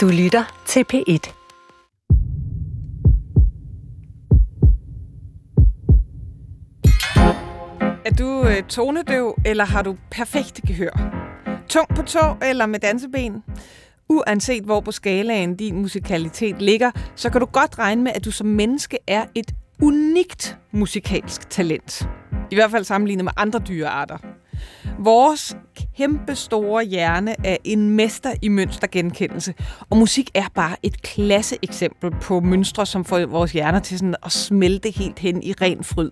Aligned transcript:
Du 0.00 0.08
lytter 0.08 0.62
til 0.66 0.84
P1. 0.92 1.32
Er 8.04 8.10
du 8.18 8.44
øh, 8.44 8.62
tonedøv, 8.62 9.34
eller 9.44 9.64
har 9.64 9.82
du 9.82 9.96
perfekt 10.10 10.60
gehør? 10.66 10.90
Tung 11.68 11.88
på 11.96 12.02
tå 12.02 12.18
eller 12.42 12.66
med 12.66 12.80
danseben? 12.80 13.42
Uanset 14.08 14.64
hvor 14.64 14.80
på 14.80 14.92
skalaen 14.92 15.56
din 15.56 15.76
musikalitet 15.76 16.62
ligger, 16.62 16.90
så 17.16 17.30
kan 17.30 17.40
du 17.40 17.46
godt 17.46 17.78
regne 17.78 18.02
med, 18.02 18.12
at 18.14 18.24
du 18.24 18.30
som 18.30 18.46
menneske 18.46 18.98
er 19.06 19.24
et 19.34 19.54
unikt 19.82 20.58
musikalsk 20.72 21.50
talent. 21.50 22.08
I 22.50 22.54
hvert 22.54 22.70
fald 22.70 22.84
sammenlignet 22.84 23.24
med 23.24 23.32
andre 23.36 23.58
dyrearter. 23.68 24.39
Vores 24.98 25.56
kæmpe 25.96 26.34
store 26.34 26.84
hjerne 26.84 27.34
er 27.44 27.56
en 27.64 27.90
mester 27.90 28.34
i 28.42 28.48
mønstergenkendelse, 28.48 29.54
og 29.90 29.96
musik 29.96 30.30
er 30.34 30.44
bare 30.54 30.76
et 30.82 31.02
klasse 31.02 31.56
eksempel 31.62 32.10
på 32.10 32.40
mønstre, 32.40 32.86
som 32.86 33.04
får 33.04 33.26
vores 33.26 33.52
hjerner 33.52 33.78
til 33.78 33.98
sådan 33.98 34.14
at 34.24 34.32
smelte 34.32 34.90
helt 34.90 35.18
hen 35.18 35.42
i 35.42 35.52
ren 35.52 35.84
fryd. 35.84 36.10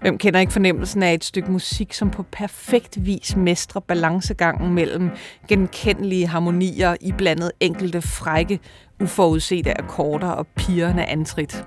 Hvem 0.00 0.18
kender 0.18 0.40
ikke 0.40 0.52
fornemmelsen 0.52 1.02
af 1.02 1.14
et 1.14 1.24
stykke 1.24 1.52
musik, 1.52 1.92
som 1.92 2.10
på 2.10 2.22
perfekt 2.22 3.06
vis 3.06 3.36
mestrer 3.36 3.80
balancegangen 3.80 4.74
mellem 4.74 5.10
genkendelige 5.48 6.26
harmonier 6.26 6.96
i 7.00 7.12
blandet 7.12 7.52
enkelte 7.60 8.02
frække, 8.02 8.60
uforudsete 9.02 9.78
akkorder 9.78 10.28
og 10.28 10.46
pirrende 10.46 11.04
antrit. 11.04 11.64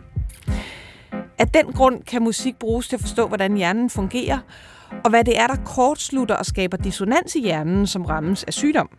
Af 1.37 1.47
den 1.47 1.65
grund 1.65 2.03
kan 2.03 2.23
musik 2.23 2.55
bruges 2.59 2.87
til 2.87 2.95
at 2.95 3.01
forstå, 3.01 3.27
hvordan 3.27 3.55
hjernen 3.55 3.89
fungerer, 3.89 4.37
og 5.03 5.09
hvad 5.09 5.23
det 5.23 5.39
er, 5.39 5.47
der 5.47 5.55
kortslutter 5.55 6.35
og 6.35 6.45
skaber 6.45 6.77
dissonans 6.77 7.35
i 7.35 7.41
hjernen, 7.41 7.87
som 7.87 8.05
rammes 8.05 8.43
af 8.43 8.53
sygdom. 8.53 8.89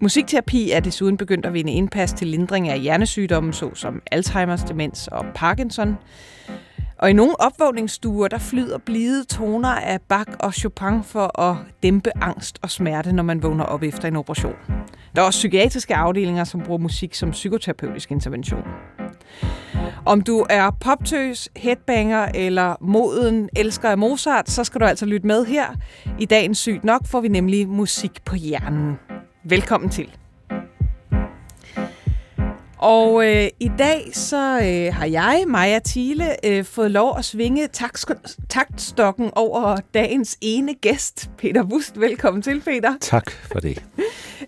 Musikterapi 0.00 0.70
er 0.70 0.80
desuden 0.80 1.16
begyndt 1.16 1.46
at 1.46 1.54
vinde 1.54 1.72
indpas 1.72 2.12
til 2.12 2.26
lindring 2.26 2.68
af 2.68 2.80
hjernesygdomme, 2.80 3.52
såsom 3.52 4.02
Alzheimer's, 4.14 4.68
demens 4.68 5.08
og 5.08 5.24
Parkinson. 5.34 5.96
Og 7.00 7.10
i 7.10 7.12
nogle 7.12 7.40
opvågningsstuer, 7.40 8.28
der 8.28 8.38
flyder 8.38 8.78
blide 8.78 9.24
toner 9.24 9.68
af 9.68 10.00
Bach 10.08 10.30
og 10.38 10.54
Chopin 10.54 11.02
for 11.04 11.40
at 11.40 11.56
dæmpe 11.82 12.10
angst 12.20 12.58
og 12.62 12.70
smerte, 12.70 13.12
når 13.12 13.22
man 13.22 13.42
vågner 13.42 13.64
op 13.64 13.82
efter 13.82 14.08
en 14.08 14.16
operation. 14.16 14.54
Der 15.16 15.22
er 15.22 15.26
også 15.26 15.38
psykiatriske 15.38 15.94
afdelinger, 15.96 16.44
som 16.44 16.60
bruger 16.60 16.78
musik 16.78 17.14
som 17.14 17.30
psykoterapeutisk 17.30 18.10
intervention. 18.10 18.62
Om 20.06 20.20
du 20.20 20.46
er 20.50 20.70
poptøs, 20.80 21.48
headbanger 21.56 22.28
eller 22.34 22.76
moden 22.80 23.48
elsker 23.56 23.88
af 23.88 23.98
Mozart, 23.98 24.50
så 24.50 24.64
skal 24.64 24.80
du 24.80 24.86
altså 24.86 25.06
lytte 25.06 25.26
med 25.26 25.44
her. 25.44 25.66
I 26.18 26.24
dagens 26.24 26.58
Sygt 26.58 26.84
Nok 26.84 27.06
får 27.06 27.20
vi 27.20 27.28
nemlig 27.28 27.68
musik 27.68 28.24
på 28.24 28.34
hjernen. 28.34 28.98
Velkommen 29.44 29.90
til. 29.90 30.19
Og 32.80 33.26
øh, 33.26 33.48
i 33.60 33.70
dag 33.78 34.10
så 34.12 34.36
øh, 34.36 34.94
har 34.94 35.06
jeg, 35.06 35.44
Maja 35.46 35.80
Thiele, 35.84 36.46
øh, 36.46 36.64
fået 36.64 36.90
lov 36.90 37.18
at 37.18 37.24
svinge 37.24 37.68
taktstokken 38.48 39.30
over 39.36 39.76
dagens 39.94 40.38
ene 40.40 40.74
gæst, 40.74 41.30
Peter 41.38 41.64
Wust. 41.64 42.00
Velkommen 42.00 42.42
til, 42.42 42.60
Peter. 42.60 42.94
Tak 43.00 43.30
for 43.30 43.60
det. 43.60 43.82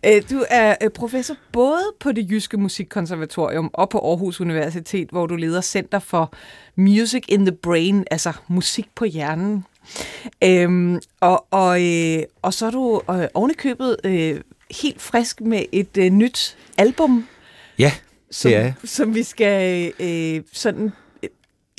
Øh, 0.06 0.22
du 0.30 0.44
er 0.50 0.74
øh, 0.82 0.90
professor 0.90 1.34
både 1.52 1.82
på 2.00 2.12
det 2.12 2.30
Jyske 2.30 2.56
Musikkonservatorium 2.56 3.70
og 3.74 3.88
på 3.88 3.98
Aarhus 3.98 4.40
Universitet, 4.40 5.08
hvor 5.10 5.26
du 5.26 5.36
leder 5.36 5.60
Center 5.60 5.98
for 5.98 6.32
Music 6.76 7.24
in 7.28 7.46
the 7.46 7.56
Brain, 7.62 8.04
altså 8.10 8.32
musik 8.48 8.86
på 8.94 9.04
hjernen. 9.04 9.64
Øhm, 10.44 11.00
og, 11.20 11.46
og, 11.50 11.82
øh, 11.84 12.22
og 12.42 12.54
så 12.54 12.66
er 12.66 12.70
du 12.70 13.02
øh, 13.10 13.28
ovenikøbet 13.34 13.96
øh, 14.04 14.40
helt 14.82 15.02
frisk 15.02 15.40
med 15.40 15.64
et 15.72 15.96
øh, 15.96 16.10
nyt 16.10 16.58
album. 16.78 17.28
Ja, 17.78 17.92
som, 18.32 18.52
er 18.52 18.72
som 18.84 19.14
vi 19.14 19.22
skal 19.22 19.92
øh, 20.00 20.42
sådan 20.52 20.92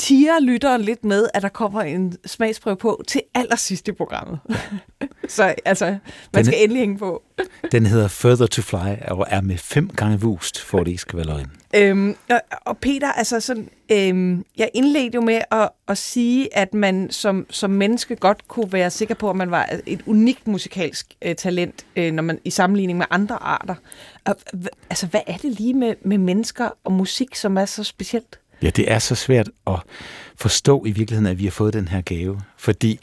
tiger 0.04 0.40
lytteren 0.40 0.82
lidt 0.82 1.06
med, 1.06 1.28
at 1.34 1.42
der 1.42 1.50
kommer 1.50 1.82
en 1.82 2.18
smagsprøve 2.26 2.76
på 2.76 3.04
til 3.08 3.22
allersidst 3.34 3.88
i 3.88 3.92
programmet. 3.92 4.40
så 5.28 5.56
altså, 5.66 5.86
man 5.86 6.00
den, 6.34 6.46
skal 6.46 6.64
endelig 6.64 6.80
hænge 6.80 6.98
på. 6.98 7.24
den 7.72 7.86
hedder 7.86 8.08
Further 8.08 8.46
to 8.46 8.62
Fly, 8.62 8.96
og 9.08 9.26
er 9.30 9.42
med 9.42 9.58
fem 9.58 9.90
gange 9.90 10.20
vust, 10.22 10.62
for 10.62 10.84
det 10.84 11.00
skal 11.00 11.18
være 11.18 11.26
løgn. 11.26 11.52
Øhm, 11.76 12.16
og, 12.30 12.42
og 12.66 12.78
Peter, 12.78 13.12
altså 13.12 13.40
sådan, 13.40 13.70
øhm, 13.92 14.46
jeg 14.58 14.70
indledte 14.74 15.16
jo 15.16 15.22
med 15.22 15.42
at, 15.52 15.70
at 15.88 15.98
sige, 15.98 16.58
at 16.58 16.74
man 16.74 17.12
som, 17.12 17.46
som 17.50 17.70
menneske 17.70 18.16
godt 18.16 18.48
kunne 18.48 18.74
være 18.74 18.90
sikker 18.90 19.16
på, 19.16 19.30
at 19.30 19.36
man 19.36 19.52
var 19.52 19.70
et 19.86 20.02
unikt 20.06 20.48
musikalsk 20.48 21.14
øh, 21.22 21.36
talent, 21.36 21.86
øh, 21.96 22.12
når 22.14 22.24
man 22.24 22.40
i 22.46 22.50
sammenligning 22.50 22.98
med 22.98 23.06
andre 23.10 23.44
arter. 23.44 23.76
Og, 24.26 24.36
altså, 24.90 25.08
hvad 25.08 25.22
er 25.28 25.38
det 25.38 25.52
lige 25.52 25.74
med, 25.74 25.96
med 26.06 26.18
mennesker 26.18 26.70
og 26.84 26.92
musik, 26.92 27.36
som 27.36 27.58
er 27.58 27.66
så 27.66 27.84
specielt? 27.84 28.40
Ja, 28.62 28.70
det 28.70 28.92
er 28.92 29.00
så 29.00 29.16
svært 29.16 29.50
at 29.68 29.80
forstå 30.36 30.86
i 30.86 30.92
virkeligheden, 30.92 31.32
at 31.32 31.40
vi 31.40 31.44
har 31.44 31.52
fået 31.52 31.74
den 31.74 31.88
her 31.88 32.02
gave. 32.02 32.42
Fordi 32.58 33.00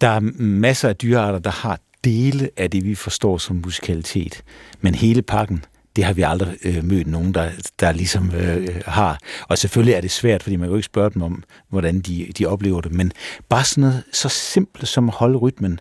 der 0.00 0.08
er 0.08 0.20
masser 0.42 0.88
af 0.88 0.96
dyrearter, 0.96 1.38
der 1.38 1.50
har 1.50 1.78
dele 2.04 2.50
af 2.56 2.70
det, 2.70 2.84
vi 2.84 2.94
forstår 2.94 3.38
som 3.38 3.56
musikalitet. 3.64 4.42
Men 4.80 4.94
hele 4.94 5.22
pakken, 5.22 5.64
det 5.96 6.04
har 6.04 6.12
vi 6.12 6.22
aldrig 6.22 6.56
øh, 6.64 6.84
mødt 6.84 7.06
nogen, 7.06 7.34
der, 7.34 7.50
der 7.80 7.92
ligesom 7.92 8.34
øh, 8.34 8.68
har. 8.86 9.18
Og 9.48 9.58
selvfølgelig 9.58 9.94
er 9.94 10.00
det 10.00 10.10
svært, 10.10 10.42
fordi 10.42 10.56
man 10.56 10.66
kan 10.66 10.70
jo 10.70 10.76
ikke 10.76 10.86
spørge 10.86 11.10
dem 11.10 11.22
om, 11.22 11.42
hvordan 11.68 12.00
de, 12.00 12.32
de 12.38 12.46
oplever 12.46 12.80
det. 12.80 12.92
Men 12.92 13.12
bare 13.48 13.64
sådan 13.64 13.82
noget 13.82 14.02
så 14.12 14.28
simpelt 14.28 14.88
som 14.88 15.08
at 15.08 15.14
holde 15.14 15.38
rytmen, 15.38 15.78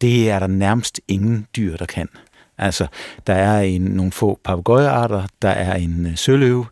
det 0.00 0.30
er 0.30 0.38
der 0.38 0.46
nærmest 0.46 1.00
ingen 1.08 1.46
dyr, 1.56 1.76
der 1.76 1.86
kan. 1.86 2.08
Altså, 2.58 2.86
der 3.26 3.34
er 3.34 3.60
en, 3.60 3.82
nogle 3.82 4.12
få 4.12 4.40
papegøjearter, 4.44 5.26
der 5.42 5.48
er 5.48 5.74
en 5.74 6.06
øh, 6.06 6.16
søløve, 6.16 6.66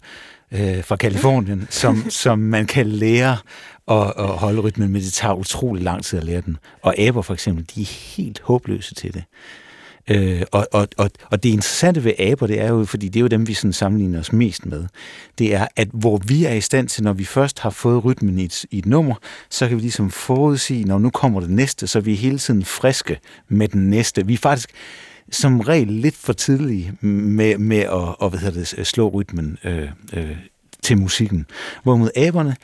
øh, 0.53 0.85
fra 0.85 0.97
Kalifornien, 0.97 1.67
som, 1.71 2.11
som 2.11 2.39
man 2.39 2.67
kan 2.67 2.87
lære 2.87 3.37
at, 3.89 4.13
at 4.19 4.29
holde 4.29 4.61
rytmen, 4.61 4.93
men 4.93 5.03
det 5.03 5.13
tager 5.13 5.35
utrolig 5.35 5.83
lang 5.83 6.05
tid 6.05 6.19
at 6.19 6.25
lære 6.25 6.41
den. 6.41 6.57
Og 6.83 6.99
aber 6.99 7.23
for 7.23 7.35
eksempel, 7.35 7.67
de 7.75 7.83
er 7.83 8.17
helt 8.17 8.41
håbløse 8.45 8.95
til 8.95 9.15
det. 9.15 9.25
Øh, 10.11 10.43
og, 10.53 10.69
og, 10.73 10.89
og, 10.97 11.11
og 11.31 11.43
det 11.43 11.49
interessante 11.49 12.05
ved 12.05 12.13
aber, 12.19 12.47
det 12.47 12.61
er 12.61 12.69
jo, 12.69 12.85
fordi 12.85 13.09
det 13.09 13.17
er 13.17 13.21
jo 13.21 13.27
dem, 13.27 13.49
vi 13.49 13.55
sådan 13.55 13.73
sammenligner 13.73 14.21
os 14.21 14.33
mest 14.33 14.67
med, 14.67 14.85
det 15.39 15.55
er, 15.55 15.67
at 15.77 15.89
hvor 15.93 16.21
vi 16.27 16.45
er 16.45 16.53
i 16.53 16.61
stand 16.61 16.89
til, 16.89 17.05
når 17.05 17.13
vi 17.13 17.25
først 17.25 17.59
har 17.59 17.71
fået 17.71 18.05
rytmen 18.05 18.39
i 18.39 18.45
et, 18.45 18.65
i 18.71 18.79
et 18.79 18.87
nummer, 18.87 19.15
så 19.51 19.69
kan 19.69 19.77
vi 19.77 19.83
ligesom 19.83 20.11
forudsige, 20.11 20.85
når 20.85 20.99
nu 20.99 21.11
kommer 21.11 21.41
det 21.41 21.51
næste, 21.51 21.87
så 21.87 22.01
vi 22.01 22.13
er 22.13 22.17
vi 22.17 22.21
hele 22.21 22.39
tiden 22.39 22.65
friske 22.65 23.19
med 23.49 23.69
den 23.69 23.91
næste. 23.91 24.27
Vi 24.27 24.35
er 24.35 24.39
faktisk 24.39 24.71
som 25.31 25.61
regel 25.61 25.89
lidt 25.89 26.17
for 26.17 26.33
tidlige 26.33 26.93
med, 27.01 27.59
med 27.59 27.79
at 27.79 27.91
og, 27.91 28.31
hvad 28.31 28.41
hedder 28.41 28.61
det, 28.61 28.87
slå 28.87 29.09
rytmen 29.09 29.59
øh, 29.65 29.89
øh, 30.13 30.37
til 30.83 30.99
musikken. 30.99 31.47
Hvorimod 31.83 32.11
aberne, 32.17 32.57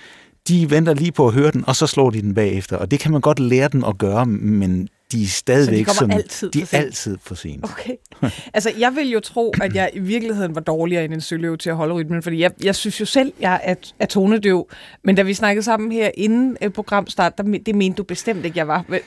de 0.49 0.71
venter 0.71 0.95
lige 0.95 1.13
på 1.13 1.27
at 1.27 1.35
høre 1.35 1.51
den, 1.51 1.65
og 1.67 1.77
så 1.77 1.87
slår 1.87 2.11
de 2.11 2.23
den 2.23 2.35
bagefter. 2.35 2.77
Og 2.77 2.91
det 2.91 3.01
kan 3.01 3.13
man 3.13 3.21
godt 3.21 3.39
lære 3.39 3.69
den 3.69 3.85
at 3.85 3.99
gøre, 3.99 4.27
men 4.27 4.89
de 5.13 5.23
er 5.23 5.27
stadigvæk 5.27 5.87
så 5.87 5.93
de 5.93 5.99
sådan, 5.99 6.17
altid 6.17 6.51
de 6.51 6.63
er 6.63 6.79
altid 6.79 7.17
for 7.23 7.35
sent. 7.35 7.65
Okay. 7.65 7.95
Altså, 8.55 8.73
jeg 8.79 8.93
vil 8.97 9.11
jo 9.11 9.21
tro, 9.21 9.53
at 9.63 9.75
jeg 9.75 9.91
i 9.95 9.99
virkeligheden 9.99 10.55
var 10.55 10.61
dårligere 10.61 11.05
end 11.05 11.15
en 11.15 11.21
søløv 11.21 11.59
til 11.59 11.71
at 11.71 11.77
holde 11.77 11.95
rytmen, 11.95 12.23
fordi 12.23 12.41
jeg, 12.41 12.51
jeg 12.65 12.75
synes 12.75 13.01
jo 13.01 13.05
selv, 13.05 13.33
jeg 13.41 13.61
er, 13.65 13.75
er 13.99 14.07
tonedøv. 14.07 14.69
Men 15.05 15.15
da 15.15 15.23
vi 15.23 15.35
snakkede 15.35 15.65
sammen 15.65 15.93
her 15.93 16.11
inden 16.15 16.57
uh, 16.65 16.73
programstart, 16.73 17.39
der, 17.39 17.59
det 17.67 17.75
mente 17.75 17.97
du 17.97 18.03
bestemt 18.03 18.45
ikke, 18.45 18.59
jeg 18.59 18.69
var. 18.69 18.85
Hvad 18.89 19.01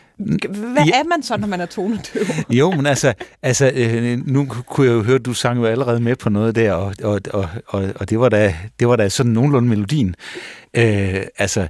ja. 0.86 1.00
er 1.00 1.08
man 1.09 1.24
så, 1.24 1.38
når 1.38 1.47
man 1.47 1.62
er 1.62 1.66
tonedøv? 1.66 2.24
Jo, 2.50 2.72
men 2.72 2.86
altså, 2.86 3.13
altså 3.42 3.72
øh, 3.75 4.28
nu 4.28 4.46
kunne 4.46 4.88
jeg 4.88 4.94
jo 4.94 5.03
høre, 5.03 5.16
at 5.16 5.25
du 5.25 5.34
sang 5.34 5.59
jo 5.59 5.66
allerede 5.66 6.00
med 6.00 6.16
på 6.16 6.30
noget 6.30 6.56
der, 6.56 6.74
og, 6.74 6.94
og, 7.03 7.22
og, 7.34 7.50
og, 7.68 7.90
og 7.96 8.09
det, 8.09 8.19
var 8.19 8.30
da, 8.30 8.56
det 8.80 8.88
var 8.88 8.96
da 8.96 9.09
sådan 9.09 9.31
nogenlunde 9.31 9.69
melodien. 9.69 10.16
Øh, 10.74 11.22
altså, 11.38 11.68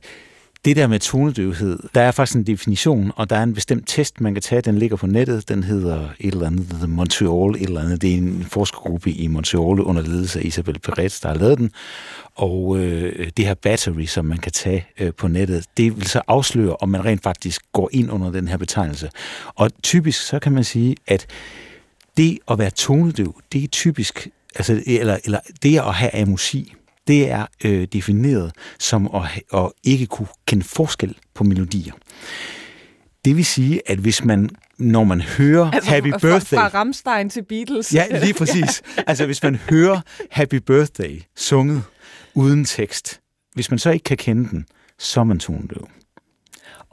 det 0.66 0.76
der 0.76 0.88
med 0.88 1.00
tonedøvhed, 1.00 1.80
der 1.96 2.02
er 2.02 2.12
faktisk 2.12 2.38
en 2.38 2.44
definition, 2.44 3.12
og 3.16 3.30
der 3.30 3.36
er 3.36 3.44
en 3.44 3.54
bestemt 3.54 3.88
test, 3.88 4.22
man 4.22 4.34
kan 4.34 4.42
tage. 4.42 4.62
Den 4.62 4.78
ligger 4.78 4.98
på 4.98 5.08
nettet. 5.08 5.50
Den 5.50 5.64
hedder 5.64 6.10
et 6.20 6.34
eller 6.34 6.48
andet, 6.48 6.68
The 6.70 6.88
Montreal, 6.88 7.56
et 7.56 7.62
eller 7.62 7.82
andet. 7.82 8.02
Det 8.02 8.14
er 8.14 8.18
en 8.18 8.46
forskergruppe 8.50 9.12
i 9.12 9.28
Montreal 9.28 9.80
under 9.80 10.02
ledelse 10.02 10.40
af 10.40 10.46
Isabel 10.46 10.80
Perez, 10.80 11.22
der 11.22 11.28
har 11.28 11.36
lavet 11.36 11.58
den. 11.58 11.72
Og 12.36 12.78
øh, 12.78 13.30
det 13.38 13.46
her 13.46 13.54
battery, 13.54 14.06
som 14.06 14.26
man 14.26 14.38
kan 14.38 14.52
tage 14.52 14.88
øh, 15.00 15.14
på 15.14 15.28
nettet, 15.28 15.66
det 15.78 15.98
vil 15.98 16.08
så 16.08 16.22
afsløre, 16.28 16.76
om 16.76 16.90
man 16.90 17.06
rent 17.06 17.24
faktisk 17.24 17.62
går 17.72 17.90
ind 17.92 18.12
under 18.12 18.32
den 18.32 18.48
her 18.48 18.58
betegnelse. 18.58 19.10
Og 19.56 19.72
typisk 19.84 20.22
så 20.28 20.40
kan 20.40 20.52
man 20.52 20.64
sige, 20.64 20.96
at 21.08 21.28
det 22.18 22.40
at 22.48 22.60
være 22.60 22.70
tonedøv, 22.70 23.42
det 23.54 23.64
er 23.64 23.68
typisk, 23.68 24.28
altså, 24.56 24.84
eller, 24.86 25.18
eller 25.26 25.40
det 25.64 25.78
at 25.78 25.94
have 25.94 26.16
amusi, 26.16 26.74
det 27.08 27.32
er 27.32 27.46
øh, 27.66 27.88
defineret 27.94 28.52
som 28.80 29.10
at, 29.16 29.42
at 29.54 29.72
ikke 29.84 30.06
kunne 30.06 30.28
kende 30.48 30.64
forskel 30.64 31.18
på 31.34 31.44
melodier. 31.44 31.94
Det 33.26 33.38
vil 33.38 33.46
sige, 33.46 33.82
at 33.86 33.98
hvis 33.98 34.26
man, 34.26 34.50
når 34.78 35.04
man 35.04 35.22
hører 35.22 35.72
altså, 35.72 35.90
Happy 35.90 36.12
fra, 36.12 36.18
Birthday... 36.18 36.58
Fra 36.58 36.68
Ramstein 36.68 37.30
til 37.30 37.44
Beatles. 37.50 37.94
Ja, 37.94 38.20
lige 38.20 38.34
præcis. 38.34 38.82
altså, 39.08 39.26
hvis 39.26 39.44
man 39.44 39.56
hører 39.56 40.02
Happy 40.32 40.56
Birthday 40.56 41.22
sunget 41.36 41.84
uden 42.34 42.66
tekst, 42.66 43.20
hvis 43.54 43.70
man 43.70 43.80
så 43.80 43.90
ikke 43.90 44.04
kan 44.04 44.18
kende 44.18 44.50
den, 44.50 44.66
så 45.00 45.20
er 45.20 45.24
man 45.24 45.40
tonedøv. 45.40 45.88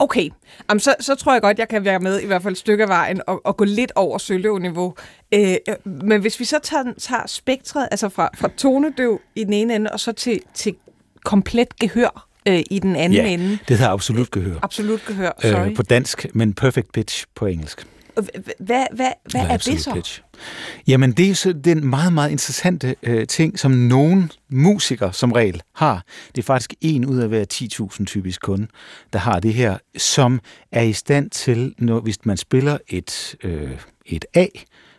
Okay, 0.01 0.29
Jamen, 0.69 0.79
så, 0.79 0.95
så 0.99 1.15
tror 1.15 1.33
jeg 1.33 1.41
godt, 1.41 1.59
jeg 1.59 1.67
kan 1.67 1.85
være 1.85 1.99
med 1.99 2.19
i 2.21 2.25
hvert 2.25 2.43
fald 2.43 2.51
et 2.51 2.57
stykke 2.57 2.83
af 2.83 2.89
vejen 2.89 3.21
og, 3.27 3.41
og 3.45 3.57
gå 3.57 3.63
lidt 3.63 3.91
over 3.95 4.17
søløv-niveau. 4.17 4.95
Øh, 5.33 5.55
men 5.85 6.21
hvis 6.21 6.39
vi 6.39 6.45
så 6.45 6.59
tager, 6.63 6.83
tager 6.99 7.27
spektret, 7.27 7.87
altså 7.91 8.09
fra, 8.09 8.29
fra 8.37 8.49
tonedøv 8.57 9.21
i 9.35 9.43
den 9.43 9.53
ene 9.53 9.75
ende, 9.75 9.91
og 9.91 9.99
så 9.99 10.11
til, 10.11 10.41
til 10.53 10.75
komplet 11.25 11.79
gehør 11.79 12.27
øh, 12.47 12.63
i 12.71 12.79
den 12.79 12.95
anden 12.95 13.13
ja, 13.13 13.27
ende. 13.27 13.59
det 13.67 13.77
hedder 13.77 13.91
absolut 13.91 14.31
gehør. 14.31 14.55
Absolut 14.61 15.05
gehør, 15.07 15.31
sorry. 15.41 15.69
Øh, 15.69 15.75
på 15.75 15.83
dansk, 15.83 16.25
men 16.33 16.53
perfect 16.53 16.91
pitch 16.91 17.25
på 17.35 17.45
engelsk. 17.45 17.87
Hvad, 18.13 18.85
hvad, 18.91 19.11
hvad 19.31 19.41
er 19.41 19.57
det 19.57 19.81
så? 19.81 19.93
Pitch. 19.93 20.21
Jamen, 20.87 21.11
det 21.11 21.29
er 21.29 21.35
så 21.35 21.53
den 21.53 21.87
meget, 21.87 22.13
meget 22.13 22.31
interessante 22.31 22.95
øh, 23.03 23.27
ting, 23.27 23.59
som 23.59 23.71
nogle 23.71 24.29
musikere 24.49 25.13
som 25.13 25.31
regel 25.31 25.61
har. 25.75 26.05
Det 26.35 26.41
er 26.41 26.45
faktisk 26.45 26.73
en 26.81 27.05
ud 27.05 27.17
af 27.17 27.27
hver 27.27 27.45
10.000 27.99 28.05
typisk 28.05 28.41
kunde, 28.41 28.67
der 29.13 29.19
har 29.19 29.39
det 29.39 29.53
her, 29.53 29.77
som 29.97 30.39
er 30.71 30.81
i 30.81 30.93
stand 30.93 31.29
til, 31.29 31.75
når, 31.77 31.99
hvis 31.99 32.25
man 32.25 32.37
spiller 32.37 32.77
et, 32.87 33.35
øh, 33.43 33.71
et 34.05 34.25
A 34.33 34.45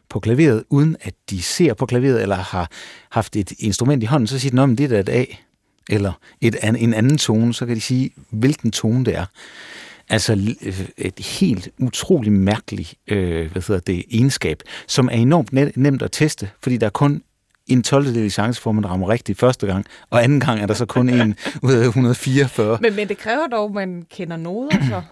på 0.08 0.20
klaveret, 0.20 0.64
uden 0.70 0.96
at 1.00 1.14
de 1.30 1.42
ser 1.42 1.74
på 1.74 1.86
klaveret, 1.86 2.22
eller 2.22 2.36
har 2.36 2.70
haft 3.10 3.36
et 3.36 3.52
instrument 3.58 4.02
i 4.02 4.06
hånden, 4.06 4.26
så 4.26 4.38
siger 4.38 4.66
de, 4.66 4.72
at 4.72 4.78
det 4.78 4.92
er 4.92 5.00
et 5.00 5.08
A, 5.08 5.24
eller 5.88 6.12
et, 6.40 6.56
en 6.62 6.94
anden 6.94 7.18
tone, 7.18 7.54
så 7.54 7.66
kan 7.66 7.76
de 7.76 7.80
sige, 7.80 8.10
hvilken 8.30 8.70
tone 8.70 9.04
det 9.04 9.16
er. 9.16 9.26
Altså 10.12 10.54
et 10.98 11.18
helt 11.18 11.68
utroligt 11.78 12.34
mærkeligt 12.34 12.94
øh, 13.08 13.52
hvad 13.52 13.62
hedder 13.68 13.80
det, 13.80 14.04
egenskab, 14.10 14.62
som 14.86 15.08
er 15.08 15.16
enormt 15.16 15.76
nemt 15.76 16.02
at 16.02 16.12
teste, 16.12 16.50
fordi 16.60 16.76
der 16.76 16.86
er 16.86 16.90
kun 16.90 17.22
en 17.66 17.82
12. 17.82 18.06
del 18.14 18.30
chance 18.30 18.60
for, 18.62 18.70
at 18.70 18.74
man 18.74 18.90
rammer 18.90 19.08
rigtigt 19.08 19.38
første 19.38 19.66
gang, 19.66 19.86
og 20.10 20.24
anden 20.24 20.40
gang 20.40 20.60
er 20.60 20.66
der 20.66 20.74
så 20.74 20.86
kun 20.86 21.08
en 21.08 21.34
ud 21.62 21.72
af 21.72 21.84
144. 21.84 22.78
Men, 22.80 22.96
men 22.96 23.08
det 23.08 23.18
kræver 23.18 23.46
dog, 23.46 23.64
at 23.64 23.74
man 23.74 24.06
kender 24.10 24.36
noder 24.36 24.76
så? 24.88 25.02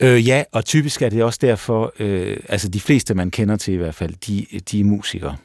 øh, 0.06 0.28
ja, 0.28 0.44
og 0.52 0.64
typisk 0.64 1.02
er 1.02 1.08
det 1.08 1.24
også 1.24 1.38
derfor, 1.42 1.92
øh, 1.98 2.36
altså 2.48 2.68
de 2.68 2.80
fleste, 2.80 3.14
man 3.14 3.30
kender 3.30 3.56
til 3.56 3.74
i 3.74 3.76
hvert 3.76 3.94
fald, 3.94 4.14
de, 4.26 4.46
de 4.70 4.80
er 4.80 4.84
musikere. 4.84 5.36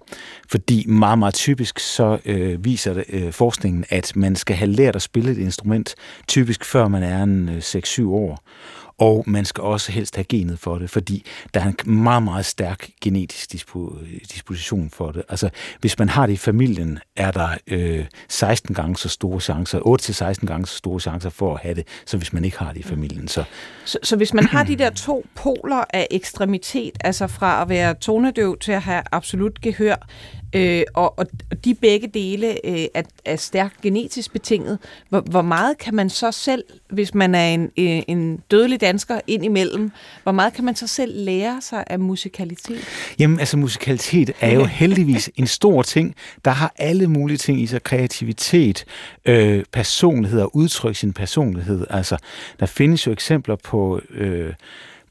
Fordi 0.50 0.86
meget, 0.88 1.19
meget 1.19 1.34
typisk 1.34 1.80
så 1.80 2.18
øh, 2.25 2.66
viser 2.66 2.94
det, 2.94 3.04
øh, 3.10 3.31
forskningen, 3.31 3.86
at 3.90 4.16
man 4.16 4.36
skal 4.36 4.56
have 4.56 4.72
lært 4.72 4.95
at 4.95 5.02
spille 5.02 5.31
et 5.31 5.38
instrument, 5.38 5.95
typisk 6.28 6.66
før 6.66 6.88
man 6.88 7.04
er 7.04 7.24
en 7.24 7.50
øh, 7.50 7.57
6-7 7.57 8.07
år 8.07 8.44
og 9.00 9.24
man 9.28 9.46
skal 9.46 9.62
også 9.62 9.92
helst 9.92 10.16
have 10.16 10.24
genet 10.24 10.60
for 10.60 10.78
det, 10.78 10.90
fordi 10.90 11.25
der 11.54 11.60
er 11.60 11.66
en 11.66 11.75
meget, 12.04 12.24
meget 12.24 12.46
stærk 12.46 12.90
genetisk 13.01 13.51
dispo, 13.51 13.96
disposition 14.31 14.90
for 14.90 15.12
det. 15.12 15.24
Altså, 15.30 15.50
hvis 15.80 16.00
man 16.00 16.10
har 16.10 16.25
det 16.25 16.34
i 16.34 16.38
familien, 16.38 17.00
er 17.16 17.31
der 17.31 17.50
øh, 17.68 18.06
16 18.30 18.75
gange 18.75 18.98
så 18.98 19.10
store 19.10 19.40
chancer, 19.40 19.80
8-16 20.42 20.46
gange 20.46 20.68
så 20.68 20.75
store 20.75 21.00
chancer 21.00 21.30
for 21.30 21.54
at 21.54 21.62
have 21.62 21.75
det, 21.75 21.88
så 22.06 22.18
hvis 22.18 22.34
man 22.34 22.46
ikke 22.46 22.57
har 22.57 22.74
det 22.74 22.80
i 22.80 22.84
familien. 22.84 23.28
Så, 23.28 23.44
så, 23.86 23.98
så 24.04 24.16
hvis 24.16 24.34
man 24.34 24.46
har 24.46 24.63
de 24.63 24.75
der 24.75 24.90
to 24.90 25.25
poler 25.36 25.84
af 25.94 26.07
ekstremitet, 26.12 26.98
altså 27.04 27.28
fra 27.28 27.62
at 27.62 27.69
være 27.69 27.94
tonedøv 27.94 28.57
til 28.57 28.72
at 28.72 28.81
have 28.81 29.04
absolut 29.12 29.62
gehør, 29.62 29.95
Øh, 30.56 30.84
og, 30.94 31.19
og 31.19 31.25
de 31.66 31.75
begge 31.75 32.07
dele 32.13 32.66
øh, 32.66 32.86
er, 32.94 33.01
er 33.25 33.36
stærkt 33.36 33.81
genetisk 33.81 34.34
betinget. 34.34 34.80
Hvor, 35.10 35.22
hvor 35.22 35.42
meget 35.42 35.78
kan 35.78 35.96
man 35.96 36.10
så 36.10 36.31
selv, 36.31 36.63
hvis 36.90 37.13
man 37.13 37.36
er 37.36 37.48
en, 37.48 37.63
øh, 37.63 38.01
en 38.07 38.38
dødelig 38.51 38.81
dansker 38.81 39.19
ind 39.28 39.46
imellem, 39.46 39.92
hvor 40.24 40.31
meget 40.31 40.54
kan 40.54 40.66
man 40.66 40.75
så 40.75 40.88
selv 40.88 41.25
lære 41.25 41.62
sig 41.62 41.84
af 41.88 42.00
musikalitet? 42.00 42.88
Jamen 43.19 43.40
altså 43.40 43.57
musikalitet 43.57 44.31
er 44.42 44.51
jo 44.51 44.66
heldigvis 44.81 45.30
en 45.36 45.48
stor 45.48 45.81
ting, 45.81 46.16
der 46.46 46.52
har 46.52 46.74
alle 46.78 47.07
mulige 47.07 47.38
ting 47.38 47.62
i 47.62 47.68
sig. 47.68 47.84
Kreativitet, 47.84 48.86
øh, 49.25 49.63
personlighed 49.72 50.42
og 50.42 50.56
udtrykke 50.56 51.00
sin 51.00 51.13
personlighed. 51.13 51.86
Altså 51.90 52.18
der 52.60 52.66
findes 52.66 53.07
jo 53.07 53.12
eksempler 53.12 53.56
på... 53.56 54.02
Øh, 54.12 54.54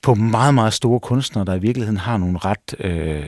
på 0.02 0.14
meget, 0.14 0.54
meget 0.54 0.72
store 0.72 1.00
kunstnere, 1.00 1.44
der 1.44 1.54
i 1.54 1.60
virkeligheden 1.60 1.96
har 1.96 2.16
nogle 2.16 2.38
ret, 2.38 2.74
øh, 2.80 3.26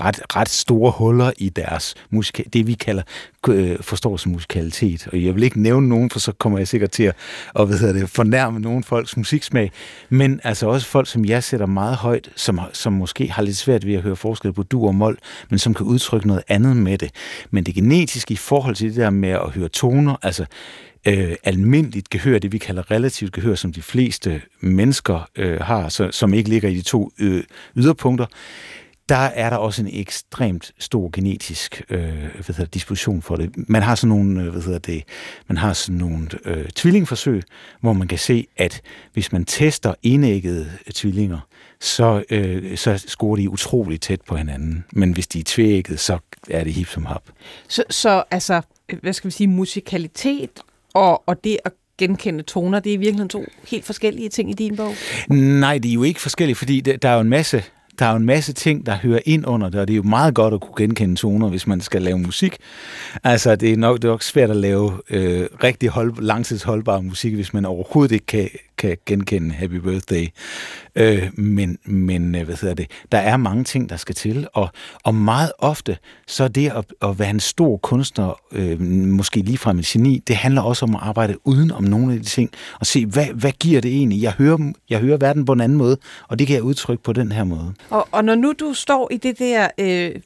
ret, 0.00 0.20
ret 0.36 0.48
store 0.48 0.92
huller 0.96 1.32
i 1.38 1.48
deres 1.48 1.94
musik, 2.10 2.40
det, 2.52 2.66
vi 2.66 2.74
kalder 2.74 3.02
øh, 3.48 3.76
forståelse 3.80 4.28
musikalitet. 4.28 5.08
Og 5.12 5.24
jeg 5.24 5.34
vil 5.34 5.42
ikke 5.42 5.62
nævne 5.62 5.88
nogen, 5.88 6.10
for 6.10 6.18
så 6.18 6.32
kommer 6.32 6.58
jeg 6.58 6.68
sikkert 6.68 6.90
til 6.90 7.02
at 7.02 7.14
og, 7.54 7.66
hvad 7.66 7.78
hedder 7.78 7.92
det, 7.92 8.10
fornærme 8.10 8.60
nogen 8.60 8.84
folks 8.84 9.16
musiksmag. 9.16 9.72
Men 10.08 10.40
altså 10.44 10.66
også 10.66 10.86
folk, 10.86 11.08
som 11.08 11.24
jeg 11.24 11.44
sætter 11.44 11.66
meget 11.66 11.96
højt, 11.96 12.30
som, 12.36 12.60
som 12.72 12.92
måske 12.92 13.30
har 13.30 13.42
lidt 13.42 13.56
svært 13.56 13.86
ved 13.86 13.94
at 13.94 14.02
høre 14.02 14.16
forskel 14.16 14.52
på 14.52 14.62
du 14.62 14.86
og 14.86 14.94
mol, 14.94 15.18
men 15.50 15.58
som 15.58 15.74
kan 15.74 15.86
udtrykke 15.86 16.26
noget 16.26 16.42
andet 16.48 16.76
med 16.76 16.98
det. 16.98 17.10
Men 17.50 17.64
det 17.64 17.74
genetiske 17.74 18.32
i 18.32 18.36
forhold 18.36 18.74
til 18.74 18.88
det 18.88 18.96
der 18.96 19.10
med 19.10 19.28
at 19.28 19.50
høre 19.50 19.68
toner, 19.68 20.16
altså 20.22 20.44
øh, 21.06 21.36
almindeligt 21.44 22.10
gehør, 22.10 22.38
det 22.38 22.52
vi 22.52 22.58
kalder 22.58 22.90
relativt 22.90 23.32
gehør, 23.32 23.54
som 23.54 23.72
de 23.72 23.82
fleste 23.82 24.42
mennesker 24.60 25.28
øh, 25.36 25.60
har, 25.60 25.88
så, 25.88 26.10
som 26.10 26.34
ikke 26.34 26.48
ligger 26.48 26.68
i 26.68 26.74
de 26.74 26.82
to 26.82 27.12
øh, 27.18 27.44
yderpunkter, 27.76 28.26
der 29.10 29.16
er 29.16 29.50
der 29.50 29.56
også 29.56 29.82
en 29.82 29.88
ekstremt 29.92 30.72
stor 30.78 31.10
genetisk 31.12 31.82
øh, 31.90 32.00
hvad 32.34 32.44
hedder, 32.46 32.64
disposition 32.64 33.22
for 33.22 33.36
det. 33.36 33.68
Man 33.68 33.82
har 33.82 33.94
sådan 33.94 34.08
nogle, 34.08 34.42
øh, 34.42 34.48
hvad 34.48 34.62
hedder 34.62 34.78
det, 34.78 35.04
man 35.48 35.56
har 35.56 35.72
sådan 35.72 35.98
nogle 35.98 36.28
øh, 36.44 36.68
tvillingforsøg, 36.68 37.42
hvor 37.80 37.92
man 37.92 38.08
kan 38.08 38.18
se, 38.18 38.46
at 38.56 38.82
hvis 39.12 39.32
man 39.32 39.44
tester 39.44 39.94
enæggede 40.02 40.70
tvillinger, 40.94 41.38
så, 41.80 42.22
øh, 42.30 42.76
så 42.76 42.98
scorer 42.98 43.36
de 43.36 43.50
utroligt 43.50 44.02
tæt 44.02 44.20
på 44.20 44.36
hinanden. 44.36 44.84
Men 44.92 45.12
hvis 45.12 45.26
de 45.26 45.38
er 45.38 45.44
tvægget, 45.46 46.00
så 46.00 46.18
er 46.50 46.64
det 46.64 46.72
hip 46.72 46.88
som 46.88 47.04
hop. 47.04 47.30
Så, 47.68 47.84
så 47.90 48.24
altså, 48.30 48.62
hvad 49.02 49.12
skal 49.12 49.28
vi 49.28 49.32
sige, 49.32 49.48
musikalitet 49.48 50.50
og, 50.94 51.28
og 51.28 51.44
det 51.44 51.58
at 51.64 51.72
genkende 51.98 52.42
toner, 52.42 52.80
det 52.80 52.90
er 52.90 52.94
i 52.94 52.96
virkeligheden 52.96 53.28
to 53.28 53.44
helt 53.68 53.84
forskellige 53.84 54.28
ting 54.28 54.50
i 54.50 54.52
din 54.52 54.76
bog? 54.76 54.92
Nej, 55.30 55.78
det 55.78 55.88
er 55.88 55.94
jo 55.94 56.02
ikke 56.02 56.20
forskellige, 56.20 56.56
fordi 56.56 56.80
der 56.80 57.08
er 57.08 57.14
jo 57.14 57.20
en 57.20 57.28
masse 57.28 57.64
der 58.00 58.06
er 58.06 58.10
jo 58.10 58.16
en 58.16 58.26
masse 58.26 58.52
ting, 58.52 58.86
der 58.86 58.96
hører 58.96 59.20
ind 59.24 59.46
under 59.46 59.68
det, 59.68 59.80
og 59.80 59.88
det 59.88 59.94
er 59.94 59.96
jo 59.96 60.02
meget 60.02 60.34
godt 60.34 60.54
at 60.54 60.60
kunne 60.60 60.74
genkende 60.76 61.16
toner, 61.16 61.48
hvis 61.48 61.66
man 61.66 61.80
skal 61.80 62.02
lave 62.02 62.18
musik. 62.18 62.56
Altså, 63.24 63.56
det 63.56 63.72
er 63.72 63.76
nok, 63.76 63.96
det 63.96 64.04
er 64.04 64.08
nok 64.08 64.22
svært 64.22 64.50
at 64.50 64.56
lave 64.56 64.92
øh, 65.10 65.46
rigtig 65.64 65.88
hold, 65.88 66.22
langtidsholdbar 66.22 67.00
musik, 67.00 67.34
hvis 67.34 67.54
man 67.54 67.64
overhovedet 67.64 68.14
ikke 68.14 68.26
kan, 68.26 68.48
kan 68.78 68.96
genkende 69.06 69.54
Happy 69.54 69.74
Birthday. 69.74 70.26
Øh, 70.96 71.30
men, 71.34 71.78
men 71.84 72.34
øh, 72.34 72.44
hvad 72.44 72.56
hedder 72.60 72.74
det? 72.74 72.86
Der 73.12 73.18
er 73.18 73.36
mange 73.36 73.64
ting, 73.64 73.90
der 73.90 73.96
skal 73.96 74.14
til, 74.14 74.48
og, 74.54 74.68
og 75.04 75.14
meget 75.14 75.52
ofte, 75.58 75.96
så 76.26 76.48
det 76.48 76.72
at, 76.76 76.84
at 77.02 77.18
være 77.18 77.30
en 77.30 77.40
stor 77.40 77.76
kunstner, 77.76 78.40
øh, 78.52 78.80
måske 78.80 79.40
lige 79.40 79.58
fra 79.58 79.70
en 79.70 79.82
geni, 79.82 80.22
det 80.26 80.36
handler 80.36 80.62
også 80.62 80.84
om 80.84 80.94
at 80.94 81.00
arbejde 81.02 81.36
uden 81.44 81.70
om 81.70 81.84
nogle 81.84 82.12
af 82.12 82.18
de 82.18 82.24
ting, 82.24 82.50
og 82.80 82.86
se, 82.86 83.06
hvad, 83.06 83.26
hvad 83.34 83.52
giver 83.52 83.80
det 83.80 83.90
egentlig? 83.90 84.22
Jeg 84.22 84.32
hører, 84.32 84.72
jeg 84.90 84.98
hører 84.98 85.16
verden 85.16 85.44
på 85.44 85.52
en 85.52 85.60
anden 85.60 85.78
måde, 85.78 85.96
og 86.28 86.38
det 86.38 86.46
kan 86.46 86.56
jeg 86.56 86.62
udtrykke 86.62 87.02
på 87.02 87.12
den 87.12 87.32
her 87.32 87.44
måde. 87.44 87.72
Og, 87.90 88.08
og 88.12 88.24
når 88.24 88.34
nu 88.34 88.52
du 88.52 88.74
står 88.74 89.08
i 89.12 89.16
det 89.16 89.38
der... 89.38 89.68
Øh 89.78 90.20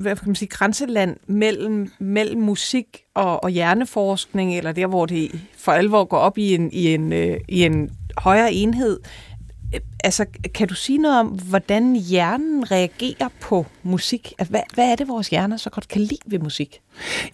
hvad 0.00 0.16
kan 0.16 0.28
man 0.28 0.34
sige, 0.34 0.48
grænseland 0.48 1.16
mellem, 1.26 1.92
mellem 1.98 2.40
musik 2.40 3.02
og, 3.14 3.44
og 3.44 3.50
hjerneforskning, 3.50 4.56
eller 4.56 4.72
der, 4.72 4.86
hvor 4.86 5.06
det 5.06 5.40
for 5.58 5.72
alvor 5.72 6.04
går 6.04 6.18
op 6.18 6.38
i 6.38 6.54
en, 6.54 6.72
i 6.72 6.94
en, 6.94 7.12
øh, 7.12 7.40
i 7.48 7.64
en 7.64 7.90
højere 8.18 8.52
enhed. 8.52 9.00
Altså, 10.04 10.26
kan 10.54 10.68
du 10.68 10.74
sige 10.74 10.98
noget 10.98 11.20
om, 11.20 11.26
hvordan 11.26 11.96
hjernen 11.96 12.70
reagerer 12.70 13.28
på 13.40 13.66
musik? 13.82 14.32
Altså, 14.38 14.50
hvad, 14.50 14.60
hvad 14.74 14.92
er 14.92 14.96
det, 14.96 15.08
vores 15.08 15.28
hjerner 15.28 15.56
så 15.56 15.70
godt 15.70 15.88
kan 15.88 16.00
lide 16.00 16.20
ved 16.26 16.38
musik? 16.38 16.80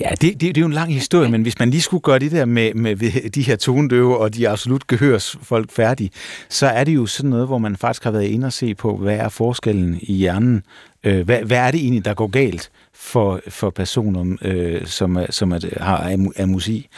Ja, 0.00 0.08
det, 0.10 0.20
det, 0.22 0.40
det 0.40 0.56
er 0.56 0.60
jo 0.60 0.66
en 0.66 0.72
lang 0.72 0.94
historie, 0.94 1.30
men 1.30 1.42
hvis 1.42 1.58
man 1.58 1.70
lige 1.70 1.80
skulle 1.80 2.00
gøre 2.00 2.18
det 2.18 2.32
der 2.32 2.44
med, 2.44 2.74
med 2.74 3.30
de 3.30 3.42
her 3.42 3.56
tonedøve 3.56 4.18
og 4.18 4.34
de 4.34 4.48
absolut 4.48 4.86
gehørs 4.86 5.36
folk 5.42 5.72
færdige, 5.72 6.10
så 6.48 6.66
er 6.66 6.84
det 6.84 6.94
jo 6.94 7.06
sådan 7.06 7.30
noget, 7.30 7.46
hvor 7.46 7.58
man 7.58 7.76
faktisk 7.76 8.04
har 8.04 8.10
været 8.10 8.24
inde 8.24 8.46
og 8.46 8.52
se 8.52 8.74
på, 8.74 8.96
hvad 8.96 9.16
er 9.16 9.28
forskellen 9.28 9.98
i 10.02 10.12
hjernen? 10.12 10.62
Øh, 11.04 11.24
hvad, 11.24 11.38
hvad 11.38 11.58
er 11.58 11.70
det 11.70 11.80
egentlig, 11.80 12.04
der 12.04 12.14
går 12.14 12.26
galt? 12.26 12.70
for, 12.98 13.40
for 13.48 13.70
personer, 13.70 14.36
øh, 14.42 14.86
som, 14.86 15.18
som 15.30 15.52
er, 15.52 15.80
har 15.80 16.16
amusi. 16.38 16.88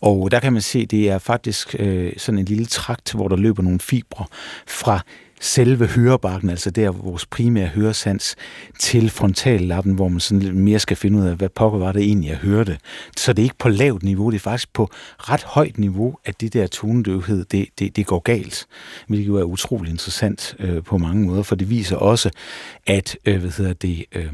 Og 0.00 0.30
der 0.30 0.40
kan 0.40 0.52
man 0.52 0.62
se, 0.62 0.86
det 0.86 1.10
er 1.10 1.18
faktisk 1.18 1.76
øh, 1.78 2.12
sådan 2.16 2.38
en 2.38 2.44
lille 2.44 2.66
trakt, 2.66 3.12
hvor 3.12 3.28
der 3.28 3.36
løber 3.36 3.62
nogle 3.62 3.80
fibre 3.80 4.24
fra 4.66 5.00
selve 5.40 5.86
hørebakken, 5.86 6.50
altså 6.50 6.70
der 6.70 6.90
vores 6.90 7.26
primære 7.26 7.66
høresans, 7.66 8.36
til 8.78 9.10
frontallappen, 9.10 9.94
hvor 9.94 10.08
man 10.08 10.20
sådan 10.20 10.42
lidt 10.42 10.56
mere 10.56 10.78
skal 10.78 10.96
finde 10.96 11.18
ud 11.18 11.24
af, 11.24 11.36
hvad 11.36 11.48
pokker 11.48 11.78
var 11.78 11.92
det 11.92 12.02
egentlig, 12.02 12.28
jeg 12.28 12.36
hørte. 12.36 12.78
Så 13.16 13.32
det 13.32 13.42
er 13.42 13.44
ikke 13.44 13.58
på 13.58 13.68
lavt 13.68 14.02
niveau, 14.02 14.30
det 14.30 14.36
er 14.36 14.40
faktisk 14.40 14.72
på 14.72 14.90
ret 15.16 15.42
højt 15.42 15.78
niveau, 15.78 16.16
at 16.24 16.40
det 16.40 16.52
der 16.52 16.66
tonedøvhed, 16.66 17.44
det, 17.44 17.68
det, 17.78 17.96
det 17.96 18.06
går 18.06 18.18
galt. 18.18 18.66
Hvilket 19.06 19.28
jo 19.28 19.36
er 19.36 19.44
utrolig 19.44 19.90
interessant 19.90 20.56
øh, 20.58 20.82
på 20.82 20.98
mange 20.98 21.26
måder, 21.26 21.42
for 21.42 21.56
det 21.56 21.70
viser 21.70 21.96
også, 21.96 22.30
at 22.86 23.18
øh, 23.26 23.40
hvad 23.40 23.50
hedder 23.50 23.72
det, 23.72 24.04
øh, 24.14 24.32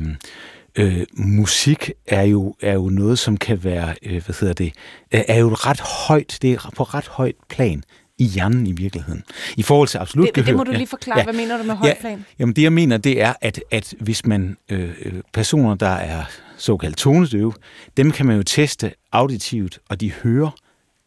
øh, 0.76 1.06
musik 1.12 1.90
er 2.06 2.22
jo, 2.22 2.54
er 2.62 2.72
jo 2.72 2.88
noget, 2.88 3.18
som 3.18 3.36
kan 3.36 3.64
være, 3.64 3.94
øh, 4.02 4.24
hvad 4.24 4.34
hedder 4.40 4.54
det, 4.54 4.72
er 5.10 5.38
jo 5.38 5.48
ret 5.48 5.80
højt, 5.80 6.38
det 6.42 6.52
er 6.52 6.70
på 6.76 6.82
ret 6.82 7.06
højt 7.06 7.34
plan 7.48 7.82
i 8.18 8.24
hjernen 8.24 8.66
i 8.66 8.72
virkeligheden. 8.72 9.24
I 9.56 9.62
forhold 9.62 9.88
til 9.88 9.98
absolut 9.98 10.26
det, 10.26 10.34
gehør. 10.34 10.46
Det 10.46 10.56
må 10.56 10.64
du 10.64 10.72
lige 10.72 10.86
forklare. 10.86 11.18
Ja, 11.18 11.24
Hvad 11.24 11.34
mener 11.34 11.58
du 11.58 11.64
med 11.64 11.74
højt 11.74 11.96
plan? 12.00 12.18
Ja, 12.18 12.24
jamen 12.38 12.56
det 12.56 12.62
jeg 12.62 12.72
mener, 12.72 12.96
det 12.96 13.22
er, 13.22 13.32
at, 13.40 13.60
at 13.70 13.94
hvis 14.00 14.26
man 14.26 14.56
øh, 14.68 14.94
øh, 15.02 15.12
personer, 15.32 15.74
der 15.74 15.88
er 15.88 16.24
såkaldt 16.56 16.96
tonedøve, 16.96 17.52
dem 17.96 18.10
kan 18.10 18.26
man 18.26 18.36
jo 18.36 18.42
teste 18.42 18.92
auditivt, 19.12 19.78
og 19.88 20.00
de 20.00 20.12
hører, 20.12 20.50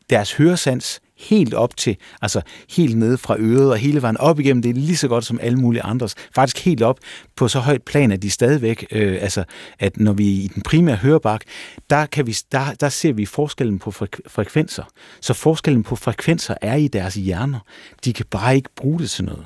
deres 0.10 0.34
høresans 0.34 1.02
helt 1.20 1.54
op 1.54 1.78
til, 1.78 1.98
altså 2.22 2.42
helt 2.70 2.98
nede 2.98 3.18
fra 3.18 3.36
øret 3.40 3.72
og 3.72 3.78
hele 3.78 4.02
vejen 4.02 4.18
op 4.18 4.40
igennem, 4.40 4.62
det 4.62 4.70
er 4.70 4.74
lige 4.74 4.98
så 4.98 5.08
godt 5.08 5.26
som 5.26 5.40
alle 5.42 5.58
mulige 5.58 5.82
andres. 5.82 6.16
Faktisk 6.36 6.66
helt 6.66 6.82
op 6.82 7.00
på 7.36 7.48
så 7.48 7.60
højt 7.60 7.84
plan, 7.84 8.12
at 8.12 8.22
de 8.22 8.30
stadigvæk, 8.30 8.86
øh, 8.92 9.18
altså 9.22 9.44
at 9.80 9.98
når 9.98 10.14
vi 10.14 10.30
er 10.30 10.44
i 10.44 10.50
den 10.56 10.62
primære 10.62 10.96
hørebak, 10.96 11.42
der, 11.90 12.06
kan 12.06 12.28
vi, 12.28 12.38
der, 12.52 12.74
der 12.74 12.90
ser 12.90 13.14
vi 13.14 13.26
forskellen 13.26 13.80
på 13.80 13.90
frek- 13.90 14.28
frekvenser. 14.28 14.84
Så 15.22 15.34
forskellen 15.34 15.84
på 15.84 15.96
frekvenser 15.96 16.56
er 16.62 16.76
i 16.76 16.88
deres 16.88 17.14
hjerner. 17.14 17.60
De 18.06 18.14
kan 18.14 18.26
bare 18.32 18.56
ikke 18.56 18.70
bruge 18.76 19.00
det 19.00 19.10
til 19.10 19.26
noget. 19.26 19.46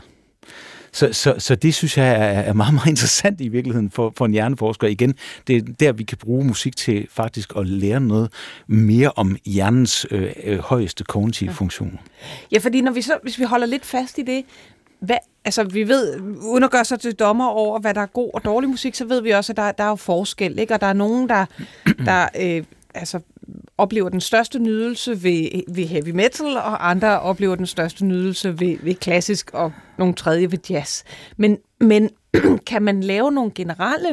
Så, 0.93 1.13
så, 1.13 1.35
så 1.37 1.55
det 1.55 1.75
synes 1.75 1.97
jeg 1.97 2.07
er, 2.07 2.41
er 2.41 2.53
meget, 2.53 2.73
meget 2.73 2.87
interessant 2.87 3.41
i 3.41 3.47
virkeligheden 3.47 3.91
for, 3.91 4.13
for 4.17 4.25
en 4.25 4.31
hjerneforsker. 4.31 4.87
Igen, 4.87 5.15
det 5.47 5.57
er 5.57 5.61
der, 5.79 5.91
vi 5.91 6.03
kan 6.03 6.17
bruge 6.17 6.45
musik 6.45 6.75
til 6.75 7.07
faktisk 7.09 7.53
at 7.57 7.67
lære 7.67 7.99
noget 7.99 8.31
mere 8.67 9.11
om 9.15 9.37
hjernens 9.45 10.05
øh, 10.11 10.31
øh, 10.43 10.59
højeste 10.59 11.03
kognitive 11.03 11.49
ja. 11.49 11.55
funktioner. 11.55 11.97
Ja, 12.51 12.57
fordi 12.57 12.81
når 12.81 12.91
vi 12.91 13.01
så, 13.01 13.17
hvis 13.23 13.39
vi 13.39 13.43
holder 13.43 13.67
lidt 13.67 13.85
fast 13.85 14.17
i 14.17 14.21
det, 14.21 14.45
hvad, 14.99 15.17
altså 15.45 15.63
vi 15.63 15.87
ved, 15.87 16.19
uden 16.41 16.63
at 16.63 16.71
gøre 16.71 16.85
sig 16.85 16.99
til 16.99 17.13
dommer 17.13 17.47
over, 17.47 17.79
hvad 17.79 17.93
der 17.93 18.01
er 18.01 18.05
god 18.05 18.29
og 18.33 18.45
dårlig 18.45 18.69
musik, 18.69 18.95
så 18.95 19.05
ved 19.05 19.21
vi 19.21 19.31
også, 19.31 19.53
at 19.53 19.57
der, 19.57 19.71
der 19.71 19.83
er 19.83 19.89
jo 19.89 19.95
forskel, 19.95 20.59
ikke? 20.59 20.73
Og 20.73 20.81
der 20.81 20.87
er 20.87 20.93
nogen, 20.93 21.29
der, 21.29 21.45
der 22.05 22.27
øh, 22.41 22.63
altså 22.93 23.19
oplever 23.77 24.09
den 24.09 24.21
største 24.21 24.59
nydelse 24.59 25.23
ved, 25.23 25.63
ved 25.67 25.85
heavy 25.85 26.09
metal, 26.09 26.57
og 26.57 26.89
andre 26.89 27.19
oplever 27.19 27.55
den 27.55 27.65
største 27.65 28.05
nydelse 28.05 28.59
ved, 28.59 28.77
ved 28.83 28.95
klassisk, 28.95 29.51
og 29.53 29.73
nogle 29.97 30.13
tredje 30.13 30.51
ved 30.51 30.59
jazz. 30.69 31.03
Men, 31.37 31.57
men 31.79 32.09
kan 32.67 32.81
man 32.81 33.01
lave 33.03 33.31
nogle 33.31 33.51
generelle 33.55 34.09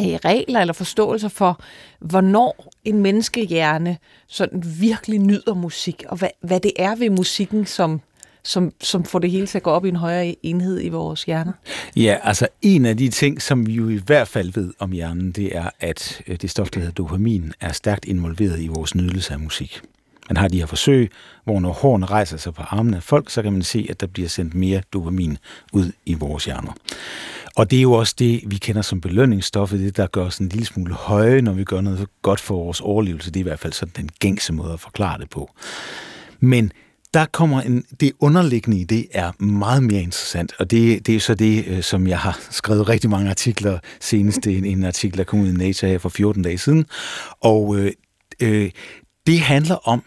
øh, 0.00 0.06
regler 0.06 0.60
eller 0.60 0.74
forståelser 0.74 1.28
for, 1.28 1.60
hvornår 2.00 2.72
en 2.84 3.00
menneskehjerne 3.00 3.98
sådan 4.26 4.62
virkelig 4.80 5.18
nyder 5.18 5.54
musik, 5.54 6.04
og 6.08 6.16
hvad, 6.16 6.30
hvad 6.40 6.60
det 6.60 6.72
er 6.76 6.94
ved 6.94 7.10
musikken, 7.10 7.66
som 7.66 8.00
som, 8.44 8.72
som 8.80 9.04
får 9.04 9.18
det 9.18 9.30
hele 9.30 9.46
til 9.46 9.58
at 9.58 9.62
gå 9.62 9.70
op 9.70 9.84
i 9.84 9.88
en 9.88 9.96
højere 9.96 10.36
enhed 10.42 10.84
i 10.84 10.88
vores 10.88 11.24
hjerner? 11.24 11.52
Ja, 11.96 12.16
altså 12.22 12.48
en 12.62 12.86
af 12.86 12.96
de 12.96 13.08
ting, 13.08 13.42
som 13.42 13.66
vi 13.66 13.72
jo 13.72 13.88
i 13.88 14.00
hvert 14.06 14.28
fald 14.28 14.52
ved 14.52 14.72
om 14.78 14.92
hjernen, 14.92 15.32
det 15.32 15.56
er, 15.56 15.70
at 15.80 16.22
øh, 16.26 16.36
det 16.36 16.50
stof, 16.50 16.70
der 16.70 16.80
hedder 16.80 16.94
dopamin, 16.94 17.52
er 17.60 17.72
stærkt 17.72 18.04
involveret 18.04 18.60
i 18.60 18.66
vores 18.66 18.94
nydelse 18.94 19.32
af 19.32 19.40
musik. 19.40 19.82
Man 20.28 20.36
har 20.36 20.48
de 20.48 20.58
her 20.58 20.66
forsøg, 20.66 21.10
hvor 21.44 21.60
når 21.60 21.72
hårene 21.72 22.06
rejser 22.06 22.36
sig 22.36 22.54
på 22.54 22.62
armene 22.62 22.96
af 22.96 23.02
folk, 23.02 23.30
så 23.30 23.42
kan 23.42 23.52
man 23.52 23.62
se, 23.62 23.86
at 23.90 24.00
der 24.00 24.06
bliver 24.06 24.28
sendt 24.28 24.54
mere 24.54 24.82
dopamin 24.92 25.38
ud 25.72 25.92
i 26.06 26.14
vores 26.14 26.44
hjerner. 26.44 26.72
Og 27.56 27.70
det 27.70 27.78
er 27.78 27.82
jo 27.82 27.92
også 27.92 28.14
det, 28.18 28.42
vi 28.46 28.56
kender 28.56 28.82
som 28.82 29.00
belønningsstoffet, 29.00 29.80
det 29.80 29.96
der 29.96 30.06
gør 30.06 30.24
os 30.24 30.38
en 30.38 30.48
lille 30.48 30.66
smule 30.66 30.94
høje, 30.94 31.42
når 31.42 31.52
vi 31.52 31.64
gør 31.64 31.80
noget 31.80 32.06
godt 32.22 32.40
for 32.40 32.54
vores 32.54 32.80
overlevelse. 32.80 33.30
Det 33.30 33.36
er 33.36 33.44
i 33.44 33.48
hvert 33.48 33.58
fald 33.58 33.72
sådan 33.72 33.92
den 33.96 34.10
gængse 34.18 34.52
måde 34.52 34.72
at 34.72 34.80
forklare 34.80 35.18
det 35.18 35.30
på. 35.30 35.50
Men 36.40 36.72
der 37.14 37.24
kommer 37.24 37.60
en, 37.60 37.84
det 38.00 38.12
underliggende 38.20 38.78
i 38.78 38.84
det 38.84 39.06
er 39.12 39.42
meget 39.42 39.82
mere 39.82 40.02
interessant, 40.02 40.52
og 40.58 40.70
det, 40.70 41.06
det 41.06 41.16
er 41.16 41.20
så 41.20 41.34
det, 41.34 41.64
øh, 41.66 41.82
som 41.82 42.06
jeg 42.06 42.18
har 42.18 42.40
skrevet 42.50 42.88
rigtig 42.88 43.10
mange 43.10 43.30
artikler, 43.30 43.78
senest 44.00 44.46
en, 44.46 44.64
en 44.64 44.84
artikel, 44.84 45.18
der 45.18 45.24
kom 45.24 45.40
ud 45.40 45.48
i 45.48 45.52
Nature 45.52 45.90
her 45.90 45.98
for 45.98 46.08
14 46.08 46.42
dage 46.42 46.58
siden, 46.58 46.86
og 47.40 47.78
øh, 47.78 47.92
øh, 48.42 48.70
det 49.26 49.40
handler 49.40 49.88
om, 49.88 50.02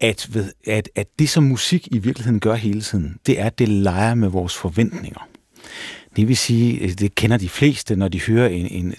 at, 0.00 0.28
ved, 0.32 0.52
at, 0.66 0.88
at 0.94 1.06
det, 1.18 1.28
som 1.28 1.44
musik 1.44 1.88
i 1.90 1.98
virkeligheden 1.98 2.40
gør 2.40 2.54
hele 2.54 2.80
tiden, 2.80 3.16
det 3.26 3.40
er, 3.40 3.44
at 3.44 3.58
det 3.58 3.68
leger 3.68 4.14
med 4.14 4.28
vores 4.28 4.56
forventninger. 4.56 5.28
Det 6.16 6.28
vil 6.28 6.36
sige, 6.36 6.78
øh, 6.78 6.92
det 6.92 7.14
kender 7.14 7.36
de 7.36 7.48
fleste, 7.48 7.96
når 7.96 8.08
de 8.08 8.20
hører 8.20 8.48
en, 8.48 8.66
en, 8.66 8.94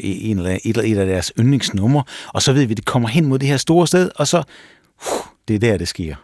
en 0.00 0.38
eller 0.38 0.58
et, 0.64 0.76
et 0.76 0.98
af 0.98 1.06
deres 1.06 1.32
yndlingsnumre, 1.38 2.04
og 2.28 2.42
så 2.42 2.52
ved 2.52 2.66
vi, 2.66 2.72
at 2.72 2.76
det 2.76 2.84
kommer 2.84 3.08
hen 3.08 3.26
mod 3.26 3.38
det 3.38 3.48
her 3.48 3.56
store 3.56 3.86
sted, 3.86 4.10
og 4.16 4.26
så, 4.26 4.38
uh, 4.38 5.26
det 5.48 5.54
er 5.54 5.58
der, 5.58 5.76
det 5.76 5.88
sker. 5.88 6.14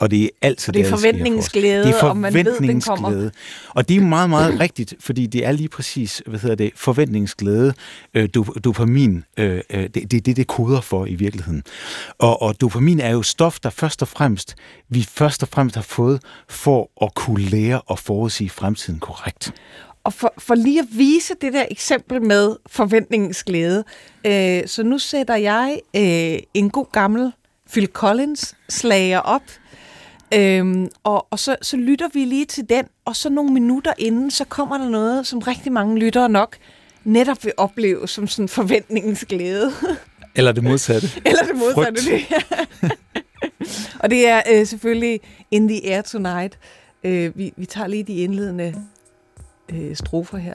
Og 0.00 0.10
det 0.10 0.24
er 0.24 0.28
altid 0.42 0.70
og 0.70 0.74
det 0.74 0.86
er 0.86 0.90
forventningsglæde, 0.90 1.84
det 1.84 1.94
er 1.94 2.00
forventningsglæde. 2.00 2.10
Og 2.10 2.16
man 2.16 2.68
ved, 2.68 2.74
den 2.74 2.80
kommer. 2.80 3.30
Og 3.68 3.88
det 3.88 3.96
er 3.96 4.00
meget, 4.00 4.30
meget 4.30 4.60
rigtigt, 4.60 4.94
fordi 5.00 5.26
det 5.26 5.46
er 5.46 5.52
lige 5.52 5.68
præcis, 5.68 6.22
hvad 6.26 6.40
hedder 6.40 6.56
det, 6.56 6.70
forventningsglæde, 6.76 7.74
øh, 8.14 8.28
dopamin, 8.64 9.24
øh, 9.36 9.60
øh, 9.70 9.82
det, 9.82 9.94
det 9.94 10.14
er 10.14 10.20
det, 10.20 10.36
det 10.36 10.46
koder 10.46 10.80
for 10.80 11.06
i 11.06 11.14
virkeligheden. 11.14 11.62
Og, 12.18 12.42
og 12.42 12.60
dopamin 12.60 13.00
er 13.00 13.10
jo 13.10 13.22
stof, 13.22 13.58
der 13.60 13.70
først 13.70 14.02
og 14.02 14.08
fremmest, 14.08 14.54
vi 14.88 15.08
først 15.10 15.42
og 15.42 15.48
fremmest 15.48 15.76
har 15.76 15.82
fået 15.82 16.22
for 16.48 16.90
at 17.02 17.14
kunne 17.14 17.42
lære 17.42 17.80
og 17.80 17.98
forudsige 17.98 18.50
fremtiden 18.50 19.00
korrekt. 19.00 19.52
Og 20.04 20.12
for, 20.12 20.34
for 20.38 20.54
lige 20.54 20.80
at 20.80 20.86
vise 20.90 21.34
det 21.40 21.52
der 21.52 21.64
eksempel 21.70 22.22
med 22.22 22.56
forventningsglæde, 22.66 23.84
øh, 24.26 24.62
så 24.66 24.82
nu 24.82 24.98
sætter 24.98 25.36
jeg 25.36 25.80
øh, 25.96 26.38
en 26.54 26.70
god 26.70 26.86
gammel 26.92 27.32
Phil 27.72 27.86
Collins 27.86 28.54
slager 28.68 29.18
op, 29.18 29.42
Øhm, 30.34 30.88
og 31.04 31.26
og 31.30 31.38
så, 31.38 31.56
så 31.62 31.76
lytter 31.76 32.08
vi 32.12 32.24
lige 32.24 32.44
til 32.44 32.68
den, 32.68 32.84
og 33.04 33.16
så 33.16 33.30
nogle 33.30 33.52
minutter 33.52 33.92
inden, 33.98 34.30
så 34.30 34.44
kommer 34.44 34.78
der 34.78 34.88
noget, 34.88 35.26
som 35.26 35.38
rigtig 35.38 35.72
mange 35.72 35.98
lyttere 35.98 36.28
nok 36.28 36.56
netop 37.06 37.44
vil 37.44 37.52
opleve 37.56 38.08
som 38.08 38.26
sådan 38.26 38.48
forventningens 38.48 39.24
glæde. 39.24 39.72
Eller 40.36 40.52
det 40.52 40.64
modsatte. 40.64 41.08
Eller 41.26 41.42
det 41.42 41.56
modsatte. 41.56 42.00
Det, 42.10 42.26
og 44.02 44.10
det 44.10 44.28
er 44.28 44.42
øh, 44.52 44.66
selvfølgelig 44.66 45.20
In 45.50 45.68
the 45.68 45.94
Air 45.94 46.02
Tonight. 46.02 46.58
Øh, 47.04 47.38
vi, 47.38 47.52
vi 47.56 47.66
tager 47.66 47.86
lige 47.86 48.02
de 48.02 48.14
indledende 48.14 48.74
øh, 49.72 49.96
strofer 49.96 50.38
her. 50.38 50.54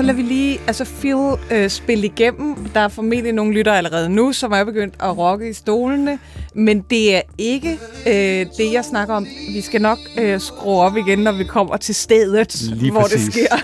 Så 0.00 0.06
lader 0.06 0.16
vi 0.16 0.22
lige 0.22 0.60
altså 0.66 0.84
Phil 0.84 1.38
øh, 1.50 1.70
spille 1.70 2.06
igennem. 2.06 2.56
Der 2.74 2.80
er 2.80 2.88
formentlig 2.88 3.32
nogle 3.32 3.52
lytter 3.52 3.72
allerede 3.72 4.08
nu, 4.08 4.32
som 4.32 4.52
er 4.52 4.64
begyndt 4.64 4.94
at 5.00 5.18
rocke 5.18 5.50
i 5.50 5.52
stolene. 5.52 6.18
Men 6.54 6.80
det 6.90 7.16
er 7.16 7.20
ikke 7.38 7.78
øh, 8.06 8.46
det, 8.56 8.72
jeg 8.72 8.84
snakker 8.84 9.14
om. 9.14 9.26
Vi 9.54 9.60
skal 9.60 9.82
nok 9.82 9.98
øh, 10.18 10.40
skrue 10.40 10.80
op 10.80 10.96
igen, 10.96 11.18
når 11.18 11.32
vi 11.32 11.44
kommer 11.44 11.76
til 11.76 11.94
stedet, 11.94 12.62
lige 12.62 12.92
hvor 12.92 13.00
præcis. 13.00 13.24
det 13.24 13.32
sker. 13.32 13.56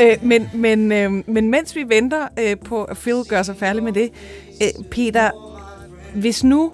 øh, 0.02 0.16
men, 0.22 0.50
men, 0.54 0.92
øh, 0.92 1.12
men 1.26 1.50
mens 1.50 1.76
vi 1.76 1.84
venter 1.88 2.28
øh, 2.38 2.56
på, 2.64 2.84
at 2.84 2.96
Phil 2.96 3.22
gør 3.28 3.42
sig 3.42 3.56
færdig 3.56 3.82
med 3.82 3.92
det, 3.92 4.10
øh, 4.62 4.84
Peter, 4.90 5.30
hvis 6.14 6.44
nu, 6.44 6.72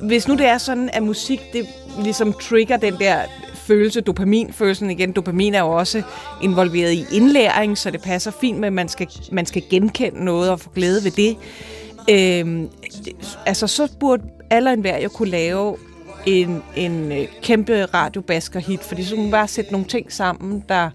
hvis 0.00 0.28
nu 0.28 0.34
det 0.34 0.46
er 0.46 0.58
sådan, 0.58 0.90
at 0.92 1.02
musik 1.02 1.40
det 1.52 1.66
ligesom 2.02 2.32
trigger 2.32 2.76
den 2.76 2.94
der 2.98 3.20
følelse, 3.66 4.00
dopaminfølelsen 4.00 4.90
igen. 4.90 5.12
Dopamin 5.12 5.54
er 5.54 5.60
jo 5.60 5.70
også 5.70 6.02
involveret 6.42 6.92
i 6.92 7.04
indlæring, 7.12 7.78
så 7.78 7.90
det 7.90 8.02
passer 8.02 8.30
fint 8.40 8.58
med, 8.58 8.66
at 8.66 8.72
man 8.72 8.88
skal, 8.88 9.08
man 9.32 9.46
skal 9.46 9.62
genkende 9.70 10.24
noget 10.24 10.50
og 10.50 10.60
få 10.60 10.70
glæde 10.70 11.04
ved 11.04 11.10
det. 11.10 11.36
Øhm, 12.10 12.68
altså, 13.46 13.66
så 13.66 13.88
burde 14.00 14.22
alle 14.50 14.72
enhver 14.72 14.98
jo 14.98 15.08
kunne 15.08 15.30
lave 15.30 15.76
en, 16.26 16.62
en 16.76 17.12
øh, 17.12 17.26
kæmpe 17.42 17.84
radiobasker-hit, 17.84 18.80
fordi 18.84 19.04
så 19.04 19.14
kunne 19.14 19.22
man 19.22 19.30
bare 19.30 19.48
sætte 19.48 19.72
nogle 19.72 19.86
ting 19.86 20.12
sammen, 20.12 20.64
der 20.68 20.90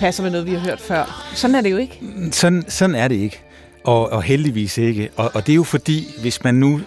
passer 0.00 0.22
med 0.22 0.30
noget, 0.30 0.46
vi 0.46 0.52
har 0.52 0.60
hørt 0.60 0.80
før. 0.80 1.30
Sådan 1.34 1.54
er 1.54 1.60
det 1.60 1.70
jo 1.70 1.76
ikke. 1.76 2.00
Sådan, 2.30 2.64
sådan 2.68 2.96
er 2.96 3.08
det 3.08 3.16
ikke. 3.16 3.40
Og, 3.84 4.12
og 4.12 4.22
heldigvis 4.22 4.78
ikke. 4.78 5.08
Og, 5.16 5.30
og 5.34 5.46
det 5.46 5.52
er 5.52 5.56
jo 5.56 5.62
fordi, 5.62 6.06
hvis 6.20 6.44
man 6.44 6.54
nu 6.54 6.80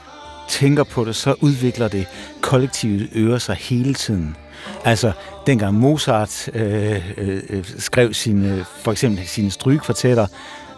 tænker 0.49 0.83
på 0.83 1.05
det, 1.05 1.15
så 1.15 1.35
udvikler 1.41 1.87
det 1.87 2.05
kollektivet 2.41 3.09
ører 3.15 3.37
sig 3.37 3.55
hele 3.55 3.93
tiden. 3.93 4.35
Altså, 4.85 5.11
dengang 5.47 5.79
Mozart 5.79 6.49
øh, 6.53 7.01
øh, 7.17 7.65
skrev 7.77 8.13
sine, 8.13 8.53
øh, 8.53 8.65
for 8.83 8.91
eksempel 8.91 9.27
sine 9.27 9.51
strygekvartetter, 9.51 10.27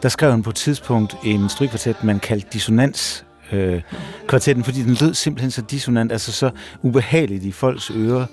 der 0.03 0.09
skrev 0.09 0.31
han 0.31 0.43
på 0.43 0.49
et 0.49 0.55
tidspunkt 0.55 1.15
en 1.23 1.49
strygekvartet, 1.49 2.03
man 2.03 2.19
kaldte 2.19 2.47
dissonans 2.53 3.25
øh, 3.51 3.81
kvartetten, 4.27 4.63
fordi 4.63 4.83
den 4.83 4.97
lød 5.01 5.13
simpelthen 5.13 5.51
så 5.51 5.61
dissonant, 5.61 6.11
altså 6.11 6.31
så 6.31 6.49
ubehageligt 6.81 7.43
i 7.43 7.51
folks 7.51 7.91
ører. 7.95 8.25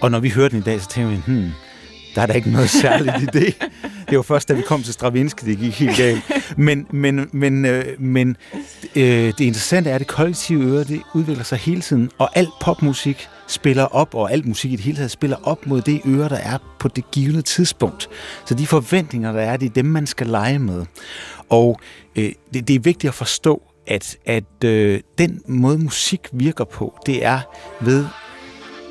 Og 0.00 0.10
når 0.10 0.18
vi 0.20 0.30
hørte 0.30 0.50
den 0.50 0.58
i 0.58 0.62
dag, 0.62 0.80
så 0.80 0.88
tænkte 0.88 1.16
vi, 1.16 1.22
hmm, 1.26 1.50
der 2.14 2.22
er 2.22 2.26
da 2.26 2.32
ikke 2.32 2.50
noget 2.50 2.70
særligt 2.70 3.22
i 3.22 3.26
det. 3.26 3.54
Det 4.08 4.16
var 4.16 4.22
først, 4.22 4.48
da 4.48 4.54
vi 4.54 4.62
kom 4.62 4.82
til 4.82 4.92
Stravinsky, 4.92 5.44
det 5.44 5.58
gik 5.58 5.78
helt 5.78 5.96
galt. 5.96 6.22
Men, 6.56 6.86
men, 6.90 7.28
men, 7.32 7.64
øh, 7.64 7.84
men 7.98 8.36
øh, 8.96 9.02
det 9.02 9.40
interessante 9.40 9.90
er, 9.90 9.94
at 9.94 10.00
det 10.00 10.08
kollektive 10.08 10.64
øre, 10.64 10.84
det 10.84 11.02
udvikler 11.14 11.44
sig 11.44 11.58
hele 11.58 11.80
tiden, 11.80 12.10
og 12.18 12.30
alt 12.34 12.48
popmusik 12.60 13.28
spiller 13.48 13.84
op, 13.84 14.14
og 14.14 14.32
alt 14.32 14.46
musik 14.46 14.72
i 14.72 14.76
det 14.76 14.84
hele 14.84 14.96
taget 14.96 15.10
spiller 15.10 15.36
op 15.42 15.66
mod 15.66 15.82
det 15.82 16.00
øre, 16.06 16.28
der 16.28 16.36
er 16.36 16.58
på 16.78 16.88
det 16.88 17.10
givende 17.10 17.42
tidspunkt. 17.42 18.08
Så 18.46 18.54
de 18.54 18.66
forventninger, 18.66 19.32
der 19.32 19.40
er, 19.40 19.56
det 19.56 19.66
er 19.66 19.74
dem, 19.74 19.84
man 19.84 20.06
skal 20.06 20.26
lege 20.26 20.58
med. 20.58 20.84
Og 21.48 21.80
øh, 22.16 22.32
det, 22.54 22.68
det 22.68 22.76
er 22.76 22.80
vigtigt 22.80 23.08
at 23.08 23.14
forstå, 23.14 23.62
at, 23.86 24.16
at 24.26 24.64
øh, 24.64 25.00
den 25.18 25.42
måde 25.46 25.78
musik 25.78 26.20
virker 26.32 26.64
på, 26.64 26.98
det 27.06 27.24
er 27.24 27.40
ved, 27.80 28.06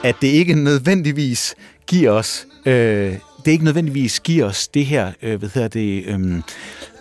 at 0.04 0.16
det 0.22 0.28
ikke 0.28 0.56
nødvendigvis 0.56 1.56
giver 1.88 2.12
os 2.12 2.48
øh, 2.66 3.16
det 3.48 3.52
ikke 3.52 3.66
nødvendigvis 3.66 4.20
giver 4.20 4.46
os 4.46 4.68
det 4.68 4.86
her, 4.86 5.12
øh, 5.22 5.40
hvad 5.40 5.50
hedder 5.54 5.68
det, 5.68 6.04
øh, 6.06 6.42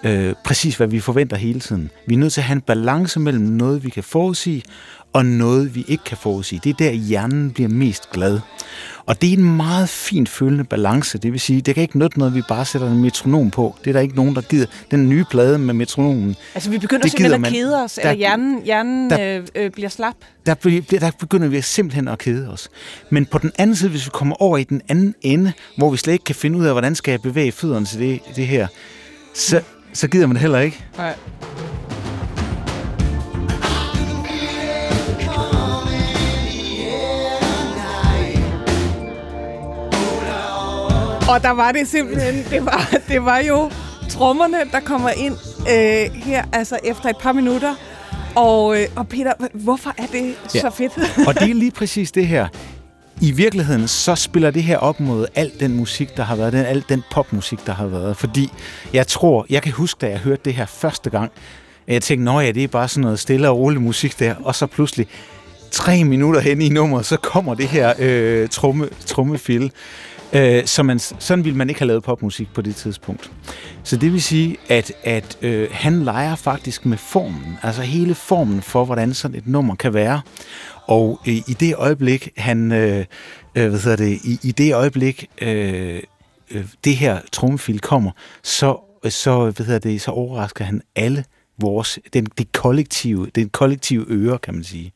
øh, 0.05 0.35
præcis 0.45 0.77
hvad 0.77 0.87
vi 0.87 1.01
forventer 1.01 1.37
hele 1.37 1.61
tiden. 1.61 1.91
Vi 2.07 2.15
er 2.15 2.19
nødt 2.19 2.33
til 2.33 2.41
at 2.41 2.45
have 2.45 2.55
en 2.55 2.61
balance 2.61 3.21
mellem 3.21 3.45
noget, 3.45 3.85
vi 3.85 3.91
kan 3.91 4.03
forudsige, 4.03 4.63
og 5.13 5.27
noget, 5.27 5.75
vi 5.75 5.85
ikke 5.89 6.05
kan 6.05 6.17
forudsige. 6.17 6.61
Det 6.65 6.71
er 6.71 6.75
der, 6.75 6.91
hjernen 6.91 7.51
bliver 7.51 7.69
mest 7.69 8.11
glad. 8.11 8.41
Og 9.07 9.23
det 9.23 9.29
er 9.29 9.37
en 9.37 9.57
meget 9.57 9.89
fint 9.89 10.29
følende 10.29 10.65
balance. 10.65 11.19
Det 11.19 11.33
vil 11.33 11.41
sige, 11.41 11.61
det 11.61 11.75
kan 11.75 11.83
ikke 11.83 11.99
nytte 11.99 12.19
noget, 12.19 12.35
vi 12.35 12.43
bare 12.49 12.65
sætter 12.65 12.91
en 12.91 13.03
metronom 13.03 13.51
på. 13.51 13.77
Det 13.85 13.91
er 13.91 13.93
der 13.93 14.01
ikke 14.01 14.17
nogen, 14.17 14.35
der 14.35 14.41
gider. 14.41 14.67
Den 14.91 15.09
nye 15.09 15.25
plade 15.31 15.59
med 15.59 15.75
metronomen. 15.75 16.37
Altså, 16.55 16.71
vi 16.71 16.79
begynder 16.79 17.09
simpelthen 17.09 17.45
at 17.45 17.53
kede 17.53 17.85
os, 17.85 17.95
der, 17.95 18.03
eller 18.03 18.15
hjernen, 18.15 18.63
hjernen 18.63 19.11
der, 19.11 19.39
øh, 19.39 19.47
øh, 19.55 19.71
bliver 19.71 19.89
slap. 19.89 20.15
Der, 20.47 20.55
der 21.01 21.11
begynder 21.19 21.49
vi 21.49 21.61
simpelthen 21.61 22.09
at 22.09 22.19
kede 22.19 22.49
os. 22.49 22.69
Men 23.11 23.27
på 23.27 23.39
den 23.39 23.53
anden 23.59 23.77
side, 23.77 23.91
hvis 23.91 24.07
vi 24.07 24.11
kommer 24.13 24.43
over 24.43 24.59
i 24.59 24.65
den 24.65 24.83
anden 24.89 25.15
ende, 25.23 25.53
hvor 25.77 25.91
vi 25.91 25.97
slet 25.97 26.13
ikke 26.13 26.25
kan 26.25 26.35
finde 26.35 26.59
ud 26.59 26.65
af, 26.65 26.75
hvordan 26.75 26.95
skal 26.95 27.13
jeg 27.13 27.23
bevæge 27.23 27.53
fødderne 27.53 27.87
til 27.87 27.99
det, 28.01 28.21
det 28.37 28.47
her, 28.47 28.67
så, 29.35 29.61
så 29.93 30.09
gider 30.09 30.27
man 30.27 30.35
det 30.35 30.41
heller 30.41 30.59
ikke. 30.59 30.85
Nej. 30.97 31.15
Og 41.29 41.43
der 41.43 41.51
var 41.51 41.73
det 41.73 41.89
simpelthen, 41.89 42.45
det 42.51 42.65
var, 42.65 42.95
det 43.09 43.25
var 43.25 43.39
jo 43.39 43.71
trommerne, 44.09 44.57
der 44.73 44.81
kommer 44.81 45.11
ind 45.11 45.37
øh, 45.61 46.23
her, 46.23 46.45
altså 46.53 46.79
efter 46.85 47.09
et 47.09 47.17
par 47.17 47.33
minutter. 47.33 47.75
Og, 48.35 48.81
øh, 48.81 48.89
og 48.97 49.09
Peter, 49.09 49.33
hvorfor 49.53 49.95
er 49.99 50.07
det 50.13 50.35
ja. 50.55 50.61
så 50.61 50.71
fedt? 50.71 50.93
og 51.29 51.35
det 51.35 51.51
er 51.51 51.55
lige 51.65 51.71
præcis 51.71 52.13
det 52.13 52.27
her. 52.27 52.49
I 53.21 53.31
virkeligheden, 53.31 53.89
så 53.89 54.15
spiller 54.15 54.51
det 54.51 54.63
her 54.63 54.79
op 54.79 55.01
mod 55.01 55.27
al 55.35 55.53
den 55.61 55.77
musik, 55.77 56.17
der 56.17 56.23
har 56.23 56.37
været, 56.37 56.53
den, 56.53 56.67
al 56.67 56.85
den 56.89 57.03
popmusik, 57.11 57.67
der 57.67 57.73
har 57.73 57.87
været. 57.87 58.17
Fordi 58.17 58.53
jeg 58.93 59.07
tror, 59.07 59.47
jeg 59.51 59.63
kan 59.63 59.73
huske, 59.73 59.99
da 60.01 60.11
jeg 60.11 60.19
hørte 60.19 60.43
det 60.45 60.55
her 60.55 60.67
første 60.67 61.11
gang, 61.11 61.33
jeg 61.89 62.03
tænkte, 62.03 62.25
nå 62.25 62.41
ja, 62.41 62.51
det 62.51 62.65
er 62.65 62.69
bare 62.69 62.89
sådan 62.89 63.03
noget 63.03 63.19
stille 63.19 63.49
og 63.49 63.59
rolig 63.59 63.83
musik 63.83 64.19
der, 64.19 64.35
og 64.45 64.55
så 64.55 64.67
pludselig, 64.67 65.07
tre 65.71 66.05
minutter 66.05 66.41
hen 66.41 66.61
i 66.63 66.69
nummeret, 66.69 67.07
så 67.07 67.17
kommer 67.17 67.55
det 67.55 67.69
her 67.69 67.95
øh, 67.99 68.49
tromme, 68.49 68.89
trommefil. 69.07 69.73
Øh, 70.33 70.67
så 70.67 70.83
man, 70.83 70.99
sådan 70.99 71.45
ville 71.45 71.57
man 71.57 71.69
ikke 71.69 71.81
have 71.81 71.87
lavet 71.87 72.03
popmusik 72.03 72.49
på 72.55 72.63
det 72.63 72.77
tidspunkt. 72.77 73.31
Så 73.83 73.97
det 73.97 74.13
vil 74.13 74.23
sige, 74.23 74.57
at, 74.69 74.93
at 75.05 75.39
øh, 75.43 75.69
han 75.73 76.03
leger 76.03 76.35
faktisk 76.35 76.87
med 76.87 76.99
formen, 76.99 77.59
altså 77.63 77.83
hele 77.83 78.15
formen 78.15 78.63
for, 78.63 78.85
hvordan 78.85 79.15
sådan 79.15 79.37
et 79.37 79.47
nummer 79.47 79.75
kan 79.75 79.95
være. 79.95 80.21
Og 80.87 81.21
øh, 81.29 81.35
i 81.35 81.57
det 81.61 81.75
øjeblik, 81.77 82.29
han, 82.37 82.73
øh, 82.73 83.05
øh, 83.55 83.69
hvad 83.69 83.81
hedder 83.81 83.97
det, 83.97 84.19
i, 84.25 84.39
i 84.43 84.53
det 84.53 84.75
øjeblik, 84.75 85.27
øh, 85.43 86.03
øh, 86.51 86.65
det 86.85 86.97
her 86.97 87.21
trommefil 87.33 87.81
kommer, 87.81 88.11
så, 88.43 88.77
så, 89.09 89.51
hvad 89.51 89.67
hedder 89.67 89.81
det, 89.81 90.01
så 90.01 90.11
overrasker 90.11 90.65
han 90.65 90.83
alle 90.97 91.25
vores, 91.59 91.99
den, 92.13 92.27
det 92.39 92.53
kollektive, 92.53 93.27
den 93.35 93.49
kollektive 93.49 94.07
øre, 94.09 94.39
kan 94.39 94.55
man 94.55 94.65
sige. 94.65 94.93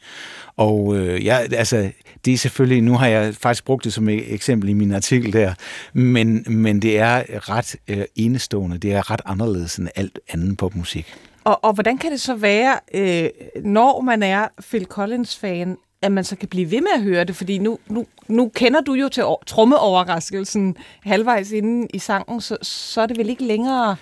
Og 0.57 0.97
øh, 0.97 1.25
ja, 1.25 1.39
altså, 1.53 1.91
det 2.25 2.33
er 2.33 2.39
selvfølgelig, 2.39 2.83
nu 2.83 2.97
har 2.97 3.07
jeg 3.07 3.35
faktisk 3.35 3.65
brugt 3.65 3.85
det 3.85 3.93
som 3.93 4.09
et 4.09 4.35
eksempel 4.35 4.69
i 4.69 4.73
min 4.73 4.93
artikel 4.93 5.33
der, 5.33 5.55
men, 5.93 6.45
men 6.47 6.83
det 6.83 6.99
er 6.99 7.25
ret 7.51 7.77
øh, 7.89 8.05
enestående, 8.17 8.79
det 8.79 8.93
er 8.93 9.11
ret 9.11 9.21
anderledes 9.25 9.77
end 9.77 9.89
alt 9.97 10.19
andet 10.29 10.57
popmusik. 10.57 11.15
Og, 11.45 11.65
og 11.65 11.73
hvordan 11.73 11.99
kan 11.99 12.13
det 12.13 12.21
så 12.21 12.35
være, 12.35 12.79
øh, 12.95 13.31
når 13.65 14.01
man 14.01 14.23
er 14.23 14.49
Phil 14.71 14.85
Collins-fan, 14.85 15.77
at 16.03 16.13
man 16.13 16.25
så 16.25 16.37
kan 16.37 16.49
blive 16.49 16.71
ved 16.71 16.81
med 16.81 16.91
at 16.95 17.03
høre 17.03 17.25
det? 17.25 17.37
Fordi 17.37 17.59
nu, 17.59 17.79
nu, 17.89 18.07
nu 18.29 18.51
kender 18.55 18.81
du 18.81 18.95
jo 18.95 19.09
til 19.09 19.25
trommeoverraskelsen 19.47 20.77
halvvejs 21.03 21.51
inden 21.53 21.89
i 21.95 21.99
sangen, 21.99 22.41
så, 22.41 22.57
så 22.63 23.01
er 23.01 23.07
det 23.07 23.19
vel 23.19 23.29
ikke 23.29 23.45
længere 23.45 23.97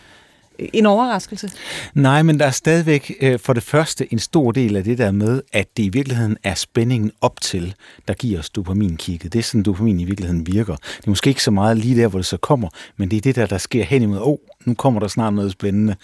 en 0.58 0.86
overraskelse? 0.86 1.50
Nej, 1.94 2.22
men 2.22 2.40
der 2.40 2.46
er 2.46 2.50
stadigvæk 2.50 3.12
øh, 3.20 3.38
for 3.38 3.52
det 3.52 3.62
første 3.62 4.12
en 4.12 4.18
stor 4.18 4.52
del 4.52 4.76
af 4.76 4.84
det 4.84 4.98
der 4.98 5.10
med, 5.10 5.42
at 5.52 5.76
det 5.76 5.82
i 5.82 5.88
virkeligheden 5.88 6.36
er 6.44 6.54
spændingen 6.54 7.12
op 7.20 7.40
til, 7.40 7.74
der 8.08 8.14
giver 8.14 8.38
os 8.38 8.50
dopaminkikket. 8.50 9.32
Det 9.32 9.38
er 9.38 9.42
sådan, 9.42 9.62
dopamin 9.62 10.00
i 10.00 10.04
virkeligheden 10.04 10.46
virker. 10.46 10.76
Det 10.76 11.06
er 11.06 11.10
måske 11.10 11.28
ikke 11.28 11.42
så 11.42 11.50
meget 11.50 11.76
lige 11.76 12.02
der, 12.02 12.08
hvor 12.08 12.18
det 12.18 12.26
så 12.26 12.36
kommer, 12.36 12.68
men 12.96 13.10
det 13.10 13.16
er 13.16 13.20
det 13.20 13.36
der, 13.36 13.46
der 13.46 13.58
sker 13.58 13.84
hen 13.84 14.02
imod, 14.02 14.18
åh, 14.18 14.28
oh, 14.28 14.38
nu 14.64 14.74
kommer 14.74 15.00
der 15.00 15.08
snart 15.08 15.32
noget 15.32 15.52
spændende. 15.52 15.96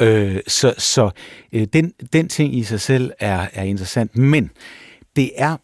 Øh, 0.00 0.40
så 0.46 0.74
så 0.78 1.10
øh, 1.52 1.66
den, 1.72 1.92
den 2.12 2.28
ting 2.28 2.56
i 2.56 2.62
sig 2.62 2.80
selv 2.80 3.12
er, 3.20 3.46
er 3.52 3.62
interessant, 3.62 4.16
men 4.16 4.50
det 5.16 5.30
er, 5.36 5.56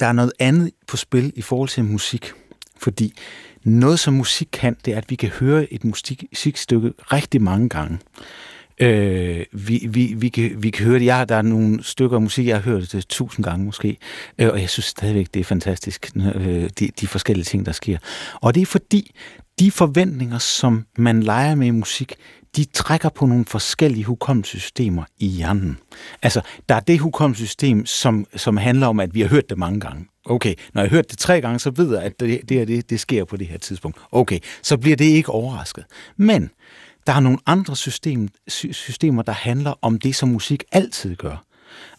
der 0.00 0.06
er 0.06 0.12
noget 0.12 0.32
andet 0.38 0.70
på 0.86 0.96
spil 0.96 1.32
i 1.36 1.42
forhold 1.42 1.68
til 1.68 1.84
musik, 1.84 2.32
fordi 2.76 3.14
noget, 3.64 4.00
som 4.00 4.14
musik 4.14 4.48
kan, 4.52 4.76
det 4.84 4.94
er, 4.94 4.98
at 4.98 5.10
vi 5.10 5.14
kan 5.14 5.28
høre 5.28 5.72
et 5.72 5.84
musikstykke 5.84 6.92
rigtig 7.12 7.42
mange 7.42 7.68
gange. 7.68 7.98
Øh, 8.80 9.44
vi, 9.52 9.86
vi, 9.90 10.14
vi, 10.16 10.28
kan, 10.28 10.62
vi 10.62 10.70
kan 10.70 10.86
høre 10.86 10.98
det. 10.98 11.04
Jeg, 11.04 11.28
der 11.28 11.36
er 11.36 11.42
nogle 11.42 11.84
stykker 11.84 12.16
af 12.16 12.22
musik, 12.22 12.46
jeg 12.46 12.56
har 12.56 12.62
hørt 12.62 12.92
det 12.92 13.08
tusind 13.08 13.44
gange 13.44 13.64
måske, 13.64 13.96
øh, 14.38 14.48
og 14.48 14.60
jeg 14.60 14.70
synes 14.70 14.86
stadigvæk, 14.86 15.34
det 15.34 15.40
er 15.40 15.44
fantastisk, 15.44 16.10
øh, 16.16 16.70
de, 16.78 16.90
de 17.00 17.06
forskellige 17.06 17.44
ting, 17.44 17.66
der 17.66 17.72
sker. 17.72 17.98
Og 18.34 18.54
det 18.54 18.62
er 18.62 18.66
fordi, 18.66 19.10
de 19.58 19.70
forventninger, 19.70 20.38
som 20.38 20.86
man 20.96 21.22
leger 21.22 21.54
med 21.54 21.66
i 21.66 21.70
musik, 21.70 22.14
de 22.58 22.64
trækker 22.64 23.08
på 23.08 23.26
nogle 23.26 23.44
forskellige 23.44 24.04
hukommelsessystemer 24.04 25.04
i 25.18 25.26
hjernen. 25.26 25.78
Altså, 26.22 26.40
der 26.68 26.74
er 26.74 26.80
det 26.80 26.98
hukommelsessystem, 26.98 27.86
som, 27.86 28.26
som 28.36 28.56
handler 28.56 28.86
om, 28.86 29.00
at 29.00 29.14
vi 29.14 29.20
har 29.20 29.28
hørt 29.28 29.50
det 29.50 29.58
mange 29.58 29.80
gange. 29.80 30.06
Okay, 30.24 30.54
når 30.74 30.82
jeg 30.82 30.90
har 30.90 30.96
hørt 30.96 31.10
det 31.10 31.18
tre 31.18 31.40
gange, 31.40 31.58
så 31.58 31.70
ved 31.70 31.94
jeg, 31.94 32.04
at 32.04 32.20
det, 32.20 32.48
det, 32.48 32.68
det, 32.68 32.90
det 32.90 33.00
sker 33.00 33.24
på 33.24 33.36
det 33.36 33.46
her 33.46 33.58
tidspunkt. 33.58 33.98
Okay, 34.12 34.38
så 34.62 34.76
bliver 34.76 34.96
det 34.96 35.04
ikke 35.04 35.32
overrasket. 35.32 35.84
Men 36.16 36.50
der 37.06 37.12
er 37.12 37.20
nogle 37.20 37.38
andre 37.46 37.76
system, 37.76 38.28
systemer, 38.48 39.22
der 39.22 39.32
handler 39.32 39.74
om 39.82 39.98
det, 39.98 40.16
som 40.16 40.28
musik 40.28 40.64
altid 40.72 41.16
gør. 41.16 41.44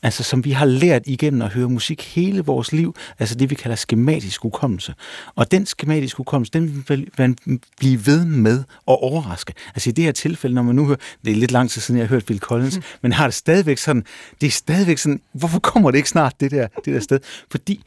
Altså 0.04 0.24
som 0.24 0.46
vi 0.46 0.52
har 0.52 0.66
lært 0.66 1.02
igennem 1.06 1.42
at 1.42 1.50
høre 1.50 1.70
musik 1.70 2.16
hele 2.16 2.42
vores 2.42 2.72
liv, 2.72 2.96
altså 3.20 3.36
det 3.36 3.50
vi 3.50 3.56
kalder 3.56 3.76
skematisk 3.76 4.42
hukommelse. 4.42 4.94
Og 5.36 5.52
den 5.52 5.66
skematiske 5.66 6.18
hukommelse, 6.18 6.52
den 6.54 6.86
vil 6.88 7.08
man 7.18 7.38
blive 7.78 8.06
ved 8.06 8.26
med 8.26 8.60
at 8.60 9.04
overraske. 9.04 9.54
Altså 9.76 9.90
i 9.90 9.94
det 9.94 10.04
her 10.04 10.12
tilfælde, 10.12 10.56
når 10.56 10.62
man 10.62 10.76
nu 10.76 10.86
hører, 10.86 10.98
det 11.26 11.32
er 11.32 11.36
lidt 11.36 11.52
lang 11.52 11.70
tid 11.70 11.82
siden, 11.82 12.00
jeg 12.00 12.08
har 12.08 12.16
hørt 12.16 12.26
Bill 12.26 12.40
Collins, 12.40 12.78
mm. 12.78 12.84
men 13.02 13.12
har 13.12 13.28
det 13.28 13.34
stadigvæk 13.34 13.78
sådan, 13.78 14.04
det 14.42 14.48
er 14.48 14.52
stadigvæk 14.52 14.98
sådan, 14.98 15.22
hvorfor 15.34 15.60
kommer 15.60 15.92
det 15.92 15.98
ikke 15.98 16.10
snart, 16.10 16.40
det 16.40 16.52
der, 16.52 16.68
det 16.86 16.94
der 16.94 17.00
sted? 17.00 17.20
Fordi 17.52 17.84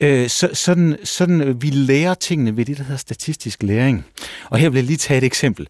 Øh, 0.00 0.28
så, 0.28 0.50
sådan, 0.52 0.96
sådan, 1.04 1.40
øh, 1.40 1.62
vi 1.62 1.70
lærer 1.70 2.14
tingene 2.14 2.56
ved 2.56 2.64
det, 2.64 2.76
der 2.76 2.82
hedder 2.82 2.96
statistisk 2.96 3.62
læring. 3.62 4.04
Og 4.50 4.58
her 4.58 4.68
vil 4.68 4.78
jeg 4.78 4.84
lige 4.84 4.96
tage 4.96 5.18
et 5.18 5.24
eksempel. 5.24 5.68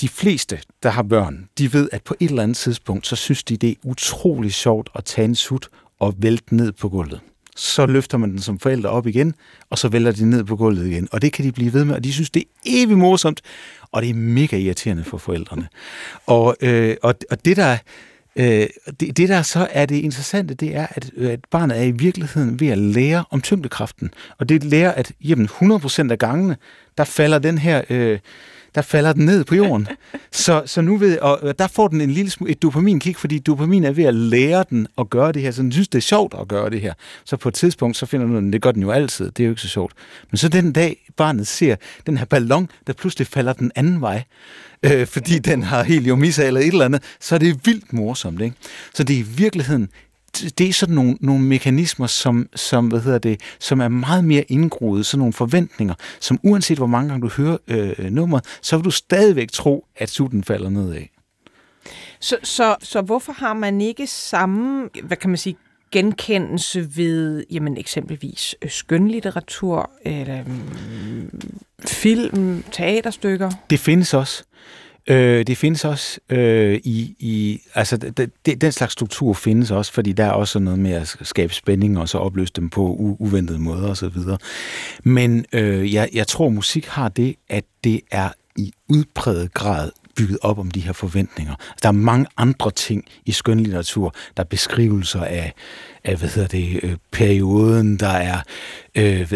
De 0.00 0.08
fleste, 0.08 0.58
der 0.82 0.90
har 0.90 1.02
børn, 1.02 1.48
de 1.58 1.72
ved, 1.72 1.88
at 1.92 2.02
på 2.02 2.14
et 2.20 2.30
eller 2.30 2.42
andet 2.42 2.56
tidspunkt, 2.56 3.06
så 3.06 3.16
synes 3.16 3.44
de, 3.44 3.56
det 3.56 3.70
er 3.70 3.74
utrolig 3.84 4.54
sjovt 4.54 4.90
at 4.94 5.04
tage 5.04 5.24
en 5.24 5.34
sut 5.34 5.68
og 5.98 6.14
vælte 6.18 6.56
ned 6.56 6.72
på 6.72 6.88
gulvet. 6.88 7.20
Så 7.56 7.86
løfter 7.86 8.18
man 8.18 8.30
den 8.30 8.38
som 8.38 8.58
forældre 8.58 8.90
op 8.90 9.06
igen, 9.06 9.34
og 9.70 9.78
så 9.78 9.88
vælter 9.88 10.12
de 10.12 10.30
ned 10.30 10.44
på 10.44 10.56
gulvet 10.56 10.86
igen. 10.86 11.08
Og 11.12 11.22
det 11.22 11.32
kan 11.32 11.44
de 11.44 11.52
blive 11.52 11.72
ved 11.72 11.84
med, 11.84 11.94
og 11.94 12.04
de 12.04 12.12
synes, 12.12 12.30
det 12.30 12.40
er 12.40 12.46
evigt 12.64 12.98
morsomt, 12.98 13.40
og 13.92 14.02
det 14.02 14.10
er 14.10 14.14
mega 14.14 14.56
irriterende 14.56 15.04
for 15.04 15.18
forældrene. 15.18 15.68
Og, 16.26 16.56
øh, 16.60 16.96
og, 17.02 17.14
og 17.30 17.44
det, 17.44 17.56
der 17.56 17.78
Øh, 18.36 18.66
det, 19.00 19.16
det, 19.16 19.28
der 19.28 19.42
så 19.42 19.68
er 19.70 19.86
det 19.86 19.96
interessante, 19.96 20.54
det 20.54 20.76
er, 20.76 20.86
at, 20.90 21.10
øh, 21.16 21.30
at 21.32 21.40
barnet 21.50 21.78
er 21.78 21.82
i 21.82 21.90
virkeligheden 21.90 22.60
ved 22.60 22.68
at 22.68 22.78
lære 22.78 23.24
om 23.30 23.40
tyngdekraften. 23.40 24.10
Og 24.38 24.48
det 24.48 24.64
lærer, 24.64 24.92
at 24.92 25.12
jamen, 25.24 25.46
100% 25.46 26.10
af 26.10 26.18
gangene, 26.18 26.56
der 26.98 27.04
falder 27.04 27.38
den 27.38 27.58
her, 27.58 27.82
øh, 27.90 28.18
der 28.74 28.82
falder 28.82 29.12
den 29.12 29.24
ned 29.24 29.44
på 29.44 29.54
jorden. 29.54 29.88
så, 30.32 30.62
så 30.66 30.80
nu 30.80 30.96
ved 30.96 31.18
og 31.18 31.58
der 31.58 31.66
får 31.66 31.88
den 31.88 32.00
en 32.00 32.10
lille 32.10 32.30
smule, 32.30 32.52
et 32.52 32.62
dopaminkick, 32.62 33.18
fordi 33.18 33.38
dopamin 33.38 33.84
er 33.84 33.90
ved 33.90 34.04
at 34.04 34.14
lære 34.14 34.64
den 34.70 34.86
at 34.98 35.10
gøre 35.10 35.32
det 35.32 35.42
her, 35.42 35.50
så 35.50 35.62
den 35.62 35.72
synes, 35.72 35.88
det 35.88 35.98
er 35.98 36.02
sjovt 36.02 36.34
at 36.40 36.48
gøre 36.48 36.70
det 36.70 36.80
her. 36.80 36.94
Så 37.24 37.36
på 37.36 37.48
et 37.48 37.54
tidspunkt, 37.54 37.96
så 37.96 38.06
finder 38.06 38.26
den, 38.26 38.52
det 38.52 38.62
gør 38.62 38.72
den 38.72 38.82
jo 38.82 38.90
altid, 38.90 39.30
det 39.30 39.42
er 39.42 39.44
jo 39.44 39.52
ikke 39.52 39.62
så 39.62 39.68
sjovt. 39.68 39.92
Men 40.30 40.38
så 40.38 40.48
den 40.48 40.72
dag, 40.72 40.96
barnet 41.16 41.46
ser 41.46 41.76
den 42.06 42.16
her 42.16 42.24
ballon, 42.24 42.68
der 42.86 42.92
pludselig 42.92 43.26
falder 43.26 43.52
den 43.52 43.72
anden 43.74 44.00
vej, 44.00 44.24
øh, 44.82 45.06
fordi 45.06 45.38
den 45.38 45.62
har 45.62 45.82
heliumisa 45.82 46.46
eller 46.46 46.60
et 46.60 46.66
eller 46.66 46.84
andet, 46.84 47.02
så 47.20 47.34
er 47.34 47.38
det 47.38 47.66
vildt 47.66 47.92
morsomt. 47.92 48.40
Ikke? 48.40 48.56
Så 48.94 49.04
det 49.04 49.16
er 49.16 49.20
i 49.20 49.26
virkeligheden 49.36 49.88
det 50.32 50.68
er 50.68 50.72
sådan 50.72 50.94
nogle, 50.94 51.16
nogle 51.20 51.44
mekanismer, 51.44 52.06
som, 52.06 52.48
som, 52.54 52.88
hvad 52.88 53.00
hedder 53.00 53.18
det, 53.18 53.40
som 53.58 53.80
er 53.80 53.88
meget 53.88 54.24
mere 54.24 54.42
indgroet, 54.48 55.06
sådan 55.06 55.18
nogle 55.18 55.32
forventninger, 55.32 55.94
som 56.20 56.40
uanset 56.42 56.78
hvor 56.78 56.86
mange 56.86 57.08
gange 57.08 57.28
du 57.28 57.42
hører 57.42 57.56
øh, 57.68 58.10
nummeret, 58.10 58.44
så 58.62 58.76
vil 58.76 58.84
du 58.84 58.90
stadigvæk 58.90 59.52
tro, 59.52 59.86
at 59.96 60.10
sutten 60.10 60.44
falder 60.44 60.70
nedad. 60.70 61.02
Så, 62.20 62.36
så, 62.42 62.76
så 62.82 63.00
hvorfor 63.00 63.32
har 63.32 63.54
man 63.54 63.80
ikke 63.80 64.06
samme, 64.06 64.88
hvad 65.02 65.16
kan 65.16 65.30
man 65.30 65.36
sige, 65.36 65.56
genkendelse 65.92 66.96
ved 66.96 67.44
jamen 67.50 67.76
eksempelvis 67.76 68.54
øh, 68.62 68.70
skønlitteratur 68.70 69.90
eller 70.02 70.44
mm, 70.44 71.40
film, 71.86 72.64
teaterstykker? 72.72 73.50
Det 73.70 73.80
findes 73.80 74.14
også. 74.14 74.44
Øh, 75.06 75.46
det 75.46 75.58
findes 75.58 75.84
også 75.84 76.20
øh, 76.30 76.80
i, 76.84 77.16
i 77.18 77.60
altså 77.74 77.96
det, 77.96 78.30
det, 78.46 78.60
den 78.60 78.72
slags 78.72 78.92
struktur 78.92 79.32
findes 79.32 79.70
også, 79.70 79.92
fordi 79.92 80.12
der 80.12 80.24
er 80.24 80.30
også 80.30 80.58
noget 80.58 80.78
med 80.78 80.92
at 80.92 81.16
skabe 81.22 81.54
spænding 81.54 81.98
og 81.98 82.08
så 82.08 82.18
opløse 82.18 82.52
dem 82.56 82.70
på 82.70 82.80
u, 82.80 83.16
uventede 83.18 83.58
måder 83.58 83.88
og 83.88 83.96
så 83.96 84.08
videre. 84.08 84.38
Men 85.04 85.44
øh, 85.52 85.94
jeg, 85.94 86.08
jeg 86.12 86.26
tror 86.26 86.48
musik 86.48 86.86
har 86.86 87.08
det, 87.08 87.34
at 87.48 87.64
det 87.84 88.00
er 88.10 88.28
i 88.56 88.72
udpræget 88.88 89.54
grad 89.54 89.90
bygget 90.16 90.38
op 90.42 90.58
om 90.58 90.70
de 90.70 90.80
her 90.80 90.92
forventninger. 90.92 91.54
Altså, 91.54 91.78
der 91.82 91.88
er 91.88 91.92
mange 91.92 92.26
andre 92.36 92.70
ting 92.70 93.04
i 93.26 93.32
skønlitteratur, 93.32 94.14
der 94.36 94.42
er 94.42 94.46
beskrivelser 94.46 95.24
af, 95.24 95.52
af 96.04 96.16
hvad 96.16 96.28
hedder 96.28 96.48
det, 96.48 96.80
øh, 96.82 96.96
perioden, 97.12 97.96
der 97.96 98.08
er, 98.08 98.38
øh, 98.94 99.32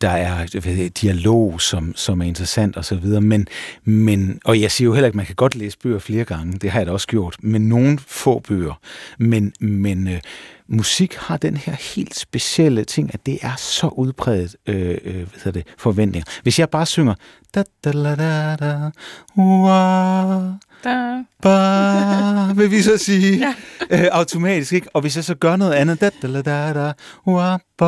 der 0.00 0.08
er 0.08 0.60
hvad, 0.60 0.90
dialog, 0.90 1.60
som, 1.60 1.92
som 1.96 2.20
er 2.20 2.24
interessant 2.24 2.76
og 2.76 2.84
så 2.84 2.94
videre. 2.94 3.20
Men, 3.20 3.48
men, 3.84 4.40
og 4.44 4.60
jeg 4.60 4.70
siger 4.70 4.86
jo 4.86 4.94
heller 4.94 5.06
ikke, 5.06 5.14
at 5.14 5.16
man 5.16 5.26
kan 5.26 5.34
godt 5.34 5.56
læse 5.56 5.78
bøger 5.78 5.98
flere 5.98 6.24
gange, 6.24 6.58
det 6.58 6.70
har 6.70 6.80
jeg 6.80 6.86
da 6.86 6.92
også 6.92 7.06
gjort, 7.06 7.36
men 7.42 7.68
nogle 7.68 7.98
få 8.06 8.38
bøger. 8.38 8.80
Men, 9.18 9.52
men 9.60 10.08
øh, 10.08 10.20
musik 10.68 11.14
har 11.14 11.36
den 11.36 11.56
her 11.56 11.94
helt 11.94 12.16
specielle 12.16 12.84
ting, 12.84 13.10
at 13.14 13.26
det 13.26 13.38
er 13.42 13.56
så 13.56 13.88
udpræget 13.88 14.56
øh, 14.66 14.98
øh, 15.04 15.14
hvad 15.14 15.26
hedder 15.44 15.50
det, 15.50 15.66
forventninger. 15.78 16.26
Hvis 16.42 16.58
jeg 16.58 16.70
bare 16.70 16.86
synger 16.86 17.14
da 17.54 17.64
da 17.84 17.92
da 17.92 18.14
da 18.14 18.56
da 18.56 18.90
ua, 19.36 20.58
da. 20.60 20.67
Ba, 21.42 22.52
vil 22.52 22.70
vi 22.70 22.82
så 22.82 22.96
sige 22.96 23.38
ja. 23.46 23.54
øh, 23.90 24.08
automatisk, 24.12 24.72
ikke? 24.72 24.88
Og 24.94 25.00
hvis 25.00 25.16
jeg 25.16 25.24
så 25.24 25.34
gør 25.34 25.56
noget 25.56 25.72
andet, 25.72 26.00
da 26.00 26.10
da 26.22 26.42
da 26.42 26.72
da 26.72 26.92
ua, 27.26 27.58
ba, 27.78 27.86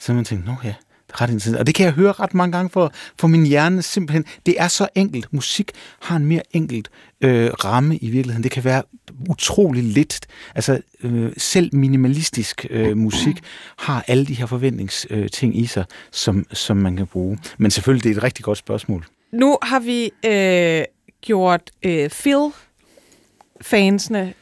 så 0.00 0.12
man 0.12 0.24
tænker, 0.24 0.46
nå 0.46 0.54
ja, 0.64 0.74
ret 1.20 1.30
interessant. 1.30 1.56
Og 1.56 1.66
det 1.66 1.74
kan 1.74 1.86
jeg 1.86 1.92
høre 1.92 2.12
ret 2.12 2.34
mange 2.34 2.52
gange 2.52 2.70
for, 2.70 2.92
for 3.18 3.28
min 3.28 3.46
hjerne 3.46 3.82
simpelthen. 3.82 4.24
Det 4.46 4.54
er 4.58 4.68
så 4.68 4.88
enkelt. 4.94 5.32
Musik 5.32 5.72
har 6.00 6.16
en 6.16 6.26
mere 6.26 6.42
enkelt 6.50 6.88
øh, 7.20 7.50
ramme 7.64 7.96
i 7.96 8.10
virkeligheden. 8.10 8.42
Det 8.42 8.50
kan 8.50 8.64
være 8.64 8.82
utrolig 9.30 9.82
lidt. 9.82 10.26
Altså 10.54 10.80
øh, 11.02 11.32
selv 11.36 11.74
minimalistisk 11.74 12.66
øh, 12.70 12.96
musik 12.96 13.40
har 13.78 14.04
alle 14.08 14.26
de 14.26 14.34
her 14.34 14.46
forventningsting 14.46 15.54
øh, 15.54 15.62
i 15.62 15.66
sig, 15.66 15.84
som, 16.12 16.46
som 16.52 16.76
man 16.76 16.96
kan 16.96 17.06
bruge. 17.06 17.38
Men 17.58 17.70
selvfølgelig, 17.70 18.04
det 18.04 18.10
er 18.10 18.16
et 18.16 18.22
rigtig 18.22 18.44
godt 18.44 18.58
spørgsmål. 18.58 19.06
Nu 19.32 19.58
har 19.62 19.80
vi 19.80 20.04
øh, 20.04 20.84
gjort 21.24 21.70
øh, 21.82 22.10
Phil-fansene 22.10 22.62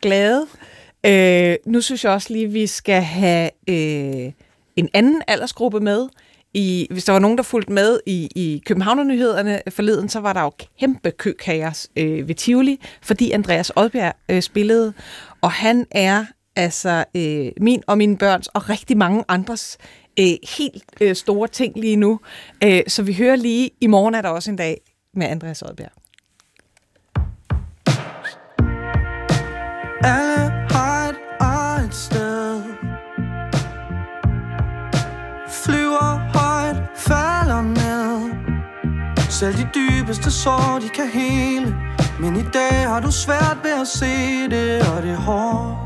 glade. 0.02 0.46
Øh, 1.06 1.56
nu 1.66 1.80
synes 1.80 2.04
jeg 2.04 2.12
også 2.12 2.32
lige, 2.32 2.46
at 2.46 2.54
vi 2.54 2.66
skal 2.66 3.02
have 3.02 3.50
øh, 3.68 4.32
en 4.76 4.88
anden 4.94 5.22
aldersgruppe 5.28 5.80
med 5.80 6.08
i, 6.54 6.86
hvis 6.90 7.04
der 7.04 7.12
var 7.12 7.20
nogen, 7.20 7.36
der 7.36 7.42
fulgte 7.42 7.72
med 7.72 8.00
i, 8.06 8.28
i 8.36 8.62
Københavnernyhederne 8.66 9.62
forleden, 9.70 10.08
så 10.08 10.20
var 10.20 10.32
der 10.32 10.42
jo 10.42 10.52
kæmpe 10.80 11.10
køkaos 11.10 11.88
øh, 11.96 12.28
ved 12.28 12.34
Tivoli, 12.34 12.80
fordi 13.02 13.30
Andreas 13.30 13.72
Odbjerg 13.76 14.14
øh, 14.28 14.42
spillede, 14.42 14.92
og 15.40 15.52
han 15.52 15.86
er 15.90 16.24
altså 16.56 17.04
øh, 17.16 17.52
min 17.60 17.82
og 17.86 17.98
mine 17.98 18.16
børns 18.16 18.46
og 18.46 18.68
rigtig 18.68 18.96
mange 18.96 19.24
andres 19.28 19.78
øh, 20.18 20.34
helt 20.56 20.84
øh, 21.00 21.16
store 21.16 21.48
ting 21.48 21.76
lige 21.76 21.96
nu. 21.96 22.20
Øh, 22.64 22.82
så 22.88 23.02
vi 23.02 23.14
hører 23.14 23.36
lige, 23.36 23.70
i 23.80 23.86
morgen 23.86 24.14
er 24.14 24.22
der 24.22 24.28
også 24.28 24.50
en 24.50 24.56
dag 24.56 24.80
med 25.14 25.26
Andreas 25.26 25.62
Odbjerg. 25.62 26.01
Alle 30.04 30.52
har 30.70 31.08
et, 31.08 31.84
et 31.84 31.94
sted. 31.94 32.62
Flyver 35.64 36.32
falder 36.96 37.62
ned. 37.62 38.30
Selv 39.30 39.54
de 39.54 39.68
dybeste 39.74 40.30
sår, 40.30 40.78
de 40.82 40.88
kan 40.88 41.08
hele. 41.08 41.76
Men 42.20 42.36
i 42.36 42.42
dag 42.42 42.88
har 42.88 43.00
du 43.00 43.10
svært 43.10 43.58
ved 43.62 43.80
at 43.80 43.88
se 43.88 44.48
det, 44.50 44.88
og 44.88 45.02
det 45.02 45.10
er 45.10 45.16
hårdt. 45.16 45.78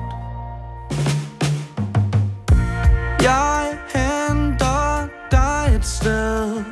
Jeg 3.22 3.79
henter 3.94 5.09
dig 5.31 5.74
et 5.76 5.87
sted. 5.87 6.64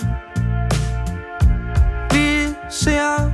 Vi 2.12 2.54
ser 2.70 3.33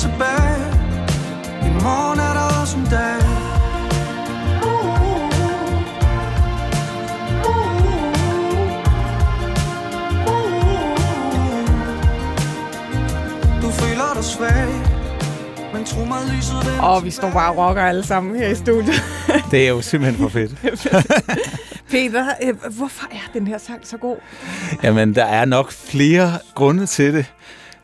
tilbage 0.00 0.60
I 1.66 1.70
morgen 1.82 2.18
er 2.18 2.32
der 2.38 2.60
også 2.60 2.76
en 2.76 2.84
dag 2.84 3.20
Du 13.62 13.70
føler 13.70 14.14
dig 14.14 14.24
svag 14.24 14.68
men 15.74 15.84
tro 15.84 16.04
mig, 16.04 16.18
lyset 16.36 16.66
vender 16.66 16.82
Og 16.82 17.04
vi 17.04 17.10
står 17.10 17.30
bare 17.30 17.50
og 17.52 17.56
rocker 17.56 17.82
alle 17.82 18.06
sammen 18.06 18.36
her 18.36 18.48
i 18.48 18.54
studiet. 18.54 19.02
det 19.50 19.64
er 19.64 19.68
jo 19.68 19.80
simpelthen 19.80 20.18
for 20.22 20.28
fedt. 20.28 20.60
Peter, 21.90 22.26
øh, 22.42 22.54
hvorfor 22.76 23.06
er 23.10 23.30
den 23.32 23.46
her 23.46 23.58
sang 23.58 23.86
så 23.86 23.96
god? 23.96 24.16
Jamen, 24.82 25.14
der 25.14 25.24
er 25.24 25.44
nok 25.44 25.72
flere 25.72 26.32
grunde 26.54 26.86
til 26.86 27.14
det. 27.14 27.26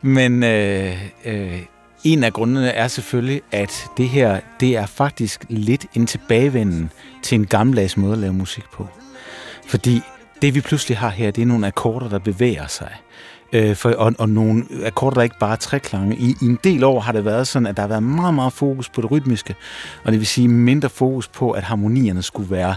Men 0.01 0.43
øh, 0.43 1.03
øh, 1.25 1.61
en 2.03 2.23
af 2.23 2.33
grundene 2.33 2.69
er 2.69 2.87
selvfølgelig, 2.87 3.41
at 3.51 3.85
det 3.97 4.09
her, 4.09 4.39
det 4.59 4.75
er 4.75 4.85
faktisk 4.85 5.45
lidt 5.49 5.85
en 5.93 6.07
tilbagevenden 6.07 6.91
til 7.23 7.35
en 7.35 7.45
gammeldags 7.45 7.97
måde 7.97 8.13
at 8.13 8.19
lave 8.19 8.33
musik 8.33 8.63
på. 8.73 8.87
Fordi 9.67 10.01
det 10.41 10.55
vi 10.55 10.61
pludselig 10.61 10.97
har 10.97 11.09
her, 11.09 11.31
det 11.31 11.41
er 11.41 11.45
nogle 11.45 11.67
akkorder, 11.67 12.09
der 12.09 12.19
bevæger 12.19 12.67
sig 12.67 12.91
øh, 13.53 13.75
for, 13.75 13.89
og, 13.89 14.13
og 14.19 14.29
nogle 14.29 14.63
akkorder, 14.85 15.13
der 15.13 15.21
ikke 15.21 15.39
bare 15.39 15.51
er 15.51 15.55
treklange. 15.55 16.15
I, 16.15 16.35
I 16.41 16.45
en 16.45 16.59
del 16.63 16.83
år 16.83 16.99
har 16.99 17.11
det 17.11 17.25
været 17.25 17.47
sådan, 17.47 17.65
at 17.67 17.75
der 17.75 17.83
har 17.83 17.87
været 17.87 18.03
meget, 18.03 18.33
meget 18.33 18.53
fokus 18.53 18.89
på 18.89 19.01
det 19.01 19.11
rytmiske, 19.11 19.55
og 20.03 20.11
det 20.11 20.19
vil 20.19 20.27
sige 20.27 20.47
mindre 20.47 20.89
fokus 20.89 21.27
på, 21.27 21.51
at 21.51 21.63
harmonierne 21.63 22.21
skulle 22.21 22.51
være 22.51 22.75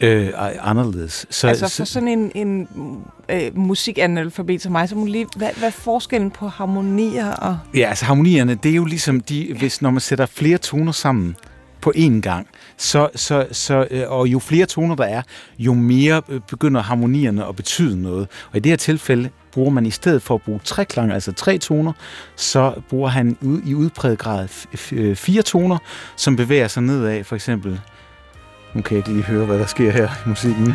øh, 0.00 0.30
anderledes. 0.60 1.26
Så, 1.30 1.48
altså 1.48 1.76
for 1.76 1.84
sådan 1.84 2.08
en, 2.08 2.32
en 2.34 2.68
øh, 3.28 3.58
musikanalfabet 3.58 4.62
som 4.62 4.72
mig, 4.72 4.88
så 4.88 4.96
må 4.96 5.06
lige, 5.06 5.26
hvad, 5.36 5.48
hvad 5.56 5.68
er 5.68 5.72
forskellen 5.72 6.30
på 6.30 6.48
harmonier 6.48 7.32
og... 7.32 7.58
Ja, 7.74 7.88
altså 7.88 8.04
harmonierne, 8.04 8.54
det 8.54 8.70
er 8.70 8.76
jo 8.76 8.84
ligesom 8.84 9.20
de, 9.20 9.54
hvis 9.58 9.82
når 9.82 9.90
man 9.90 10.00
sætter 10.00 10.26
flere 10.26 10.58
toner 10.58 10.92
sammen, 10.92 11.36
på 11.82 11.92
én 11.96 12.20
gang, 12.20 12.46
så, 12.76 13.08
så, 13.14 13.46
så, 13.52 13.86
øh, 13.90 14.10
og 14.10 14.28
jo 14.28 14.38
flere 14.38 14.66
toner 14.66 14.94
der 14.94 15.04
er, 15.04 15.22
jo 15.58 15.74
mere 15.74 16.22
øh, 16.28 16.40
begynder 16.48 16.82
harmonierne 16.82 17.48
at 17.48 17.56
betyde 17.56 18.02
noget. 18.02 18.28
Og 18.50 18.56
i 18.56 18.60
det 18.60 18.70
her 18.72 18.76
tilfælde 18.76 19.30
bruger 19.52 19.70
man 19.70 19.86
i 19.86 19.90
stedet 19.90 20.22
for 20.22 20.34
at 20.34 20.42
bruge 20.42 20.60
tre 20.64 20.84
klang, 20.84 21.12
altså 21.12 21.32
tre 21.32 21.58
toner, 21.58 21.92
så 22.36 22.74
bruger 22.88 23.08
han 23.08 23.36
i 23.66 23.74
udpræget 23.74 24.18
grad 24.18 24.48
øh, 24.92 25.16
fire 25.16 25.42
toner, 25.42 25.78
som 26.16 26.36
bevæger 26.36 26.68
sig 26.68 26.82
nedad, 26.82 27.24
for 27.24 27.34
eksempel. 27.34 27.80
Nu 28.74 28.82
kan 28.82 28.96
jeg 28.96 28.98
ikke 28.98 29.12
lige 29.12 29.24
høre, 29.24 29.46
hvad 29.46 29.58
der 29.58 29.66
sker 29.66 29.90
her 29.90 30.08
i 30.26 30.28
musikken. 30.28 30.74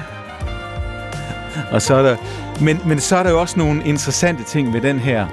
Og 1.72 1.82
så 1.82 1.96
er 1.96 2.02
der 2.02 2.18
Men, 2.62 2.80
men 2.86 3.00
så 3.00 3.16
er 3.18 3.24
der 3.24 3.30
jo 3.30 3.40
også 3.40 3.60
nogle 3.60 3.84
interessante 3.86 4.44
ting 4.44 4.74
ved 4.74 4.82
den 4.82 5.00
her, 5.00 5.28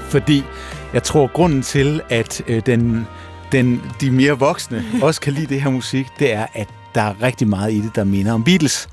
fordi 0.00 0.44
jeg 0.92 1.02
tror, 1.02 1.26
grunden 1.26 1.62
til, 1.62 2.00
at 2.08 2.42
øh, 2.48 2.62
den, 2.66 3.06
den, 3.52 3.82
de 4.00 4.10
mere 4.10 4.38
voksne 4.38 4.84
også 5.02 5.20
kan 5.20 5.32
lide 5.32 5.46
det 5.46 5.62
her 5.62 5.70
musik, 5.70 6.06
det 6.18 6.32
er, 6.32 6.46
at 6.54 6.68
der 6.94 7.02
er 7.02 7.22
rigtig 7.22 7.48
meget 7.48 7.72
i 7.72 7.80
det, 7.80 7.96
der 7.96 8.04
minder 8.04 8.32
om 8.32 8.44
Beatles. 8.44 8.88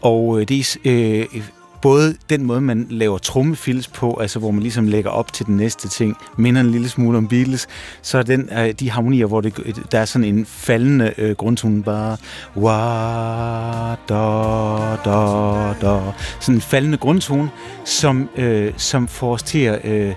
Og 0.00 0.40
øh, 0.40 0.48
det 0.48 0.76
er 0.84 1.24
øh, 1.34 1.42
både 1.84 2.16
den 2.30 2.44
måde, 2.44 2.60
man 2.60 2.86
laver 2.90 3.18
trommefils 3.18 3.88
på, 3.88 4.14
altså 4.20 4.38
hvor 4.38 4.50
man 4.50 4.62
ligesom 4.62 4.88
lægger 4.88 5.10
op 5.10 5.32
til 5.32 5.46
den 5.46 5.56
næste 5.56 5.88
ting, 5.88 6.16
minder 6.36 6.60
en 6.60 6.70
lille 6.70 6.88
smule 6.88 7.18
om 7.18 7.28
Beatles, 7.28 7.66
så 8.02 8.18
er 8.18 8.22
den, 8.22 8.48
øh, 8.58 8.72
de 8.72 8.90
harmonier, 8.90 9.26
hvor 9.26 9.40
det, 9.40 9.82
der 9.92 9.98
er 9.98 10.04
sådan 10.04 10.24
en 10.24 10.46
faldende 10.46 11.14
øh, 11.18 11.36
grundtone, 11.36 11.82
bare 11.82 12.16
wa, 12.56 13.94
da, 14.08 14.96
da, 15.04 15.72
da, 15.80 16.12
sådan 16.40 16.54
en 16.54 16.60
faldende 16.60 16.98
grundtone, 16.98 17.50
som, 17.84 18.28
øh, 18.36 18.72
som 18.76 19.08
får 19.08 19.32
os 19.32 19.42
til 19.42 19.58
at 19.58 19.84
øh, 19.84 20.14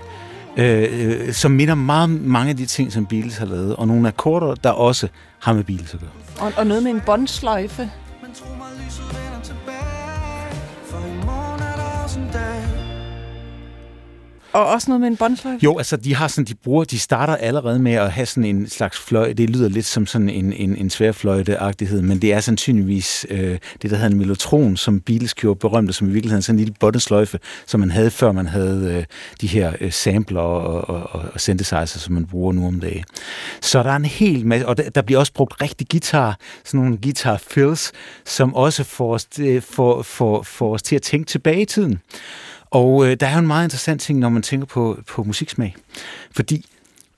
øh, 0.58 1.32
som 1.32 1.50
minder 1.50 1.74
meget 1.74 2.10
mange 2.10 2.50
af 2.50 2.56
de 2.56 2.66
ting, 2.66 2.92
som 2.92 3.06
Beatles 3.06 3.36
har 3.36 3.46
lavet, 3.46 3.76
og 3.76 3.88
nogle 3.88 4.08
akkorder, 4.08 4.54
der 4.54 4.70
også 4.70 5.08
har 5.38 5.52
med 5.52 5.64
Beatles 5.64 5.94
at 5.94 6.00
gøre. 6.00 6.10
Og, 6.40 6.52
og 6.56 6.66
noget 6.66 6.82
med 6.82 6.90
en 6.90 7.00
båndsløjfe. 7.06 7.90
Og 14.58 14.66
også 14.66 14.90
noget 14.90 15.00
med 15.00 15.08
en 15.08 15.16
båndsløjfe? 15.16 15.64
Jo, 15.64 15.78
altså 15.78 15.96
de 15.96 16.14
har 16.14 16.28
sådan, 16.28 16.44
de 16.44 16.54
bruger, 16.54 16.84
de 16.84 16.98
starter 16.98 17.36
allerede 17.36 17.78
med 17.78 17.92
at 17.92 18.12
have 18.12 18.26
sådan 18.26 18.44
en 18.44 18.68
slags 18.68 18.98
fløjte. 18.98 19.34
Det 19.34 19.50
lyder 19.50 19.68
lidt 19.68 19.86
som 19.86 20.06
sådan 20.06 20.28
en, 20.28 20.52
en, 20.52 20.76
en 20.76 20.90
sværfløjteagtighed, 20.90 22.02
men 22.02 22.22
det 22.22 22.32
er 22.32 22.40
sandsynligvis 22.40 23.26
øh, 23.30 23.58
det, 23.82 23.90
der 23.90 23.96
hedder 23.96 24.06
en 24.06 24.18
melotron, 24.18 24.76
som 24.76 25.00
Beatles 25.00 25.34
gjorde 25.34 25.58
berømte, 25.58 25.92
som 25.92 26.08
i 26.08 26.12
virkeligheden 26.12 26.42
sådan 26.42 26.54
en 26.54 26.58
lille 26.58 26.74
båndsløjfe, 26.80 27.38
som 27.66 27.80
man 27.80 27.90
havde, 27.90 28.10
før 28.10 28.32
man 28.32 28.46
havde 28.46 28.94
øh, 28.94 29.04
de 29.40 29.46
her 29.46 29.72
øh, 29.80 29.92
sampler 29.92 30.40
og, 30.40 30.88
og, 30.90 31.10
og, 31.12 31.24
og 31.34 31.40
synthesizer, 31.40 31.98
som 31.98 32.14
man 32.14 32.26
bruger 32.26 32.52
nu 32.52 32.66
om 32.66 32.80
dagen. 32.80 33.04
Så 33.60 33.82
der 33.82 33.90
er 33.90 33.96
en 33.96 34.04
hel 34.04 34.46
masse, 34.46 34.68
og 34.68 34.76
der, 34.76 34.90
der 34.90 35.02
bliver 35.02 35.18
også 35.18 35.32
brugt 35.32 35.62
rigtig 35.62 35.86
guitar, 35.90 36.38
sådan 36.64 36.80
nogle 36.80 36.98
guitar 37.02 37.42
fills, 37.50 37.92
som 38.24 38.54
også 38.54 38.84
får 38.84 39.14
os, 39.14 39.26
øh, 39.40 39.62
får, 39.62 40.02
får, 40.02 40.42
får 40.42 40.74
os 40.74 40.82
til 40.82 40.96
at 40.96 41.02
tænke 41.02 41.26
tilbage 41.26 41.62
i 41.62 41.64
tiden. 41.64 42.00
Og 42.70 43.06
øh, 43.06 43.16
der 43.20 43.26
er 43.26 43.32
jo 43.32 43.38
en 43.38 43.46
meget 43.46 43.64
interessant 43.64 44.00
ting, 44.00 44.18
når 44.18 44.28
man 44.28 44.42
tænker 44.42 44.66
på, 44.66 44.98
på 45.06 45.22
musiksmag. 45.22 45.76
Fordi 46.30 46.66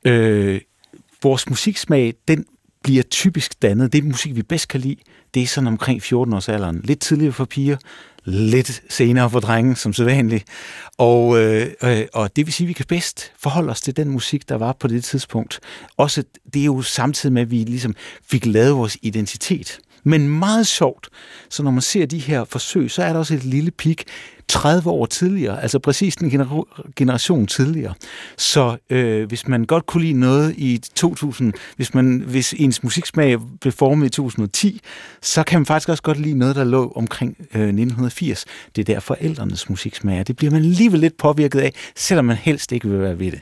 øh, 0.05 0.61
vores 1.23 1.49
musiksmag, 1.49 2.15
den 2.29 2.45
bliver 2.83 3.03
typisk 3.03 3.63
dannet. 3.63 3.93
Det 3.93 4.05
musik, 4.05 4.37
vi 4.37 4.43
bedst 4.43 4.69
kan 4.69 4.81
lide, 4.81 4.97
det 5.35 5.43
er 5.43 5.47
sådan 5.47 5.67
omkring 5.67 6.03
14 6.03 6.35
års 6.35 6.49
alderen. 6.49 6.81
Lidt 6.85 7.01
tidligere 7.01 7.33
for 7.33 7.45
piger, 7.45 7.77
lidt 8.25 8.83
senere 8.89 9.31
for 9.31 9.41
drenge, 9.41 9.77
som 9.77 9.93
så 9.93 10.05
vanligt. 10.05 10.45
Og, 10.99 11.39
øh, 11.39 11.67
øh, 11.83 12.07
og 12.13 12.37
det 12.37 12.47
vil 12.47 12.53
sige, 12.53 12.65
at 12.65 12.69
vi 12.69 12.73
kan 12.73 12.87
bedst 12.89 13.33
forholde 13.39 13.71
os 13.71 13.81
til 13.81 13.97
den 13.97 14.09
musik, 14.09 14.49
der 14.49 14.55
var 14.55 14.73
på 14.73 14.89
det 14.89 15.05
tidspunkt. 15.05 15.61
Også 15.97 16.25
det 16.55 16.61
er 16.61 16.65
jo 16.65 16.83
samtidig 16.83 17.33
med, 17.33 17.43
at 17.43 17.51
vi 17.51 17.57
ligesom 17.57 17.95
fik 18.31 18.47
lavet 18.47 18.77
vores 18.77 18.99
identitet. 19.03 19.79
Men 20.05 20.29
meget 20.29 20.67
sjovt, 20.67 21.09
så 21.49 21.63
når 21.63 21.71
man 21.71 21.83
ser 21.83 22.07
de 22.07 22.19
her 22.19 22.45
forsøg, 22.45 22.91
så 22.91 23.03
er 23.03 23.13
der 23.13 23.19
også 23.19 23.35
et 23.35 23.45
lille 23.45 23.71
pik 23.71 24.05
30 24.51 24.91
år 24.91 25.07
tidligere, 25.07 25.63
altså 25.63 25.79
præcis 25.79 26.15
en 26.15 26.31
gener- 26.31 26.93
generation 26.97 27.47
tidligere. 27.47 27.95
Så 28.37 28.77
øh, 28.91 29.29
hvis 29.29 29.49
man 29.49 29.65
godt 29.65 29.87
kunne 29.87 30.03
lide 30.03 30.21
noget 30.21 30.55
i 30.59 30.81
2000, 30.95 31.53
hvis, 31.77 31.95
man, 31.95 32.25
hvis 32.27 32.55
ens 32.59 32.83
musiksmag 32.83 33.39
blev 33.61 33.73
formet 33.73 34.07
i 34.07 34.11
2010, 34.11 34.81
så 35.23 35.43
kan 35.43 35.61
man 35.61 35.67
faktisk 35.67 35.89
også 35.89 36.03
godt 36.03 36.19
lide 36.21 36.39
noget, 36.39 36.57
der 36.57 36.65
lå 36.65 36.93
omkring 36.97 37.37
øh, 37.39 37.45
1980. 37.45 38.45
Det 38.77 38.89
er 38.89 38.95
der 38.95 39.01
forældrenes 39.01 39.69
musiksmag 39.69 40.27
Det 40.27 40.37
bliver 40.37 40.51
man 40.51 40.63
alligevel 40.63 41.01
lidt 41.01 41.17
påvirket 41.17 41.61
af, 41.61 41.73
selvom 41.97 42.25
man 42.25 42.37
helst 42.37 42.73
ikke 42.73 42.89
vil 42.89 43.01
være 43.01 43.19
ved 43.19 43.31
det. 43.33 43.41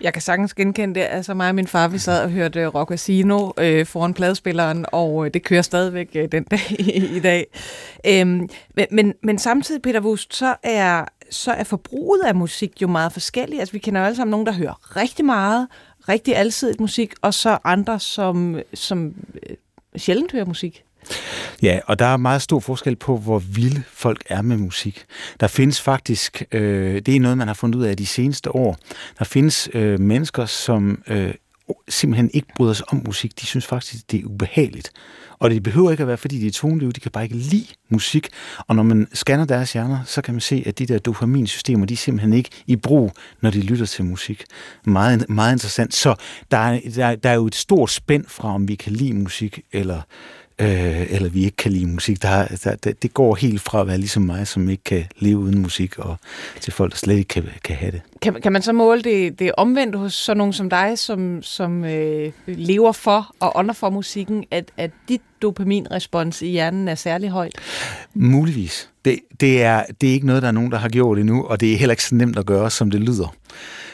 Jeg 0.00 0.12
kan 0.12 0.22
sagtens 0.22 0.54
genkende 0.54 0.94
det. 0.94 1.06
Altså 1.10 1.34
mig 1.34 1.48
og 1.48 1.54
min 1.54 1.66
far, 1.66 1.88
vi 1.88 1.98
sad 1.98 2.22
og 2.22 2.30
hørte 2.30 2.66
Rock 2.66 2.88
Casino 2.90 3.50
øh, 3.58 3.86
foran 3.86 4.14
pladespilleren, 4.14 4.86
og 4.92 5.26
øh, 5.26 5.34
det 5.34 5.42
kører 5.42 5.62
stadigvæk 5.62 6.08
øh, 6.14 6.28
den 6.32 6.44
dag 6.44 6.60
i, 6.78 7.16
i 7.16 7.20
dag. 7.20 7.46
Øhm, 8.06 8.48
men, 8.90 9.14
men 9.22 9.38
samtidig, 9.38 9.82
Peter 9.82 10.00
Wust, 10.00 10.34
så 10.34 10.56
er, 10.62 11.04
så 11.30 11.52
er 11.52 11.64
forbruget 11.64 12.20
af 12.24 12.34
musik 12.34 12.82
jo 12.82 12.86
meget 12.86 13.12
forskelligt. 13.12 13.60
Altså 13.60 13.72
vi 13.72 13.78
kender 13.78 14.00
jo 14.00 14.06
alle 14.06 14.16
sammen 14.16 14.30
nogen, 14.30 14.46
der 14.46 14.52
hører 14.52 14.96
rigtig 14.96 15.24
meget, 15.24 15.68
rigtig 16.08 16.36
alsidigt 16.36 16.80
musik, 16.80 17.14
og 17.22 17.34
så 17.34 17.58
andre, 17.64 18.00
som, 18.00 18.60
som 18.74 19.14
øh, 19.50 19.56
sjældent 19.96 20.32
hører 20.32 20.44
musik. 20.44 20.85
Ja, 21.62 21.80
og 21.86 21.98
der 21.98 22.06
er 22.06 22.16
meget 22.16 22.42
stor 22.42 22.60
forskel 22.60 22.96
på, 22.96 23.16
hvor 23.16 23.38
vilde 23.38 23.82
folk 23.92 24.24
er 24.28 24.42
med 24.42 24.56
musik. 24.56 25.04
Der 25.40 25.46
findes 25.46 25.80
faktisk, 25.80 26.42
øh, 26.52 27.02
det 27.06 27.16
er 27.16 27.20
noget, 27.20 27.38
man 27.38 27.46
har 27.46 27.54
fundet 27.54 27.78
ud 27.78 27.84
af 27.84 27.96
de 27.96 28.06
seneste 28.06 28.54
år, 28.54 28.78
der 29.18 29.24
findes 29.24 29.68
øh, 29.74 30.00
mennesker, 30.00 30.46
som 30.46 31.02
øh, 31.08 31.34
simpelthen 31.88 32.30
ikke 32.34 32.48
bryder 32.56 32.72
sig 32.72 32.92
om 32.92 33.02
musik. 33.06 33.40
De 33.40 33.46
synes 33.46 33.66
faktisk, 33.66 34.10
det 34.10 34.20
er 34.20 34.24
ubehageligt. 34.24 34.92
Og 35.38 35.50
det 35.50 35.62
behøver 35.62 35.90
ikke 35.90 36.00
at 36.00 36.06
være, 36.06 36.16
fordi 36.16 36.38
de 36.40 36.46
er 36.46 36.50
tonløve, 36.50 36.92
de 36.92 37.00
kan 37.00 37.10
bare 37.10 37.24
ikke 37.24 37.36
lide 37.36 37.66
musik. 37.88 38.28
Og 38.58 38.76
når 38.76 38.82
man 38.82 39.08
scanner 39.12 39.44
deres 39.44 39.72
hjerner, 39.72 39.98
så 40.04 40.22
kan 40.22 40.34
man 40.34 40.40
se, 40.40 40.62
at 40.66 40.78
de 40.78 40.86
der 40.86 40.98
dopaminsystemer, 40.98 41.86
de 41.86 41.94
er 41.94 41.98
simpelthen 41.98 42.32
ikke 42.32 42.50
i 42.66 42.76
brug, 42.76 43.12
når 43.40 43.50
de 43.50 43.60
lytter 43.60 43.86
til 43.86 44.04
musik. 44.04 44.44
Meget, 44.84 45.30
meget 45.30 45.52
interessant. 45.52 45.94
Så 45.94 46.14
der 46.50 46.58
er, 46.58 46.80
der, 46.94 47.16
der 47.16 47.30
er 47.30 47.34
jo 47.34 47.46
et 47.46 47.54
stort 47.54 47.90
spænd 47.90 48.24
fra, 48.28 48.54
om 48.54 48.68
vi 48.68 48.74
kan 48.74 48.92
lide 48.92 49.14
musik, 49.14 49.60
eller 49.72 50.00
øh, 50.60 51.12
eller 51.12 51.28
vi 51.28 51.44
ikke 51.44 51.56
kan 51.56 51.72
lide 51.72 51.86
musik. 51.86 52.22
Der, 52.22 52.46
der, 52.64 52.74
der, 52.74 52.92
det 52.92 53.14
går 53.14 53.34
helt 53.34 53.60
fra 53.60 53.80
at 53.80 53.86
være 53.86 53.98
ligesom 53.98 54.22
mig, 54.22 54.46
som 54.46 54.68
ikke 54.68 54.84
kan 54.84 55.04
leve 55.18 55.38
uden 55.38 55.58
musik, 55.58 55.98
og 55.98 56.16
til 56.60 56.72
folk, 56.72 56.92
der 56.92 56.96
slet 56.96 57.16
ikke 57.16 57.28
kan, 57.28 57.44
kan 57.64 57.76
have 57.76 57.92
det. 57.92 58.00
Kan, 58.22 58.34
kan 58.42 58.52
man 58.52 58.62
så 58.62 58.72
måle 58.72 59.02
det, 59.02 59.38
det 59.38 59.52
omvendt 59.56 59.96
hos 59.96 60.14
sådan 60.14 60.38
nogen 60.38 60.52
som 60.52 60.70
dig, 60.70 60.98
som, 60.98 61.42
som 61.42 61.84
øh, 61.84 62.32
lever 62.46 62.92
for 62.92 63.34
og 63.40 63.52
under 63.56 63.74
for 63.74 63.90
musikken, 63.90 64.44
at, 64.50 64.70
at 64.76 64.90
dit 65.08 65.20
dopaminrespons 65.42 66.42
i 66.42 66.46
hjernen 66.46 66.88
er 66.88 66.94
særlig 66.94 67.30
højt? 67.30 67.54
Muligvis. 68.14 68.90
Det, 69.04 69.18
det, 69.40 69.62
er, 69.62 69.84
det 70.00 70.08
er 70.08 70.12
ikke 70.12 70.26
noget, 70.26 70.42
der 70.42 70.48
er 70.48 70.52
nogen, 70.52 70.72
der 70.72 70.78
har 70.78 70.88
gjort 70.88 71.18
endnu, 71.18 71.44
og 71.44 71.60
det 71.60 71.72
er 71.72 71.76
heller 71.76 71.92
ikke 71.92 72.04
så 72.04 72.14
nemt 72.14 72.38
at 72.38 72.46
gøre, 72.46 72.70
som 72.70 72.90
det 72.90 73.00
lyder. 73.00 73.34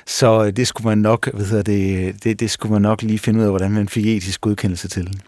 Så 0.07 0.51
det 0.51 0.66
skulle 0.66 0.88
man 0.88 0.98
nok, 0.98 1.31
hvad 1.33 1.64
det, 1.64 2.25
det, 2.25 2.40
det 2.40 2.51
skulle 2.51 2.72
man 2.72 2.83
nok 2.83 3.03
lige 3.03 3.18
finde 3.18 3.40
ud 3.40 3.44
af, 3.44 3.51
hvordan 3.51 3.70
man 3.70 3.88
fik 3.88 4.07
etisk 4.07 4.40
godkendelse 4.40 4.88
til. 4.88 5.22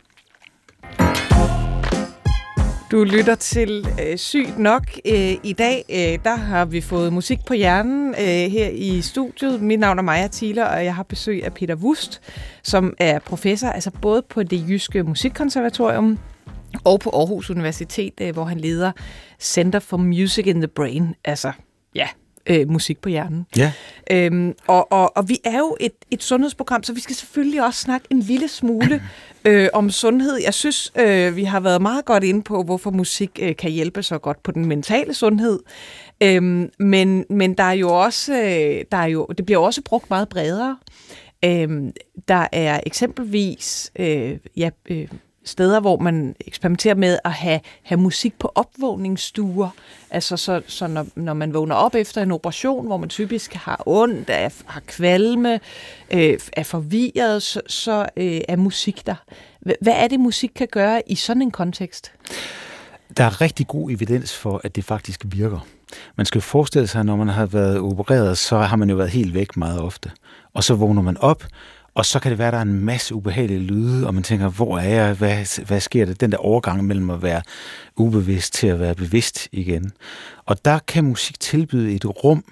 Du 2.94 3.04
lytter 3.04 3.34
til 3.34 3.86
øh, 4.02 4.18
Sygt 4.18 4.58
Nok. 4.58 4.82
Øh, 5.06 5.32
I 5.42 5.52
dag 5.58 5.84
øh, 5.90 6.24
der 6.24 6.36
har 6.36 6.64
vi 6.64 6.80
fået 6.80 7.12
musik 7.12 7.38
på 7.46 7.54
hjernen 7.54 8.08
øh, 8.08 8.50
her 8.52 8.68
i 8.68 9.00
studiet. 9.00 9.62
Mit 9.62 9.80
navn 9.80 9.98
er 9.98 10.02
Maja 10.02 10.28
Thiler, 10.32 10.64
og 10.64 10.84
jeg 10.84 10.94
har 10.94 11.02
besøg 11.02 11.44
af 11.44 11.54
Peter 11.54 11.74
Wust, 11.74 12.20
som 12.62 12.94
er 12.98 13.18
professor 13.18 13.68
altså 13.68 13.90
både 14.02 14.22
på 14.22 14.42
det 14.42 14.68
Jyske 14.68 15.02
Musikkonservatorium 15.02 16.18
og 16.84 17.00
på 17.00 17.10
Aarhus 17.10 17.50
Universitet, 17.50 18.12
øh, 18.20 18.32
hvor 18.32 18.44
han 18.44 18.60
leder 18.60 18.92
Center 19.40 19.78
for 19.78 19.96
Music 19.96 20.46
in 20.46 20.56
the 20.56 20.68
Brain. 20.68 21.14
Altså, 21.24 21.52
ja, 21.94 22.08
øh, 22.46 22.70
musik 22.70 23.00
på 23.00 23.08
hjernen. 23.08 23.46
Ja. 23.56 23.72
Øhm, 24.10 24.54
og, 24.66 24.92
og, 24.92 25.16
og 25.16 25.28
vi 25.28 25.38
er 25.44 25.58
jo 25.58 25.76
et, 25.80 25.92
et 26.10 26.22
sundhedsprogram, 26.22 26.82
så 26.82 26.92
vi 26.92 27.00
skal 27.00 27.16
selvfølgelig 27.16 27.64
også 27.64 27.80
snakke 27.80 28.06
en 28.10 28.20
lille 28.20 28.48
smule 28.48 29.02
øh, 29.44 29.68
om 29.72 29.90
sundhed. 29.90 30.36
Jeg 30.44 30.54
synes, 30.54 30.92
øh, 30.98 31.36
vi 31.36 31.44
har 31.44 31.60
været 31.60 31.82
meget 31.82 32.04
godt 32.04 32.24
inde 32.24 32.42
på, 32.42 32.62
hvorfor 32.62 32.90
musik 32.90 33.30
øh, 33.42 33.56
kan 33.56 33.70
hjælpe 33.70 34.02
så 34.02 34.18
godt 34.18 34.42
på 34.42 34.50
den 34.50 34.66
mentale 34.66 35.14
sundhed. 35.14 35.58
Øhm, 36.22 36.70
men, 36.78 37.24
men 37.30 37.54
der 37.54 37.64
er 37.64 37.72
jo 37.72 38.00
også, 38.02 38.34
øh, 38.34 38.84
der 38.92 38.96
er 38.96 39.06
jo, 39.06 39.26
det 39.26 39.46
bliver 39.46 39.58
også 39.58 39.82
brugt 39.82 40.10
meget 40.10 40.28
bredere. 40.28 40.76
Øhm, 41.44 41.92
der 42.28 42.46
er 42.52 42.80
eksempelvis 42.86 43.92
øh, 43.98 44.38
ja, 44.56 44.70
øh, 44.90 45.08
steder, 45.44 45.80
hvor 45.80 45.98
man 45.98 46.34
eksperimenterer 46.40 46.94
med 46.94 47.18
at 47.24 47.32
have, 47.32 47.60
have 47.82 48.00
musik 48.00 48.38
på 48.38 48.52
opvågningsstuer. 48.54 49.68
Altså 50.10 50.36
så, 50.36 50.62
så 50.66 50.86
når, 50.86 51.06
når 51.14 51.34
man 51.34 51.54
vågner 51.54 51.74
op 51.74 51.94
efter 51.94 52.22
en 52.22 52.32
operation, 52.32 52.86
hvor 52.86 52.96
man 52.96 53.08
typisk 53.08 53.54
har 53.54 53.82
ondt, 53.86 54.30
er, 54.30 54.48
har 54.66 54.80
kvalme, 54.80 55.60
øh, 56.10 56.38
er 56.52 56.62
forvirret, 56.62 57.42
så, 57.42 57.60
så 57.66 58.06
øh, 58.16 58.40
er 58.48 58.56
musik 58.56 59.06
der. 59.06 59.14
Hvad 59.60 59.92
er 59.96 60.08
det, 60.08 60.20
musik 60.20 60.50
kan 60.54 60.68
gøre 60.72 61.02
i 61.06 61.14
sådan 61.14 61.42
en 61.42 61.50
kontekst? 61.50 62.12
Der 63.16 63.24
er 63.24 63.40
rigtig 63.40 63.66
god 63.66 63.90
evidens 63.90 64.36
for, 64.36 64.60
at 64.64 64.76
det 64.76 64.84
faktisk 64.84 65.22
virker. 65.24 65.66
Man 66.16 66.26
skal 66.26 66.40
forestille 66.40 66.86
sig, 66.86 67.00
at 67.00 67.06
når 67.06 67.16
man 67.16 67.28
har 67.28 67.46
været 67.46 67.78
opereret, 67.78 68.38
så 68.38 68.58
har 68.58 68.76
man 68.76 68.90
jo 68.90 68.96
været 68.96 69.10
helt 69.10 69.34
væk 69.34 69.56
meget 69.56 69.80
ofte. 69.80 70.10
Og 70.54 70.64
så 70.64 70.74
vågner 70.74 71.02
man 71.02 71.16
op, 71.16 71.44
og 71.94 72.06
så 72.06 72.18
kan 72.18 72.30
det 72.30 72.38
være, 72.38 72.48
at 72.48 72.52
der 72.52 72.58
er 72.58 72.62
en 72.62 72.84
masse 72.84 73.14
ubehagelige 73.14 73.60
lyde, 73.60 74.06
og 74.06 74.14
man 74.14 74.22
tænker, 74.22 74.48
hvor 74.48 74.78
er 74.78 74.88
jeg? 74.88 75.14
Hvad, 75.14 75.64
hvad 75.66 75.80
sker 75.80 76.04
der? 76.04 76.14
Den 76.14 76.32
der 76.32 76.38
overgang 76.38 76.84
mellem 76.84 77.10
at 77.10 77.22
være 77.22 77.42
ubevidst 77.96 78.54
til 78.54 78.66
at 78.66 78.80
være 78.80 78.94
bevidst 78.94 79.48
igen. 79.52 79.92
Og 80.46 80.64
der 80.64 80.78
kan 80.78 81.04
musik 81.04 81.40
tilbyde 81.40 81.94
et 81.94 82.24
rum, 82.24 82.44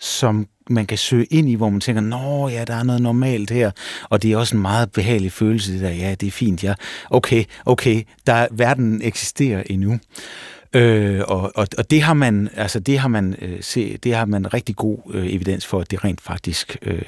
som 0.00 0.48
man 0.70 0.86
kan 0.86 0.98
søge 0.98 1.24
ind 1.24 1.48
i, 1.48 1.54
hvor 1.54 1.70
man 1.70 1.80
tænker, 1.80 2.02
nå 2.02 2.48
ja, 2.48 2.64
der 2.64 2.74
er 2.74 2.82
noget 2.82 3.02
normalt 3.02 3.50
her, 3.50 3.70
og 4.04 4.22
det 4.22 4.32
er 4.32 4.36
også 4.36 4.56
en 4.56 4.62
meget 4.62 4.92
behagelig 4.92 5.32
følelse, 5.32 5.72
det 5.72 5.80
der, 5.80 5.90
ja, 5.90 6.14
det 6.14 6.26
er 6.26 6.30
fint, 6.30 6.64
ja, 6.64 6.74
okay, 7.10 7.44
okay, 7.66 8.02
der, 8.26 8.46
verden 8.50 9.02
eksisterer 9.02 9.62
endnu. 9.66 9.98
Øh, 10.72 11.20
og, 11.28 11.52
og, 11.54 11.66
og 11.78 11.90
det 11.90 12.02
har 12.02 12.14
man, 12.14 12.48
altså 12.56 12.80
det 12.80 12.98
har 12.98 13.08
man, 13.08 13.36
øh, 13.42 13.58
se, 13.60 13.96
det 13.96 14.14
har 14.14 14.24
man 14.24 14.54
rigtig 14.54 14.76
god 14.76 14.98
øh, 15.14 15.34
evidens 15.34 15.66
for, 15.66 15.80
at 15.80 15.90
det 15.90 16.04
rent 16.04 16.20
faktisk 16.20 16.76
øh, 16.82 17.02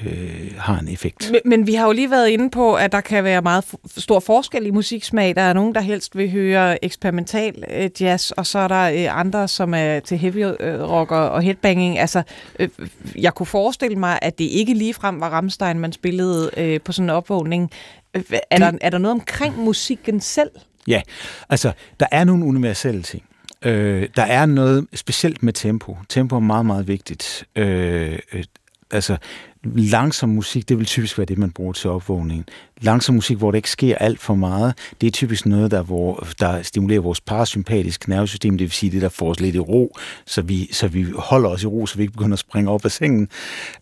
har 0.57 0.79
en 0.79 0.87
effekt. 0.87 1.31
Men, 1.31 1.41
men 1.45 1.67
vi 1.67 1.73
har 1.73 1.85
jo 1.85 1.91
lige 1.91 2.11
været 2.11 2.29
inde 2.29 2.49
på, 2.49 2.75
at 2.75 2.91
der 2.91 3.01
kan 3.01 3.23
være 3.23 3.41
meget 3.41 3.65
stor 3.97 4.19
forskel 4.19 4.65
i 4.65 4.71
musiksmag. 4.71 5.35
Der 5.35 5.41
er 5.41 5.53
nogen, 5.53 5.75
der 5.75 5.81
helst 5.81 6.17
vil 6.17 6.31
høre 6.31 6.85
eksperimental 6.85 7.63
øh, 7.73 7.89
jazz, 8.01 8.31
og 8.31 8.45
så 8.45 8.59
er 8.59 8.67
der 8.67 8.89
øh, 8.89 9.19
andre, 9.19 9.47
som 9.47 9.73
er 9.73 9.99
til 9.99 10.17
heavy 10.17 10.45
øh, 10.59 10.81
rock 10.81 11.11
og, 11.11 11.29
og 11.29 11.41
headbanging. 11.41 11.99
Altså, 11.99 12.23
øh, 12.59 12.69
jeg 13.15 13.33
kunne 13.33 13.47
forestille 13.47 13.95
mig, 13.95 14.19
at 14.21 14.37
det 14.37 14.45
ikke 14.45 14.73
ligefrem 14.73 15.21
var 15.21 15.29
Rammstein, 15.29 15.79
man 15.79 15.91
spillede 15.91 16.49
øh, 16.57 16.79
på 16.81 16.91
sådan 16.91 17.05
en 17.05 17.09
opvågning. 17.09 17.71
Øh, 18.13 18.23
er, 18.31 18.57
det, 18.57 18.59
der, 18.59 18.77
er 18.81 18.89
der 18.89 18.97
noget 18.97 19.13
omkring 19.13 19.59
musikken 19.59 20.21
selv? 20.21 20.49
Ja, 20.87 21.01
altså, 21.49 21.71
der 21.99 22.05
er 22.11 22.23
nogle 22.23 22.45
universelle 22.45 23.01
ting. 23.01 23.23
Øh, 23.65 24.09
der 24.15 24.23
er 24.23 24.45
noget 24.45 24.87
specielt 24.93 25.43
med 25.43 25.53
tempo. 25.53 25.97
Tempo 26.09 26.35
er 26.35 26.39
meget, 26.39 26.65
meget 26.65 26.87
vigtigt. 26.87 27.45
Øh, 27.55 28.19
øh, 28.33 28.43
altså, 28.91 29.17
langsom 29.63 30.29
musik, 30.29 30.69
det 30.69 30.77
vil 30.77 30.85
typisk 30.85 31.17
være 31.17 31.25
det, 31.25 31.37
man 31.37 31.51
bruger 31.51 31.73
til 31.73 31.89
opvågningen. 31.89 32.45
Langsom 32.81 33.15
musik, 33.15 33.37
hvor 33.37 33.51
det 33.51 33.57
ikke 33.57 33.69
sker 33.69 33.95
alt 33.95 34.19
for 34.19 34.35
meget, 34.35 34.73
det 35.01 35.07
er 35.07 35.11
typisk 35.11 35.45
noget, 35.45 35.71
der, 35.71 35.81
hvor, 35.83 36.27
der 36.39 36.61
stimulerer 36.61 36.99
vores 36.99 37.21
parasympatiske 37.21 38.09
nervesystem, 38.09 38.57
det 38.57 38.65
vil 38.65 38.71
sige 38.71 38.91
det, 38.91 39.01
der 39.01 39.09
får 39.09 39.29
os 39.29 39.39
lidt 39.39 39.55
i 39.55 39.59
ro, 39.59 39.97
så 40.25 40.41
vi, 40.41 40.73
så 40.73 40.87
vi 40.87 41.05
holder 41.15 41.49
os 41.49 41.63
i 41.63 41.67
ro, 41.67 41.85
så 41.85 41.97
vi 41.97 42.03
ikke 42.03 42.13
begynder 42.13 42.33
at 42.33 42.39
springe 42.39 42.71
op 42.71 42.85
af 42.85 42.91
sengen. 42.91 43.29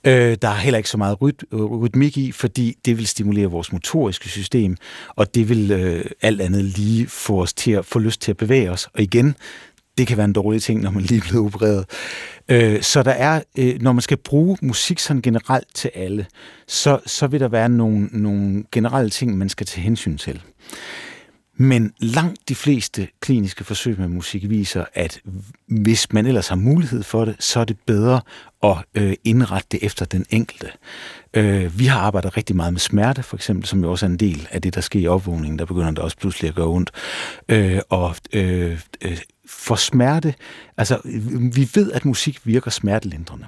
Øh, 0.04 0.38
der 0.42 0.48
er 0.48 0.56
heller 0.56 0.78
ikke 0.78 0.89
så 0.89 0.98
meget 0.98 1.22
ryt, 1.22 1.44
rytmik 1.54 2.18
i, 2.18 2.32
fordi 2.32 2.78
det 2.86 2.98
vil 2.98 3.08
stimulere 3.08 3.48
vores 3.48 3.72
motoriske 3.72 4.30
system, 4.30 4.78
og 5.15 5.36
det 5.36 5.50
vil 5.50 5.72
øh, 5.72 6.06
alt 6.22 6.42
andet 6.42 6.63
lige 6.63 7.08
få 7.08 7.42
os 7.42 7.54
til 7.54 7.72
at 7.72 7.86
få 7.86 8.00
lyst 8.00 8.22
til 8.22 8.32
at 8.32 8.38
bevæge 8.38 8.72
os. 8.72 8.86
Og 8.94 9.02
igen, 9.02 9.36
det 9.99 10.07
kan 10.07 10.17
være 10.17 10.25
en 10.25 10.33
dårlig 10.33 10.62
ting, 10.62 10.81
når 10.81 10.91
man 10.91 11.03
lige 11.03 11.17
er 11.17 11.29
blevet 11.29 11.45
opereret. 11.45 11.85
Øh, 12.49 12.81
så 12.81 13.03
der 13.03 13.12
er, 13.12 13.41
øh, 13.57 13.81
når 13.81 13.91
man 13.91 14.01
skal 14.01 14.17
bruge 14.17 14.57
musik 14.62 14.99
sådan 14.99 15.21
generelt 15.21 15.67
til 15.75 15.91
alle, 15.95 16.25
så, 16.67 16.99
så 17.05 17.27
vil 17.27 17.39
der 17.39 17.47
være 17.47 17.69
nogle, 17.69 18.09
nogle 18.12 18.63
generelle 18.71 19.09
ting, 19.09 19.38
man 19.38 19.49
skal 19.49 19.67
tage 19.67 19.83
hensyn 19.83 20.17
til. 20.17 20.41
Men 21.62 21.93
langt 21.97 22.49
de 22.49 22.55
fleste 22.55 23.07
kliniske 23.19 23.63
forsøg 23.63 23.99
med 23.99 24.07
musik 24.07 24.49
viser, 24.49 24.85
at 24.93 25.21
hvis 25.67 26.13
man 26.13 26.25
ellers 26.25 26.47
har 26.47 26.55
mulighed 26.55 27.03
for 27.03 27.25
det, 27.25 27.35
så 27.39 27.59
er 27.59 27.63
det 27.63 27.77
bedre 27.85 28.21
at 28.63 28.77
øh, 28.95 29.13
indrette 29.23 29.67
det 29.71 29.83
efter 29.83 30.05
den 30.05 30.25
enkelte. 30.29 30.67
Øh, 31.33 31.79
vi 31.79 31.85
har 31.85 31.99
arbejdet 31.99 32.38
rigtig 32.38 32.55
meget 32.55 32.73
med 32.73 32.79
smerte, 32.79 33.23
for 33.23 33.35
eksempel, 33.35 33.67
som 33.67 33.83
jo 33.83 33.91
også 33.91 34.05
er 34.05 34.09
en 34.09 34.17
del 34.17 34.47
af 34.51 34.62
det, 34.62 34.75
der 34.75 34.81
sker 34.81 34.99
i 34.99 35.07
opvågningen. 35.07 35.59
Der 35.59 35.65
begynder 35.65 35.91
det 35.91 35.99
også 35.99 36.17
pludselig 36.17 36.49
at 36.49 36.55
gøre 36.55 36.67
ondt. 36.67 36.91
Øh, 37.49 37.79
og 37.89 38.15
øh, 38.33 38.79
øh, 39.01 39.17
for 39.49 39.75
smerte, 39.75 40.33
altså 40.77 40.99
vi 41.53 41.69
ved, 41.73 41.91
at 41.91 42.05
musik 42.05 42.39
virker 42.43 42.71
smertelindrende. 42.71 43.45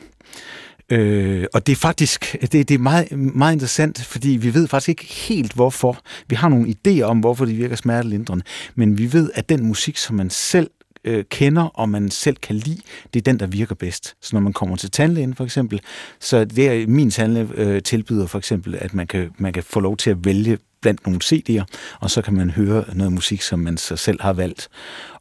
Øh, 0.89 1.45
og 1.53 1.67
det 1.67 1.71
er 1.71 1.77
faktisk 1.77 2.35
det, 2.41 2.51
det 2.51 2.71
er 2.71 2.77
meget, 2.77 3.11
meget 3.11 3.53
interessant, 3.53 4.01
fordi 4.01 4.29
vi 4.29 4.53
ved 4.53 4.67
faktisk 4.67 4.89
ikke 4.89 5.05
helt 5.05 5.53
hvorfor. 5.53 5.97
Vi 6.27 6.35
har 6.35 6.49
nogle 6.49 6.75
idéer 6.75 7.01
om, 7.01 7.19
hvorfor 7.19 7.45
det 7.45 7.57
virker 7.57 7.75
smertelindrende, 7.75 8.43
men 8.75 8.97
vi 8.97 9.13
ved, 9.13 9.31
at 9.33 9.49
den 9.49 9.65
musik, 9.65 9.97
som 9.97 10.15
man 10.15 10.29
selv 10.29 10.69
øh, 11.03 11.23
kender, 11.29 11.63
og 11.63 11.89
man 11.89 12.09
selv 12.09 12.35
kan 12.35 12.55
lide, 12.55 12.81
det 13.13 13.19
er 13.19 13.23
den, 13.23 13.39
der 13.39 13.47
virker 13.47 13.75
bedst. 13.75 14.15
Så 14.21 14.29
når 14.35 14.41
man 14.41 14.53
kommer 14.53 14.75
til 14.75 14.91
tandlægen 14.91 15.35
for 15.35 15.43
eksempel, 15.43 15.81
så 16.19 16.45
det 16.45 16.67
er 16.69 16.87
min 16.87 17.11
tandlæge 17.11 17.47
øh, 17.53 17.81
tilbyder 17.81 18.27
for 18.27 18.37
eksempel, 18.37 18.77
at 18.79 18.93
man 18.93 19.07
kan, 19.07 19.29
man 19.37 19.53
kan 19.53 19.63
få 19.63 19.79
lov 19.79 19.97
til 19.97 20.09
at 20.09 20.25
vælge 20.25 20.57
blandt 20.81 21.05
nogle 21.05 21.19
CD'er, 21.23 21.63
og 21.99 22.11
så 22.11 22.21
kan 22.21 22.33
man 22.33 22.49
høre 22.49 22.85
noget 22.93 23.13
musik, 23.13 23.41
som 23.41 23.59
man 23.59 23.77
så 23.77 23.95
selv 23.95 24.21
har 24.21 24.33
valgt. 24.33 24.69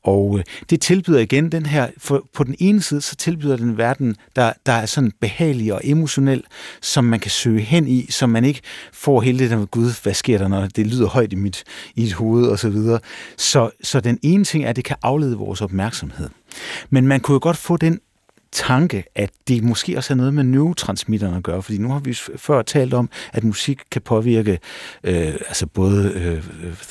Og 0.04 0.38
øh, 0.38 0.44
det 0.70 0.80
tilbyder 0.80 1.18
igen 1.18 1.52
den 1.52 1.66
her, 1.66 1.88
for 1.98 2.26
på 2.34 2.44
den 2.44 2.54
ene 2.58 2.82
side, 2.82 3.00
så 3.00 3.16
tilbyder 3.16 3.56
den 3.56 3.78
verden, 3.78 4.16
der, 4.36 4.52
der 4.66 4.72
er 4.72 4.86
sådan 4.86 5.12
behagelig 5.20 5.74
og 5.74 5.80
emotionel, 5.84 6.44
som 6.80 7.04
man 7.04 7.20
kan 7.20 7.30
søge 7.30 7.60
hen 7.60 7.88
i, 7.88 8.06
som 8.10 8.30
man 8.30 8.44
ikke 8.44 8.60
får 8.92 9.20
hele 9.20 9.38
det 9.38 9.50
der 9.50 9.58
med, 9.58 9.66
gud, 9.66 10.02
hvad 10.02 10.14
sker 10.14 10.38
der, 10.38 10.48
når 10.48 10.66
det 10.66 10.86
lyder 10.86 11.06
højt 11.06 11.32
i 11.32 11.36
mit, 11.36 11.64
i 11.96 12.00
mit 12.00 12.12
hoved 12.12 12.46
og 12.46 12.58
så 12.58 12.68
videre. 12.68 13.00
Så, 13.36 13.70
så 13.82 14.00
den 14.00 14.18
ene 14.22 14.44
ting 14.44 14.64
er, 14.64 14.68
at 14.68 14.76
det 14.76 14.84
kan 14.84 14.96
aflede 15.02 15.36
vores 15.36 15.60
opmærksomhed. 15.60 16.28
Men 16.90 17.06
man 17.06 17.20
kunne 17.20 17.34
jo 17.34 17.40
godt 17.42 17.56
få 17.56 17.76
den 17.76 18.00
tanke, 18.52 19.04
at 19.14 19.30
det 19.48 19.64
måske 19.64 19.96
også 19.96 20.10
har 20.10 20.16
noget 20.16 20.34
med 20.34 20.44
neurotransmitterne 20.44 21.36
at 21.36 21.42
gøre, 21.42 21.62
fordi 21.62 21.78
nu 21.78 21.88
har 21.88 21.98
vi 21.98 22.14
før 22.36 22.62
talt 22.62 22.94
om, 22.94 23.10
at 23.32 23.44
musik 23.44 23.80
kan 23.90 24.02
påvirke 24.02 24.58
øh, 25.04 25.34
altså 25.34 25.66
både 25.66 26.12
øh, 26.14 26.44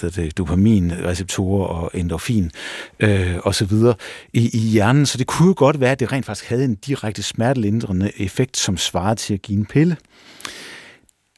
øh 0.03 0.11
det, 0.11 0.37
dopaminreceptorer 0.37 1.67
og 1.67 1.91
endorfin 1.93 2.51
øh, 2.99 3.37
og 3.43 3.55
så 3.55 3.65
videre 3.65 3.95
i, 4.33 4.49
i 4.53 4.59
hjernen, 4.59 5.05
så 5.05 5.17
det 5.17 5.27
kunne 5.27 5.47
jo 5.47 5.53
godt 5.57 5.79
være, 5.79 5.91
at 5.91 5.99
det 5.99 6.11
rent 6.11 6.25
faktisk 6.25 6.49
havde 6.49 6.65
en 6.65 6.75
direkte 6.75 7.23
smertelindrende 7.23 8.11
effekt, 8.17 8.57
som 8.57 8.77
svarer 8.77 9.13
til 9.13 9.33
at 9.33 9.41
give 9.41 9.59
en 9.59 9.65
pille. 9.65 9.97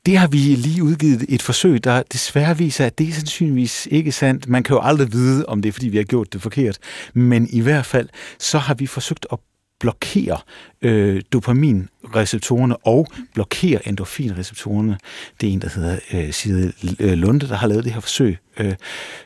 Det 0.05 0.17
har 0.17 0.27
vi 0.27 0.37
lige 0.37 0.83
udgivet 0.83 1.25
et 1.29 1.41
forsøg, 1.41 1.83
der 1.83 2.03
desværre 2.13 2.57
viser, 2.57 2.85
at 2.85 2.97
det 2.97 3.09
er 3.09 3.13
sandsynligvis 3.13 3.87
ikke 3.91 4.11
sandt. 4.11 4.49
Man 4.49 4.63
kan 4.63 4.73
jo 4.75 4.81
aldrig 4.81 5.13
vide, 5.13 5.45
om 5.45 5.61
det 5.61 5.69
er, 5.69 5.73
fordi 5.73 5.87
vi 5.87 5.97
har 5.97 6.03
gjort 6.03 6.33
det 6.33 6.41
forkert. 6.41 6.77
Men 7.13 7.47
i 7.49 7.59
hvert 7.59 7.85
fald, 7.85 8.09
så 8.39 8.57
har 8.57 8.73
vi 8.73 8.87
forsøgt 8.87 9.27
at 9.31 9.39
blokerer 9.81 10.45
øh, 10.81 11.21
dopaminreceptorerne 11.33 12.77
og 12.77 13.07
blokerer 13.33 13.79
endorfinreceptorerne. 13.85 14.97
Det 15.41 15.49
er 15.49 15.53
en, 15.53 15.61
der 15.61 15.69
hedder 15.69 15.99
øh, 16.13 16.33
Side 16.33 16.73
Lunde, 17.15 17.47
der 17.47 17.55
har 17.55 17.67
lavet 17.67 17.83
det 17.83 17.93
her 17.93 17.99
forsøg 17.99 18.37
øh, 18.59 18.75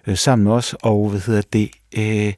øh, 0.08 0.18
sammen 0.18 0.44
med 0.44 0.52
os, 0.54 0.76
og 0.82 1.10
hvad 1.10 1.20
hedder 1.20 1.41
det, 1.54 1.70
øh, 1.98 2.34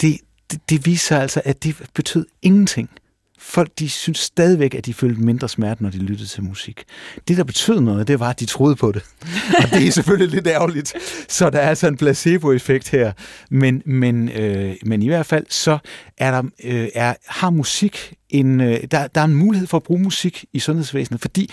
det, 0.00 0.20
det, 0.50 0.60
det 0.70 0.86
viser 0.86 1.18
altså, 1.18 1.42
at 1.44 1.64
det 1.64 1.82
betød 1.94 2.26
ingenting 2.42 2.90
folk 3.38 3.70
de 3.78 3.88
synes 3.88 4.18
stadigvæk, 4.18 4.74
at 4.74 4.86
de 4.86 4.94
følte 4.94 5.20
mindre 5.20 5.48
smerte, 5.48 5.82
når 5.82 5.90
de 5.90 5.98
lyttede 5.98 6.28
til 6.28 6.42
musik. 6.42 6.84
Det, 7.28 7.36
der 7.36 7.44
betød 7.44 7.80
noget, 7.80 8.08
det 8.08 8.20
var, 8.20 8.30
at 8.30 8.40
de 8.40 8.46
troede 8.46 8.76
på 8.76 8.92
det. 8.92 9.02
Og 9.62 9.70
det 9.70 9.86
er 9.86 9.92
selvfølgelig 9.92 10.34
lidt 10.34 10.46
ærgerligt. 10.46 10.94
Så 11.28 11.50
der 11.50 11.58
er 11.58 11.68
altså 11.68 11.88
en 11.88 11.96
placebo-effekt 11.96 12.90
her. 12.90 13.12
Men, 13.50 13.82
men, 13.86 14.28
øh, 14.28 14.76
men 14.84 15.02
i 15.02 15.06
hvert 15.06 15.26
fald, 15.26 15.46
så 15.50 15.78
er 16.18 16.30
der, 16.30 16.42
øh, 16.64 16.88
er, 16.94 17.14
har 17.26 17.50
musik 17.50 18.14
en, 18.28 18.60
øh, 18.60 18.80
der, 18.90 19.06
der 19.06 19.20
er 19.20 19.24
en 19.24 19.34
mulighed 19.34 19.66
for 19.66 19.76
at 19.76 19.82
bruge 19.82 20.02
musik 20.02 20.44
i 20.52 20.58
sundhedsvæsenet, 20.58 21.20
fordi 21.20 21.50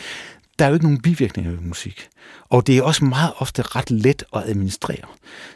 der 0.59 0.65
er 0.65 0.69
jo 0.69 0.73
ikke 0.73 0.85
nogen 0.85 1.01
bivirkninger 1.01 1.51
ved 1.51 1.59
musik. 1.59 2.07
Og 2.49 2.67
det 2.67 2.77
er 2.77 2.83
også 2.83 3.05
meget 3.05 3.33
ofte 3.37 3.61
ret 3.61 3.91
let 3.91 4.23
at 4.35 4.43
administrere. 4.45 5.07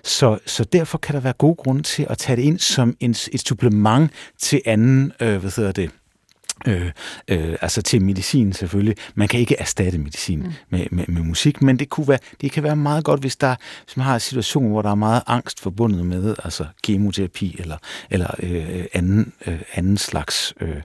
Så, 0.03 0.39
så 0.45 0.63
derfor 0.63 0.97
kan 0.97 1.15
der 1.15 1.21
være 1.21 1.33
gode 1.33 1.55
grunde 1.55 1.83
til 1.83 2.07
at 2.09 2.17
tage 2.17 2.35
det 2.35 2.41
ind 2.43 2.59
som 2.59 2.95
en, 2.99 3.11
et 3.11 3.47
supplement 3.47 4.11
til 4.39 4.61
anden, 4.65 5.11
øh, 5.21 5.37
hvad 5.37 5.51
hedder 5.55 5.71
det, 5.71 5.91
Øh, 6.67 6.91
øh, 7.27 7.55
altså 7.61 7.81
til 7.81 8.01
medicin 8.01 8.53
selvfølgelig. 8.53 8.95
Man 9.15 9.27
kan 9.27 9.39
ikke 9.39 9.55
erstatte 9.59 9.97
medicin 9.97 10.39
mm. 10.39 10.53
med, 10.69 10.85
med, 10.91 11.05
med 11.07 11.21
musik, 11.21 11.61
men 11.61 11.79
det, 11.79 11.89
kunne 11.89 12.07
være, 12.07 12.19
det 12.41 12.51
kan 12.51 12.63
være 12.63 12.75
meget 12.75 13.03
godt, 13.03 13.19
hvis, 13.19 13.35
der, 13.35 13.55
hvis 13.85 13.97
man 13.97 14.05
har 14.05 14.13
en 14.13 14.19
situation, 14.19 14.71
hvor 14.71 14.81
der 14.81 14.91
er 14.91 14.95
meget 14.95 15.21
angst 15.27 15.59
forbundet 15.59 16.05
med 16.05 16.35
altså 16.43 16.65
kemoterapi 16.83 17.55
eller, 17.59 17.77
eller 18.09 18.27
øh, 18.39 18.85
anden, 18.93 19.33
øh, 19.47 19.61
anden 19.73 19.97
slags 19.97 20.53
øh, 20.61 20.75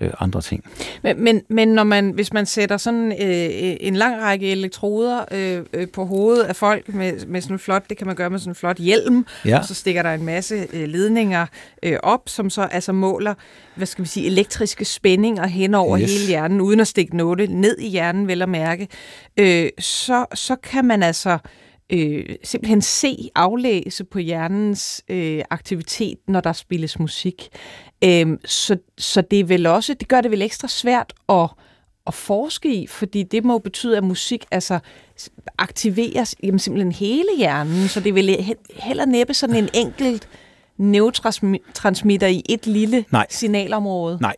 øh, 0.00 0.10
andre 0.20 0.40
ting. 0.40 0.64
Men, 1.02 1.24
men, 1.24 1.42
men 1.48 1.68
når 1.68 1.84
man, 1.84 2.10
hvis 2.10 2.32
man 2.32 2.46
sætter 2.46 2.76
sådan 2.76 3.12
øh, 3.12 3.76
en 3.80 3.96
lang 3.96 4.22
række 4.22 4.50
elektroder 4.50 5.24
øh, 5.30 5.64
øh, 5.72 5.88
på 5.88 6.04
hovedet 6.04 6.44
af 6.44 6.56
folk 6.56 6.94
med, 6.94 7.26
med 7.26 7.40
sådan 7.40 7.54
en 7.54 7.58
flot, 7.58 7.88
det 7.88 7.96
kan 7.96 8.06
man 8.06 8.16
gøre 8.16 8.30
med 8.30 8.38
sådan 8.38 8.50
en 8.50 8.54
flot 8.54 8.78
hjelm, 8.78 9.26
ja. 9.44 9.58
og 9.58 9.64
så 9.64 9.74
stikker 9.74 10.02
der 10.02 10.14
en 10.14 10.24
masse 10.24 10.66
øh, 10.72 10.88
ledninger 10.88 11.46
øh, 11.82 11.96
op, 12.02 12.22
som 12.26 12.50
så 12.50 12.62
altså 12.62 12.92
måler 12.92 13.34
hvad 13.80 13.86
skal 13.86 14.04
vi 14.04 14.08
sige, 14.08 14.26
elektriske 14.26 14.84
spændinger 15.20 15.46
hen 15.46 15.74
over 15.74 15.98
yes. 16.00 16.10
hele 16.10 16.26
hjernen, 16.26 16.60
uden 16.60 16.80
at 16.80 16.86
stikke 16.88 17.16
noget 17.16 17.50
ned 17.50 17.78
i 17.78 17.88
hjernen, 17.88 18.28
vel 18.28 18.42
at 18.42 18.48
mærke, 18.48 18.88
øh, 19.36 19.68
så, 19.78 20.26
så 20.34 20.56
kan 20.56 20.84
man 20.84 21.02
altså 21.02 21.38
øh, 21.92 22.24
simpelthen 22.44 22.82
se, 22.82 23.30
aflæse 23.34 24.04
på 24.04 24.18
hjernens 24.18 25.02
øh, 25.08 25.42
aktivitet, 25.50 26.18
når 26.28 26.40
der 26.40 26.52
spilles 26.52 26.98
musik. 26.98 27.48
Øh, 28.04 28.26
så, 28.44 28.76
så 28.98 29.20
det 29.20 29.40
er 29.40 29.44
vel 29.44 29.66
også, 29.66 29.94
det 29.94 30.08
gør 30.08 30.20
det 30.20 30.30
vel 30.30 30.42
ekstra 30.42 30.68
svært 30.68 31.12
at, 31.28 31.50
at 32.06 32.14
forske 32.14 32.74
i, 32.74 32.86
fordi 32.86 33.22
det 33.22 33.44
må 33.44 33.58
betyde, 33.58 33.96
at 33.96 34.04
musik 34.04 34.44
altså 34.50 34.78
aktiveres 35.58 36.34
jamen, 36.42 36.58
simpelthen 36.58 36.92
hele 36.92 37.28
hjernen, 37.38 37.88
så 37.88 38.00
det 38.00 38.14
vel 38.14 38.54
heller 38.76 39.04
næppe 39.04 39.34
sådan 39.34 39.56
en 39.56 39.68
enkelt 39.74 40.28
neurotransmitter 40.80 42.26
i 42.26 42.42
et 42.48 42.66
lille 42.66 43.04
Nej. 43.10 43.26
signalområde. 43.30 44.18
Nej, 44.20 44.34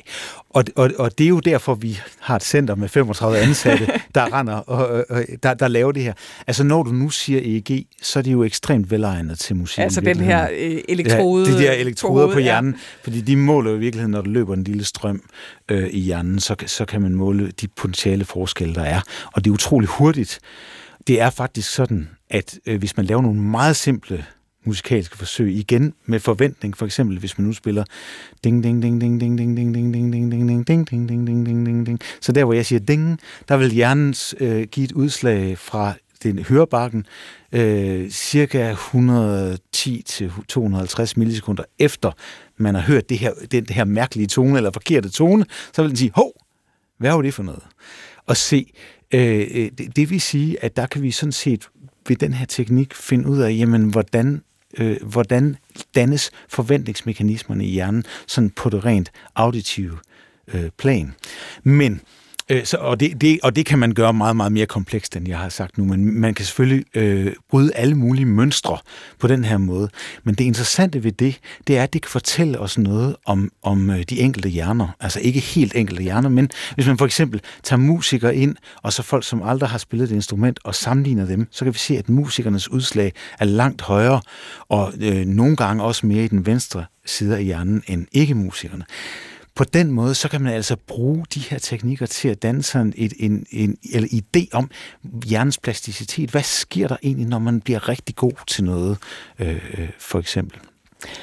og, 0.50 0.64
og, 0.76 0.90
og 0.98 1.18
det 1.18 1.24
er 1.24 1.28
jo 1.28 1.40
derfor, 1.40 1.74
vi 1.74 2.00
har 2.20 2.36
et 2.36 2.42
center 2.42 2.74
med 2.74 2.88
35 2.88 3.38
ansatte, 3.38 3.86
der 4.14 4.38
render 4.38 4.54
og, 4.54 5.04
og 5.08 5.24
der, 5.42 5.54
der 5.54 5.68
laver 5.68 5.92
det 5.92 6.02
her. 6.02 6.12
Altså 6.46 6.64
når 6.64 6.82
du 6.82 6.90
nu 6.90 7.10
siger 7.10 7.40
EEG, 7.44 7.86
så 8.02 8.18
er 8.18 8.22
det 8.22 8.32
jo 8.32 8.44
ekstremt 8.44 8.90
velegnet 8.90 9.38
til 9.38 9.56
musik. 9.56 9.78
Altså 9.78 10.00
den 10.00 10.20
her 10.20 10.48
øh, 10.58 10.80
elektrode... 10.88 11.50
Ja, 11.50 11.56
de 11.56 11.62
der 11.62 11.72
elektroder 11.72 12.32
på, 12.32 12.38
hjernen, 12.38 12.72
ja. 12.72 12.78
fordi 13.04 13.20
de 13.20 13.36
måler 13.36 13.70
jo 13.70 13.76
i 13.76 13.80
virkeligheden, 13.80 14.10
når 14.10 14.20
der 14.20 14.28
løber 14.28 14.54
en 14.54 14.64
lille 14.64 14.84
strøm 14.84 15.22
øh, 15.68 15.88
i 15.92 16.00
hjernen, 16.00 16.40
så, 16.40 16.56
så 16.66 16.84
kan 16.84 17.02
man 17.02 17.14
måle 17.14 17.50
de 17.50 17.68
potentiale 17.68 18.24
forskelle, 18.24 18.74
der 18.74 18.84
er. 18.84 19.00
Og 19.32 19.44
det 19.44 19.50
er 19.50 19.54
utrolig 19.54 19.88
hurtigt. 19.88 20.40
Det 21.06 21.20
er 21.20 21.30
faktisk 21.30 21.70
sådan, 21.70 22.08
at 22.30 22.58
øh, 22.66 22.78
hvis 22.78 22.96
man 22.96 23.06
laver 23.06 23.22
nogle 23.22 23.40
meget 23.40 23.76
simple 23.76 24.24
musikalske 24.64 25.18
forsøg 25.18 25.52
igen 25.52 25.94
med 26.06 26.20
forventning. 26.20 26.76
For 26.76 26.86
eksempel, 26.86 27.18
hvis 27.18 27.38
man 27.38 27.46
nu 27.46 27.52
spiller 27.52 27.84
ding, 28.44 28.64
ding, 28.64 28.82
ding, 28.82 29.00
ding, 29.00 29.20
ding, 29.20 29.38
ding, 29.38 29.56
ding, 29.56 29.74
ding, 29.74 29.94
ding, 29.94 30.12
ding, 30.12 30.32
ding, 30.48 30.48
ding, 30.48 30.66
ding, 30.68 30.88
ding, 30.88 31.08
ding, 31.08 31.26
ding, 31.26 31.46
ding, 31.46 31.66
ding, 31.66 31.86
ding. 31.86 32.00
Så 32.20 32.32
der, 32.32 32.44
hvor 32.44 32.52
jeg 32.52 32.66
siger 32.66 32.80
ding, 32.80 33.18
der 33.48 33.56
vil 33.56 33.70
hjernen 33.70 34.14
øh, 34.40 34.62
give 34.62 34.84
et 34.84 34.92
udslag 34.92 35.58
fra 35.58 35.94
den 36.22 36.38
hørebakken 36.38 37.06
øh, 37.52 38.10
cirka 38.10 38.70
110 38.70 40.02
til 40.06 40.32
250 40.48 41.16
millisekunder 41.16 41.64
efter 41.78 42.12
man 42.56 42.74
har 42.74 42.82
hørt 42.82 43.08
det 43.08 43.18
her, 43.18 43.32
den 43.52 43.66
her 43.70 43.84
mærkelige 43.84 44.26
tone 44.26 44.56
eller 44.56 44.70
forkerte 44.70 45.10
tone, 45.10 45.44
så 45.72 45.82
vil 45.82 45.88
den 45.88 45.96
sige, 45.96 46.12
hov, 46.14 46.32
hvad 46.98 47.10
var 47.10 47.22
det 47.22 47.34
for 47.34 47.42
noget? 47.42 47.62
Og 48.26 48.36
se, 48.36 48.72
øh, 49.14 49.70
det, 49.78 49.96
det 49.96 50.10
vil 50.10 50.20
sige, 50.20 50.64
at 50.64 50.76
der 50.76 50.86
kan 50.86 51.02
vi 51.02 51.10
sådan 51.10 51.32
set 51.32 51.68
ved 52.08 52.16
den 52.16 52.32
her 52.32 52.46
teknik 52.46 52.94
finde 52.94 53.28
ud 53.28 53.38
af, 53.38 53.50
jamen, 53.50 53.84
hvordan 53.84 54.42
øh, 54.78 54.96
hvordan 55.02 55.56
dannes 55.94 56.30
forventningsmekanismerne 56.48 57.66
i 57.66 57.70
hjernen 57.70 58.04
sådan 58.26 58.50
på 58.50 58.70
det 58.70 58.84
rent 58.84 59.12
auditive 59.34 59.98
øh, 60.54 60.70
plan. 60.78 61.14
Men 61.62 62.00
Øh, 62.48 62.64
så, 62.64 62.76
og, 62.76 63.00
det, 63.00 63.20
det, 63.20 63.40
og 63.42 63.56
det 63.56 63.66
kan 63.66 63.78
man 63.78 63.92
gøre 63.92 64.12
meget, 64.12 64.36
meget 64.36 64.52
mere 64.52 64.66
komplekst, 64.66 65.16
end 65.16 65.28
jeg 65.28 65.38
har 65.38 65.48
sagt 65.48 65.78
nu. 65.78 65.84
Men 65.84 66.20
man 66.20 66.34
kan 66.34 66.44
selvfølgelig 66.44 66.84
øh, 66.94 67.32
bryde 67.50 67.74
alle 67.74 67.94
mulige 67.94 68.26
mønstre 68.26 68.78
på 69.18 69.26
den 69.26 69.44
her 69.44 69.58
måde. 69.58 69.88
Men 70.24 70.34
det 70.34 70.44
interessante 70.44 71.04
ved 71.04 71.12
det, 71.12 71.38
det 71.66 71.78
er, 71.78 71.82
at 71.82 71.92
det 71.92 72.02
kan 72.02 72.10
fortælle 72.10 72.58
os 72.58 72.78
noget 72.78 73.16
om, 73.26 73.50
om 73.62 73.90
øh, 73.90 74.02
de 74.02 74.20
enkelte 74.20 74.48
hjerner. 74.48 74.88
Altså 75.00 75.20
ikke 75.20 75.40
helt 75.40 75.76
enkelte 75.76 76.02
hjerner, 76.02 76.28
men 76.28 76.50
hvis 76.74 76.86
man 76.86 76.98
for 76.98 77.06
eksempel 77.06 77.40
tager 77.62 77.80
musikere 77.80 78.36
ind, 78.36 78.56
og 78.82 78.92
så 78.92 79.02
folk, 79.02 79.24
som 79.24 79.42
aldrig 79.42 79.68
har 79.68 79.78
spillet 79.78 80.10
et 80.10 80.14
instrument, 80.14 80.60
og 80.64 80.74
sammenligner 80.74 81.26
dem, 81.26 81.48
så 81.50 81.64
kan 81.64 81.74
vi 81.74 81.78
se, 81.78 81.98
at 81.98 82.08
musikernes 82.08 82.70
udslag 82.70 83.12
er 83.40 83.44
langt 83.44 83.82
højere, 83.82 84.20
og 84.68 84.92
øh, 85.00 85.26
nogle 85.26 85.56
gange 85.56 85.82
også 85.82 86.06
mere 86.06 86.24
i 86.24 86.28
den 86.28 86.46
venstre 86.46 86.84
side 87.06 87.36
af 87.36 87.44
hjernen 87.44 87.82
end 87.86 88.06
ikke-musikerne 88.12 88.84
på 89.54 89.64
den 89.64 89.90
måde, 89.90 90.14
så 90.14 90.28
kan 90.28 90.40
man 90.40 90.52
altså 90.52 90.76
bruge 90.86 91.24
de 91.34 91.40
her 91.40 91.58
teknikker 91.58 92.06
til 92.06 92.28
at 92.28 92.42
danne 92.42 92.62
sådan 92.62 92.92
et, 92.96 93.12
en, 93.18 93.46
en 93.50 93.76
eller 93.92 94.08
idé 94.08 94.46
om 94.52 94.70
hjernens 95.26 95.58
plasticitet. 95.58 96.30
Hvad 96.30 96.42
sker 96.42 96.88
der 96.88 96.96
egentlig, 97.02 97.26
når 97.26 97.38
man 97.38 97.60
bliver 97.60 97.88
rigtig 97.88 98.16
god 98.16 98.32
til 98.46 98.64
noget, 98.64 98.98
øh, 99.38 99.70
øh 99.78 99.88
for 99.98 100.18
eksempel? 100.18 100.60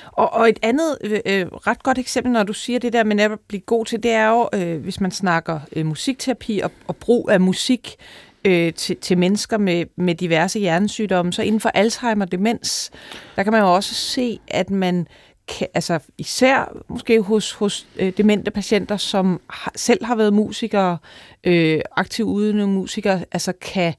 Og, 0.05 0.34
og 0.34 0.49
et 0.49 0.59
andet 0.61 0.97
øh, 1.01 1.19
øh, 1.25 1.45
ret 1.45 1.84
godt 1.84 1.97
eksempel, 1.97 2.32
når 2.32 2.43
du 2.43 2.53
siger 2.53 2.80
det 2.80 2.93
der 2.93 3.03
med 3.03 3.19
at 3.19 3.32
blive 3.47 3.61
god 3.61 3.86
til, 3.86 4.03
det 4.03 4.11
er 4.11 4.30
jo, 4.30 4.49
øh, 4.53 4.82
hvis 4.82 5.01
man 5.01 5.11
snakker 5.11 5.59
øh, 5.75 5.86
musikterapi 5.86 6.59
og, 6.59 6.71
og 6.88 6.95
brug 6.95 7.30
af 7.32 7.41
musik 7.41 7.95
øh, 8.45 8.73
til, 8.73 8.97
til 8.97 9.17
mennesker 9.17 9.57
med, 9.57 9.86
med 9.95 10.15
diverse 10.15 10.59
hjernesygdomme. 10.59 11.34
Så 11.34 11.41
inden 11.41 11.61
for 11.61 11.69
Alzheimer 11.69 12.25
demens, 12.25 12.91
der 13.36 13.43
kan 13.43 13.53
man 13.53 13.61
jo 13.61 13.75
også 13.75 13.93
se, 13.93 14.39
at 14.47 14.69
man 14.69 15.07
kan, 15.57 15.67
altså 15.73 15.99
især 16.17 16.77
måske 16.87 17.21
hos, 17.21 17.53
hos 17.53 17.87
øh, 17.95 18.13
demente 18.17 18.51
patienter, 18.51 18.97
som 18.97 19.41
har, 19.49 19.71
selv 19.75 20.05
har 20.05 20.15
været 20.15 20.33
musikere, 20.33 20.97
øh, 21.43 21.81
aktivt 21.95 22.27
uden 22.27 22.73
musikere, 22.73 23.25
altså 23.31 23.53
kan, 23.61 23.93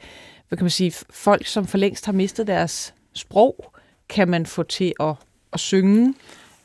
hvad 0.48 0.57
kan 0.57 0.64
man 0.64 0.70
sige, 0.70 0.92
folk, 1.11 1.46
som 1.46 1.66
for 1.66 1.78
længst 1.78 2.07
har 2.07 2.12
mistet 2.12 2.46
deres 2.46 2.94
sprog, 3.14 3.72
kan 4.09 4.28
man 4.28 4.46
få 4.46 4.62
til 4.62 4.92
at, 5.01 5.14
at 5.53 5.61
synge 5.61 6.14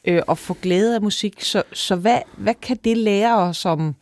øh, 0.06 0.22
og 0.28 0.38
få 0.38 0.54
glæde 0.54 0.96
af 0.96 1.02
musik. 1.02 1.42
Så, 1.42 1.64
så 1.74 1.96
hvad, 1.96 2.20
hvad 2.38 2.54
kan 2.54 2.78
det 2.84 2.98
lære 2.98 3.38
os 3.38 3.66
om, 3.66 3.96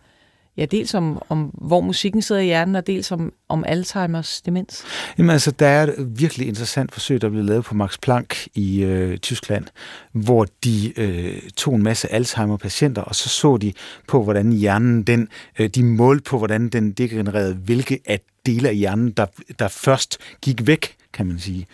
Ja, 0.57 0.65
dels 0.65 0.93
om, 0.93 1.21
om 1.29 1.43
hvor 1.43 1.81
musikken 1.81 2.21
sidder 2.21 2.41
i 2.41 2.45
hjernen, 2.45 2.75
og 2.75 2.87
dels 2.87 3.11
om, 3.11 3.33
om 3.49 3.63
Alzheimers 3.67 4.41
demens. 4.41 4.83
Jamen 5.17 5.29
altså, 5.29 5.51
der 5.51 5.67
er 5.67 5.83
et 5.83 5.95
virkelig 6.19 6.47
interessant 6.47 6.91
forsøg, 6.91 7.21
der 7.21 7.29
blev 7.29 7.43
lavet 7.43 7.65
på 7.65 7.75
Max 7.75 7.97
Planck 8.01 8.47
i 8.55 8.83
øh, 8.83 9.17
Tyskland, 9.17 9.65
hvor 10.11 10.47
de 10.63 10.99
øh, 10.99 11.41
tog 11.57 11.75
en 11.75 11.83
masse 11.83 12.11
Alzheimer-patienter, 12.11 13.01
og 13.01 13.15
så 13.15 13.29
så 13.29 13.57
de 13.57 13.73
på, 14.07 14.23
hvordan 14.23 14.51
hjernen, 14.51 15.03
den, 15.03 15.27
øh, 15.59 15.69
de 15.69 15.83
målte 15.83 16.23
på, 16.23 16.37
hvordan 16.37 16.69
den 16.69 16.91
degenererede, 16.91 17.53
hvilke 17.53 17.99
af 18.05 18.19
dele 18.45 18.69
af 18.69 18.75
hjernen, 18.75 19.11
der, 19.11 19.25
der 19.59 19.67
først 19.67 20.17
gik 20.41 20.67
væk, 20.67 20.95
kan 21.13 21.25
man 21.25 21.39
sige. 21.39 21.67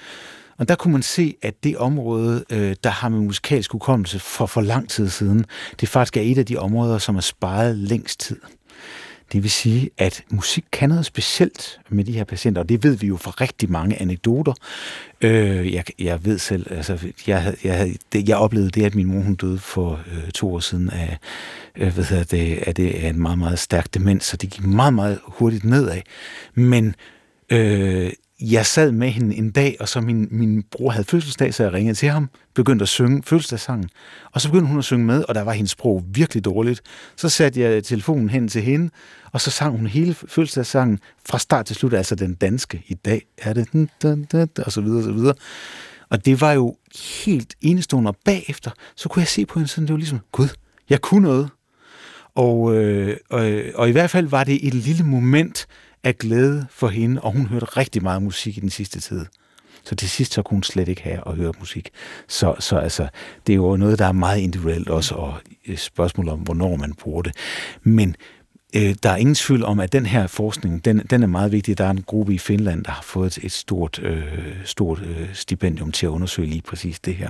Og 0.58 0.68
der 0.68 0.76
kunne 0.76 0.92
man 0.92 1.02
se, 1.02 1.36
at 1.42 1.64
det 1.64 1.78
område, 1.78 2.46
øh, 2.50 2.76
der 2.84 2.90
har 2.90 3.10
med 3.10 3.20
musikalsk 3.20 3.72
hukommelse 3.72 4.20
for 4.20 4.46
for 4.46 4.62
lang 4.62 4.90
tid 4.90 5.10
siden, 5.10 5.46
det 5.82 5.90
faktisk 5.90 6.18
er 6.18 6.22
et 6.22 6.38
af 6.38 6.46
de 6.46 6.58
områder, 6.58 6.98
som 6.98 7.16
er 7.16 7.22
sparet 7.22 7.78
længst 7.78 8.20
tid. 8.20 8.38
Det 9.32 9.44
vil 9.44 9.52
sige, 9.52 9.90
at 9.98 10.24
musik 10.30 10.66
kan 10.72 10.90
noget 10.90 11.06
specielt 11.06 11.80
med 11.90 12.04
de 12.04 12.12
her 12.12 12.24
patienter, 12.24 12.62
og 12.62 12.70
det 12.70 12.84
ved 12.84 12.96
vi 12.96 13.08
jo 13.08 13.18
fra 13.18 13.32
rigtig 13.32 13.72
mange 13.72 14.02
anekdoter. 14.02 14.54
Øh, 15.22 15.74
jeg, 15.74 15.84
jeg 16.00 16.26
ved 16.26 16.38
selv, 16.38 16.74
altså, 16.74 16.98
jeg, 17.28 17.56
jeg, 17.64 17.96
det, 18.14 18.30
jeg 18.30 18.38
oplevede 18.38 18.70
det, 18.70 18.86
at 18.86 18.96
min 18.96 19.08
mor 19.08 19.22
hun 19.22 19.36
døde 19.36 19.60
for 19.60 20.02
øh, 20.12 20.32
to 20.32 20.54
år 20.54 20.60
siden 20.60 20.90
af, 20.90 21.18
øh, 21.76 21.94
hvad 21.94 22.04
hedder 22.04 22.24
det, 22.24 22.58
af, 22.58 22.76
det, 22.76 22.92
af 22.94 23.10
en 23.10 23.22
meget, 23.22 23.38
meget 23.38 23.60
stærk 23.60 23.94
demens, 23.94 24.26
så 24.26 24.38
det 24.38 24.50
gik 24.50 24.66
meget, 24.66 24.94
meget 24.94 25.20
hurtigt 25.24 25.64
nedad. 25.64 26.02
Men 26.54 26.96
øh, 27.50 28.12
jeg 28.42 28.66
sad 28.66 28.92
med 28.92 29.10
hende 29.10 29.36
en 29.36 29.52
dag, 29.52 29.78
og 29.80 29.90
så 29.90 30.02
min, 30.02 30.28
min 30.32 30.64
bror 30.72 30.90
havde 30.90 31.06
fødselsdag, 31.06 31.54
så 31.54 31.64
jeg 31.64 31.74
ringede 31.74 31.96
til 31.96 32.10
ham, 32.10 32.30
begyndte 32.56 32.84
at 32.84 32.90
synge 32.90 33.24
fødselsdagssangen, 33.24 33.90
og 34.32 34.42
så 34.42 34.50
begyndte 34.50 34.68
hun 34.68 34.78
at 34.78 34.84
synge 34.84 35.06
med, 35.06 35.24
og 35.24 35.36
der 35.36 35.42
var 35.42 35.52
hendes 35.52 35.72
sprog 35.72 36.04
virkelig 36.08 36.46
dårligt. 36.46 36.82
Så 37.16 37.30
satte 37.30 37.62
jeg 37.62 37.84
telefonen 37.84 38.30
hen 38.30 38.48
til 38.48 38.62
hende, 38.62 38.90
og 39.32 39.42
så 39.42 39.52
sang 39.52 39.78
hun 39.78 39.88
hele 39.88 40.14
fødselsdagssangen 40.14 41.00
fra 41.30 41.40
start 41.40 41.66
til 41.66 41.76
slut, 41.76 41.94
altså 41.94 42.16
den 42.16 42.34
danske. 42.34 42.84
I 42.88 42.94
dag 42.94 43.22
er 43.38 43.54
det... 43.54 43.68
Og 44.66 44.72
så 44.72 44.82
videre, 44.82 44.98
og 44.98 45.04
så 45.04 45.12
videre. 45.12 45.34
Og 46.10 46.26
det 46.26 46.42
var 46.42 46.52
jo 46.52 46.76
helt 47.26 47.56
enestående, 47.62 48.10
og 48.10 48.18
bagefter, 48.26 48.72
så 48.96 49.10
kunne 49.10 49.22
jeg 49.22 49.28
se 49.28 49.46
på 49.46 49.60
hende 49.60 49.70
sådan, 49.70 49.88
det 49.88 49.94
var 49.94 49.98
ligesom, 49.98 50.20
gud, 50.32 50.48
jeg 50.90 51.02
kunne 51.02 51.22
noget. 51.22 51.50
Og, 52.36 52.76
øh, 52.76 53.18
og, 53.30 53.52
øh, 53.52 53.72
og 53.76 53.90
i 53.90 53.92
hvert 53.92 54.10
fald 54.10 54.28
var 54.28 54.44
det 54.44 54.68
et 54.68 54.74
lille 54.74 55.04
moment, 55.04 55.68
af 56.04 56.18
glæde 56.18 56.68
for 56.70 56.88
hende, 56.88 57.22
og 57.22 57.32
hun 57.32 57.46
hørte 57.46 57.66
rigtig 57.66 58.04
meget 58.04 58.24
musik 58.24 58.58
i 58.58 58.60
den 58.60 58.70
sidste 58.70 59.00
tid. 59.00 59.26
Så 59.84 59.96
til 59.96 60.10
sidst 60.10 60.34
så 60.34 60.42
kunne 60.42 60.56
hun 60.56 60.64
slet 60.64 60.88
ikke 60.88 61.02
have 61.02 61.28
at 61.28 61.36
høre 61.36 61.54
musik. 61.60 61.90
Så, 62.28 62.56
så 62.60 62.78
altså, 62.78 63.08
det 63.48 63.54
er 63.54 63.58
jo 63.58 63.78
noget, 63.78 64.00
der 64.00 64.06
er 64.06 64.12
meget 64.12 64.40
individuelt 64.40 64.90
også, 64.90 65.16
og 65.16 65.34
spørgsmål 65.76 66.30
om, 66.30 66.40
hvornår 66.40 66.76
man 66.76 66.94
bruger 66.94 67.22
det. 67.22 67.36
Men 67.84 68.16
øh, 68.76 68.96
der 69.04 69.10
er 69.10 69.16
ingen 69.16 69.36
tvivl 69.36 69.64
om, 69.64 69.80
at 69.80 69.92
den 69.92 70.06
her 70.06 70.28
forskning, 70.28 70.86
den, 70.86 71.00
den 71.00 71.24
er 71.24 71.28
meget 71.28 71.52
vigtig. 71.52 71.78
Der 71.78 71.86
er 71.86 71.90
en 71.90 72.04
gruppe 72.04 72.34
i 72.34 72.38
Finland, 72.38 72.84
der 72.84 72.92
har 72.92 73.02
fået 73.02 73.38
et 73.38 73.52
stort, 73.52 74.00
øh, 74.04 74.24
stort 74.66 75.02
øh, 75.02 75.30
stipendium 75.34 75.92
til 75.92 76.06
at 76.06 76.10
undersøge 76.10 76.48
lige 76.48 76.62
præcis 76.62 77.00
det 77.00 77.16
her. 77.16 77.30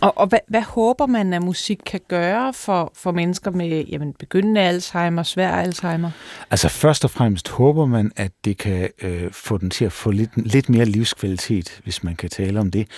Og, 0.00 0.18
og 0.18 0.26
hvad, 0.26 0.38
hvad 0.48 0.62
håber 0.62 1.06
man, 1.06 1.32
at 1.32 1.42
musik 1.42 1.78
kan 1.86 2.00
gøre 2.08 2.52
for, 2.52 2.92
for 2.94 3.12
mennesker 3.12 3.50
med 3.50 3.84
jamen, 3.84 4.12
begyndende 4.18 4.60
Alzheimer, 4.60 5.22
svær 5.22 5.52
Alzheimer? 5.52 6.10
Altså 6.50 6.68
først 6.68 7.04
og 7.04 7.10
fremmest 7.10 7.48
håber 7.48 7.86
man, 7.86 8.12
at 8.16 8.32
det 8.44 8.58
kan 8.58 8.88
øh, 9.02 9.32
få 9.32 9.58
den 9.58 9.70
til 9.70 9.84
at 9.84 9.92
få 9.92 10.10
lidt, 10.10 10.30
lidt 10.36 10.68
mere 10.68 10.84
livskvalitet, 10.84 11.80
hvis 11.84 12.04
man 12.04 12.16
kan 12.16 12.30
tale 12.30 12.60
om 12.60 12.70
det. 12.70 12.88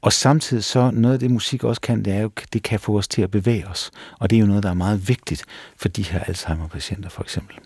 Og 0.00 0.12
samtidig 0.12 0.64
så 0.64 0.90
noget 0.90 1.14
af 1.14 1.20
det 1.20 1.30
musik 1.30 1.64
også 1.64 1.80
kan, 1.80 2.04
det 2.04 2.12
er 2.12 2.20
jo, 2.20 2.30
det 2.52 2.62
kan 2.62 2.80
få 2.80 2.98
os 2.98 3.08
til 3.08 3.22
at 3.22 3.30
bevæge 3.30 3.66
os. 3.66 3.90
Og 4.18 4.30
det 4.30 4.36
er 4.36 4.40
jo 4.40 4.46
noget, 4.46 4.62
der 4.62 4.70
er 4.70 4.74
meget 4.74 5.08
vigtigt 5.08 5.44
for 5.76 5.88
de 5.88 6.02
her 6.02 6.20
Alzheimer-patienter 6.20 7.08
for 7.08 7.22
eksempel. 7.22 7.56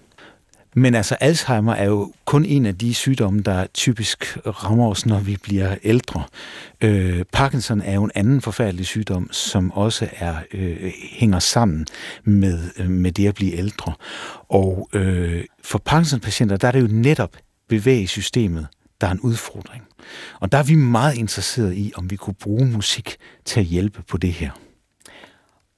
Men 0.79 0.95
altså, 0.95 1.15
Alzheimer 1.15 1.73
er 1.73 1.85
jo 1.85 2.13
kun 2.25 2.45
en 2.45 2.67
af 2.67 2.79
de 2.79 2.95
sygdomme, 2.95 3.41
der 3.41 3.67
typisk 3.67 4.39
rammer 4.47 4.89
os, 4.89 5.07
når 5.07 5.21
vi 5.21 5.37
bliver 5.43 5.75
ældre. 5.83 6.25
Øh, 6.81 7.25
Parkinson 7.33 7.81
er 7.81 7.95
jo 7.95 8.05
en 8.05 8.11
anden 8.15 8.41
forfærdelig 8.41 8.87
sygdom, 8.87 9.33
som 9.33 9.73
også 9.73 10.09
er 10.13 10.37
øh, 10.53 10.93
hænger 11.11 11.39
sammen 11.39 11.87
med, 12.25 12.71
øh, 12.79 12.91
med 12.91 13.13
det 13.13 13.29
at 13.29 13.35
blive 13.35 13.53
ældre. 13.53 13.93
Og 14.49 14.89
øh, 14.93 15.45
for 15.63 15.79
Parkinson-patienter, 15.79 16.57
der 16.57 16.69
er 16.69 16.73
det 16.73 16.81
jo 16.81 16.89
netop 16.91 17.37
bevægesystemet, 17.69 18.67
der 19.01 19.07
er 19.07 19.11
en 19.11 19.21
udfordring. 19.21 19.83
Og 20.41 20.53
der 20.53 20.59
er 20.59 20.63
vi 20.63 20.75
meget 20.75 21.17
interesseret 21.17 21.75
i, 21.75 21.93
om 21.97 22.11
vi 22.11 22.17
kunne 22.17 22.35
bruge 22.35 22.67
musik 22.67 23.17
til 23.45 23.61
at 23.61 23.67
hjælpe 23.67 24.03
på 24.03 24.17
det 24.17 24.33
her. 24.33 24.51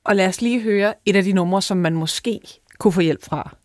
Og 0.05 0.17
lad 0.17 0.27
os 0.27 0.41
lige 0.41 0.63
høre 0.63 0.95
et 1.07 1.17
af 1.17 1.25
de 1.25 1.33
numre, 1.33 1.63
som 1.63 1.77
man 1.77 1.95
måske 1.95 2.41
kunne 2.79 2.93
få 2.93 3.01
hjælp 3.01 3.25
fra. 3.25 3.57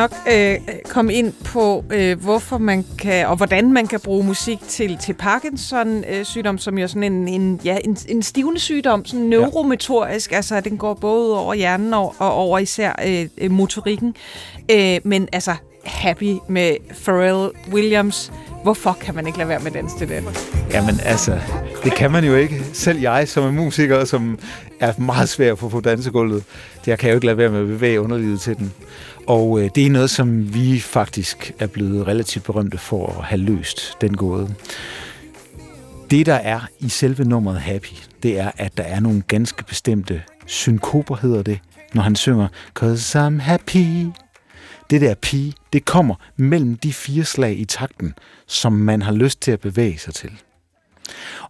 Nok 0.00 0.14
øh, 0.32 0.58
komme 0.88 1.14
ind 1.14 1.32
på, 1.44 1.84
øh, 1.92 2.20
hvorfor 2.20 2.58
man 2.58 2.84
kan, 2.98 3.26
og 3.26 3.36
hvordan 3.36 3.72
man 3.72 3.86
kan 3.86 4.00
bruge 4.00 4.24
musik 4.24 4.58
til, 4.68 4.98
til 4.98 5.12
Parkinson-sygdom, 5.12 6.54
øh, 6.54 6.60
som 6.60 6.78
jo 6.78 6.88
sådan 6.88 7.12
en, 7.12 7.28
en, 7.28 7.60
ja, 7.64 7.78
en, 7.84 7.96
en 8.08 8.22
stivende 8.22 8.60
sygdom, 8.60 9.04
sådan 9.04 9.26
neuromotorisk, 9.26 10.30
ja. 10.30 10.36
altså 10.36 10.60
den 10.60 10.78
går 10.78 10.94
både 10.94 11.38
over 11.38 11.54
hjernen 11.54 11.94
og, 11.94 12.14
og 12.18 12.32
over 12.32 12.58
især 12.58 12.92
øh, 13.06 13.28
øh 13.38 13.50
motorikken. 13.50 14.14
Øh, 14.70 15.00
men 15.04 15.28
altså, 15.32 15.54
Happy 15.84 16.36
med 16.48 16.76
Pharrell 17.04 17.50
Williams, 17.72 18.32
hvorfor 18.62 18.96
kan 19.00 19.14
man 19.14 19.26
ikke 19.26 19.38
lade 19.38 19.48
være 19.48 19.60
med 19.60 19.70
den 19.70 19.90
til 19.98 20.08
den? 20.08 20.24
Jamen 20.72 21.00
altså, 21.04 21.40
det 21.84 21.94
kan 21.94 22.10
man 22.10 22.24
jo 22.24 22.34
ikke. 22.34 22.64
Selv 22.72 23.00
jeg, 23.00 23.28
som 23.28 23.44
er 23.44 23.50
musiker, 23.50 24.04
som 24.04 24.38
er 24.80 25.00
meget 25.00 25.28
svær 25.28 25.52
at 25.52 25.58
få 25.58 25.68
på 25.68 25.80
dansegulvet, 25.80 26.44
det 26.84 26.98
kan 26.98 27.06
jeg 27.06 27.12
jo 27.12 27.16
ikke 27.16 27.26
lade 27.26 27.38
være 27.38 27.50
med 27.50 27.60
at 27.60 27.66
bevæge 27.66 28.00
underlivet 28.00 28.40
til 28.40 28.56
den. 28.56 28.72
Og 29.26 29.60
øh, 29.60 29.70
det 29.74 29.86
er 29.86 29.90
noget, 29.90 30.10
som 30.10 30.54
vi 30.54 30.80
faktisk 30.80 31.52
er 31.58 31.66
blevet 31.66 32.06
relativt 32.06 32.44
berømte 32.44 32.78
for 32.78 33.18
at 33.18 33.24
have 33.24 33.40
løst, 33.40 33.96
den 34.00 34.16
gåde. 34.16 34.54
Det, 36.10 36.26
der 36.26 36.34
er 36.34 36.60
i 36.78 36.88
selve 36.88 37.24
nummeret 37.24 37.60
Happy, 37.60 37.94
det 38.22 38.38
er, 38.38 38.50
at 38.56 38.76
der 38.76 38.82
er 38.82 39.00
nogle 39.00 39.22
ganske 39.28 39.64
bestemte 39.64 40.22
synkoper, 40.46 41.16
hedder 41.16 41.42
det, 41.42 41.58
når 41.94 42.02
han 42.02 42.16
synger 42.16 42.48
Cause 42.74 43.18
I'm 43.18 43.40
happy. 43.40 44.06
Det 44.90 45.00
der 45.00 45.14
pige, 45.14 45.54
det 45.72 45.84
kommer 45.84 46.14
mellem 46.36 46.76
de 46.76 46.92
fire 46.92 47.24
slag 47.24 47.58
i 47.58 47.64
takten, 47.64 48.14
som 48.46 48.72
man 48.72 49.02
har 49.02 49.12
lyst 49.12 49.40
til 49.40 49.50
at 49.50 49.60
bevæge 49.60 49.98
sig 49.98 50.14
til. 50.14 50.30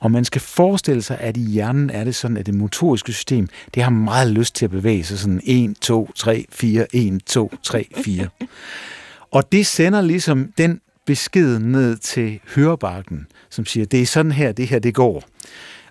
Og 0.00 0.10
man 0.10 0.24
skal 0.24 0.40
forestille 0.40 1.02
sig, 1.02 1.18
at 1.20 1.36
i 1.36 1.40
hjernen 1.40 1.90
er 1.90 2.04
det 2.04 2.14
sådan, 2.14 2.36
at 2.36 2.46
det 2.46 2.54
motoriske 2.54 3.12
system, 3.12 3.48
det 3.74 3.82
har 3.82 3.90
meget 3.90 4.30
lyst 4.30 4.54
til 4.54 4.64
at 4.64 4.70
bevæge 4.70 5.04
sig 5.04 5.18
sådan 5.18 5.40
1, 5.44 5.76
2, 5.80 6.10
3, 6.14 6.44
4, 6.52 6.86
1, 6.92 7.24
2, 7.26 7.52
3, 7.62 7.88
4. 8.04 8.28
Og 9.30 9.52
det 9.52 9.66
sender 9.66 10.00
ligesom 10.00 10.52
den 10.58 10.80
besked 11.06 11.58
ned 11.58 11.96
til 11.96 12.40
hørebakken, 12.54 13.26
som 13.50 13.66
siger, 13.66 13.86
det 13.86 14.02
er 14.02 14.06
sådan 14.06 14.32
her, 14.32 14.52
det 14.52 14.68
her 14.68 14.78
det 14.78 14.94
går. 14.94 15.22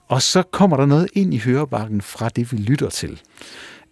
Og 0.08 0.22
så 0.22 0.44
kommer 0.44 0.78
der 0.78 0.86
noget 0.86 1.08
ind 1.14 1.34
i 1.34 1.38
hørebakken 1.38 2.02
fra 2.02 2.30
det, 2.30 2.52
vi 2.52 2.58
lytter 2.58 2.90
til. 2.90 3.22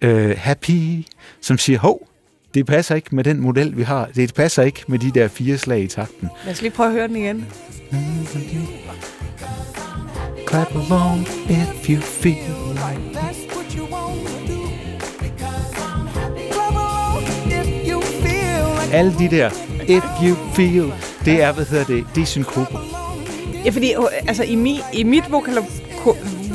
Uh, 0.05 0.31
happy, 0.37 1.05
som 1.41 1.57
siger, 1.57 1.79
hov, 1.79 2.07
det 2.55 2.65
passer 2.65 2.95
ikke 2.95 3.15
med 3.15 3.23
den 3.23 3.39
model, 3.41 3.77
vi 3.77 3.83
har. 3.83 4.09
Det 4.15 4.33
passer 4.33 4.63
ikke 4.63 4.83
med 4.87 4.99
de 4.99 5.11
der 5.11 5.27
fire 5.27 5.57
slag 5.57 5.81
i 5.81 5.87
takten. 5.87 6.29
Lad 6.45 6.53
os 6.53 6.61
lige 6.61 6.71
prøve 6.71 6.87
at 6.87 6.93
høre 6.93 7.07
den 7.07 7.15
igen. 7.15 7.45
Clap 10.49 10.75
along 10.75 11.21
if 11.49 11.89
you 11.89 12.01
feel 12.01 12.35
like 12.73 13.15
Alle 18.93 19.13
de 19.19 19.29
der, 19.29 19.49
if 19.87 20.03
you 20.23 20.35
feel, 20.53 20.93
det 21.25 21.41
er, 21.41 21.53
hvad 21.53 21.65
hedder 21.65 21.85
det, 21.85 22.05
det 22.15 22.21
er 22.21 22.25
synkoper. 22.25 22.79
Ja, 23.65 23.69
fordi 23.69 23.93
altså, 24.27 24.43
i, 24.43 24.55
mi, 24.55 24.79
i 24.93 25.03
mit 25.03 25.23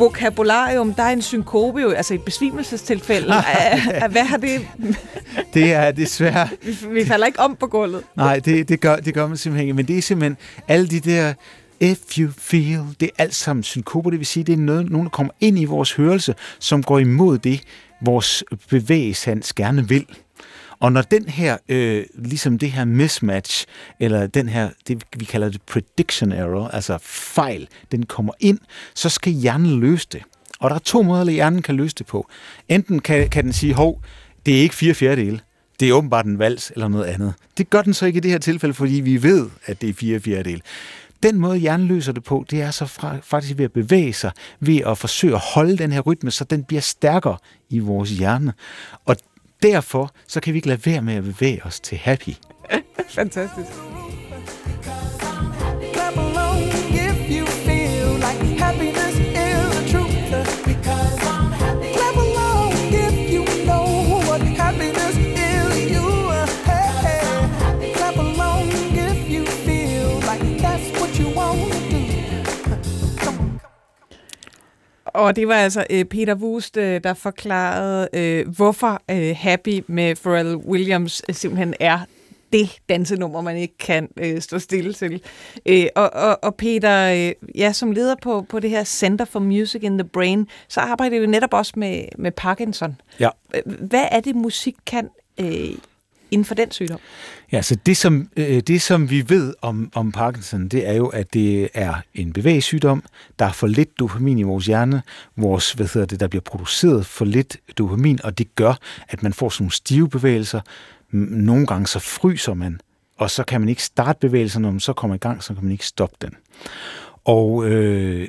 vokabularium, 0.01 0.94
der 0.94 1.03
er 1.03 1.11
en 1.11 1.22
synkope 1.22 1.80
jo, 1.80 1.90
altså 1.90 2.14
et 2.14 2.22
besvimelsestilfælde. 2.22 3.34
Hvad 4.11 4.24
har 4.24 4.36
det... 4.36 4.68
det 5.55 5.72
er 5.72 5.90
desværre... 5.90 6.48
Vi, 6.62 6.76
vi 6.92 7.05
falder 7.05 7.26
ikke 7.26 7.40
om 7.40 7.57
på 7.57 7.66
gulvet. 7.66 8.03
Nej, 8.16 8.38
det, 8.38 8.68
det, 8.68 8.80
gør, 8.80 8.96
det 8.96 9.14
gør 9.14 9.26
man 9.26 9.36
simpelthen 9.36 9.66
ikke. 9.66 9.74
Men 9.76 9.88
det 9.88 9.98
er 9.98 10.03
simpelthen 10.03 10.36
alle 10.68 10.88
de 10.88 11.01
der 11.01 11.34
If 11.80 12.18
you 12.18 12.30
feel, 12.38 12.80
det 13.01 13.11
er 13.18 13.22
alt 13.22 13.34
sammen 13.34 13.62
synkoper, 13.62 14.11
det 14.11 14.18
vil 14.18 14.26
sige, 14.26 14.44
det 14.44 14.53
er 14.53 14.57
noget, 14.57 14.90
nogen, 14.90 15.05
der 15.05 15.11
kommer 15.11 15.32
ind 15.40 15.59
i 15.59 15.64
vores 15.64 15.92
hørelse, 15.92 16.34
som 16.59 16.82
går 16.82 16.98
imod 16.98 17.38
det, 17.38 17.62
vores 18.03 18.44
bevægelsesans 18.68 19.53
gerne 19.53 19.88
vil. 19.88 20.07
Og 20.81 20.93
når 20.93 21.03
den 21.03 21.28
her, 21.28 21.57
øh, 21.68 22.05
ligesom 22.14 22.59
det 22.59 22.72
her 22.72 22.85
mismatch, 22.85 23.66
eller 24.01 24.26
den 24.26 24.49
her, 24.49 24.70
det 24.89 25.03
vi 25.16 25.24
kalder 25.24 25.49
det 25.49 25.62
prediction 25.62 26.33
error, 26.33 26.68
altså 26.68 26.99
fejl, 27.03 27.68
den 27.93 28.07
kommer 28.07 28.33
ind, 28.41 28.59
så 28.95 29.09
skal 29.09 29.33
hjernen 29.33 29.81
løse 29.81 30.07
det. 30.12 30.22
Og 30.61 30.70
der 30.70 30.76
er 30.76 30.81
to 30.81 31.03
måder, 31.03 31.20
at 31.20 31.33
hjernen 31.33 31.62
kan 31.62 31.74
løse 31.74 31.95
det 31.95 32.07
på. 32.07 32.28
Enten 32.68 33.01
kan, 33.01 33.28
kan 33.28 33.45
den 33.45 33.53
sige, 33.53 33.74
hov, 33.74 34.03
det 34.47 34.59
er 34.59 34.62
ikke 34.62 34.74
fire 34.74 34.95
fjerdedele, 34.95 35.41
det 35.81 35.89
er 35.89 35.93
åbenbart 35.93 36.26
en 36.26 36.39
vals 36.39 36.70
eller 36.74 36.89
noget 36.89 37.05
andet. 37.05 37.35
Det 37.59 37.70
gør 37.70 37.83
den 37.83 37.95
så 37.95 38.07
ikke 38.07 38.16
i 38.16 38.20
det 38.20 38.31
her 38.31 38.39
tilfælde, 38.39 38.74
fordi 38.74 38.95
vi 38.95 39.22
ved, 39.22 39.51
at 39.66 39.81
det 39.81 39.89
er 39.89 39.95
fire 39.95 40.20
fjerdedele. 40.20 40.61
Den 41.22 41.39
måde, 41.39 41.57
hjernen 41.57 41.87
løser 41.87 42.12
det 42.12 42.24
på, 42.24 42.45
det 42.51 42.62
er 42.62 42.70
så 42.70 42.87
fra, 42.87 43.16
faktisk 43.22 43.59
ved 43.59 43.64
at 43.64 43.72
bevæge 43.72 44.12
sig, 44.12 44.31
ved 44.61 44.81
at 44.87 44.99
forsøge 44.99 45.35
at 45.35 45.41
holde 45.55 45.78
den 45.78 45.93
her 45.93 46.01
rytme, 46.01 46.31
så 46.31 46.45
den 46.45 46.64
bliver 46.64 46.81
stærkere 46.81 47.37
i 47.70 47.78
vores 47.78 48.11
hjerne. 48.11 48.53
Og 49.05 49.16
derfor 49.62 50.11
så 50.26 50.40
kan 50.40 50.52
vi 50.52 50.58
ikke 50.58 50.68
lade 50.68 50.86
være 50.86 51.02
med 51.02 51.14
at 51.14 51.22
bevæge 51.24 51.64
os 51.64 51.80
til 51.80 51.98
happy. 51.98 52.34
Fantastisk. 53.08 53.99
Og 75.21 75.37
det 75.37 75.49
var 75.49 75.55
altså 75.55 75.87
øh, 75.91 76.05
Peter 76.05 76.35
Wust, 76.35 76.77
øh, 76.77 77.01
der 77.05 77.14
forklarede, 77.14 78.09
øh, 78.12 78.49
hvorfor 78.49 79.03
øh, 79.11 79.37
Happy 79.39 79.85
med 79.87 80.16
Pharrell 80.16 80.57
Williams 80.57 81.23
øh, 81.29 81.35
simpelthen 81.35 81.75
er 81.81 81.99
det 82.53 82.71
dansenummer, 82.89 83.41
man 83.41 83.57
ikke 83.57 83.79
kan 83.79 84.09
øh, 84.16 84.41
stå 84.41 84.59
stille 84.59 84.93
til. 84.93 85.23
Øh, 85.66 85.87
og, 85.97 86.11
og, 86.14 86.39
og 86.43 86.55
Peter, 86.55 87.12
øh, 87.12 87.49
ja, 87.55 87.73
som 87.73 87.93
leder 87.93 88.14
på, 88.23 88.43
på 88.49 88.61
det 88.61 88.71
her 88.71 88.85
Center 88.85 89.25
for 89.25 89.41
Music 89.41 89.83
in 89.83 89.99
the 89.99 90.09
Brain, 90.09 90.49
så 90.68 90.81
arbejder 90.81 91.21
vi 91.21 91.27
netop 91.27 91.55
også 91.55 91.73
med, 91.77 92.05
med 92.18 92.33
Parkinson. 92.33 93.01
Ja. 93.21 93.29
Hvad 93.64 94.05
er 94.11 94.21
det, 94.21 94.37
musik 94.37 94.75
kan 94.87 95.09
øh, 95.41 95.71
inden 96.31 96.45
for 96.45 96.55
den 96.55 96.71
sygdom? 96.71 97.01
Ja, 97.53 97.62
så 97.62 97.74
det 97.86 97.96
som, 97.96 98.28
øh, 98.36 98.61
det, 98.61 98.82
som 98.82 99.11
vi 99.11 99.24
ved 99.28 99.55
om, 99.62 99.90
om 99.94 100.12
Parkinson, 100.12 100.68
det 100.68 100.88
er 100.88 100.92
jo, 100.92 101.07
at 101.07 101.34
det 101.34 101.68
er 101.74 101.94
en 102.14 102.32
bevægelsessygdom. 102.32 103.03
Der 103.38 103.44
er 103.44 103.53
for 103.53 103.66
lidt 103.66 103.98
dopamin 103.98 104.38
i 104.38 104.42
vores 104.42 104.66
hjerne. 104.66 105.03
Vores, 105.36 105.72
hvad 105.72 105.86
hedder 105.94 106.07
det, 106.07 106.20
der 106.20 106.28
bliver 106.28 106.42
produceret 106.42 107.07
for 107.07 107.24
lidt 107.24 107.57
dopamin, 107.78 108.18
og 108.24 108.38
det 108.38 108.55
gør, 108.55 108.74
at 109.09 109.22
man 109.22 109.32
får 109.32 109.48
sådan 109.48 109.62
nogle 109.64 109.72
stive 109.72 110.09
bevægelser. 110.09 110.61
Nogle 111.11 111.66
gange 111.66 111.86
så 111.86 111.98
fryser 111.98 112.55
man, 112.55 112.80
og 113.16 113.30
så 113.30 113.44
kan 113.44 113.61
man 113.61 113.68
ikke 113.68 113.82
starte 113.82 114.18
bevægelsen, 114.20 114.62
når 114.62 114.70
man 114.70 114.80
så 114.80 114.92
kommer 114.92 115.14
i 115.14 115.18
gang, 115.18 115.42
så 115.42 115.55
kan 115.55 115.62
man 115.64 115.72
ikke 115.72 115.86
stoppe 115.86 116.16
den. 116.20 116.34
Og 117.24 117.68
øh, 117.68 118.28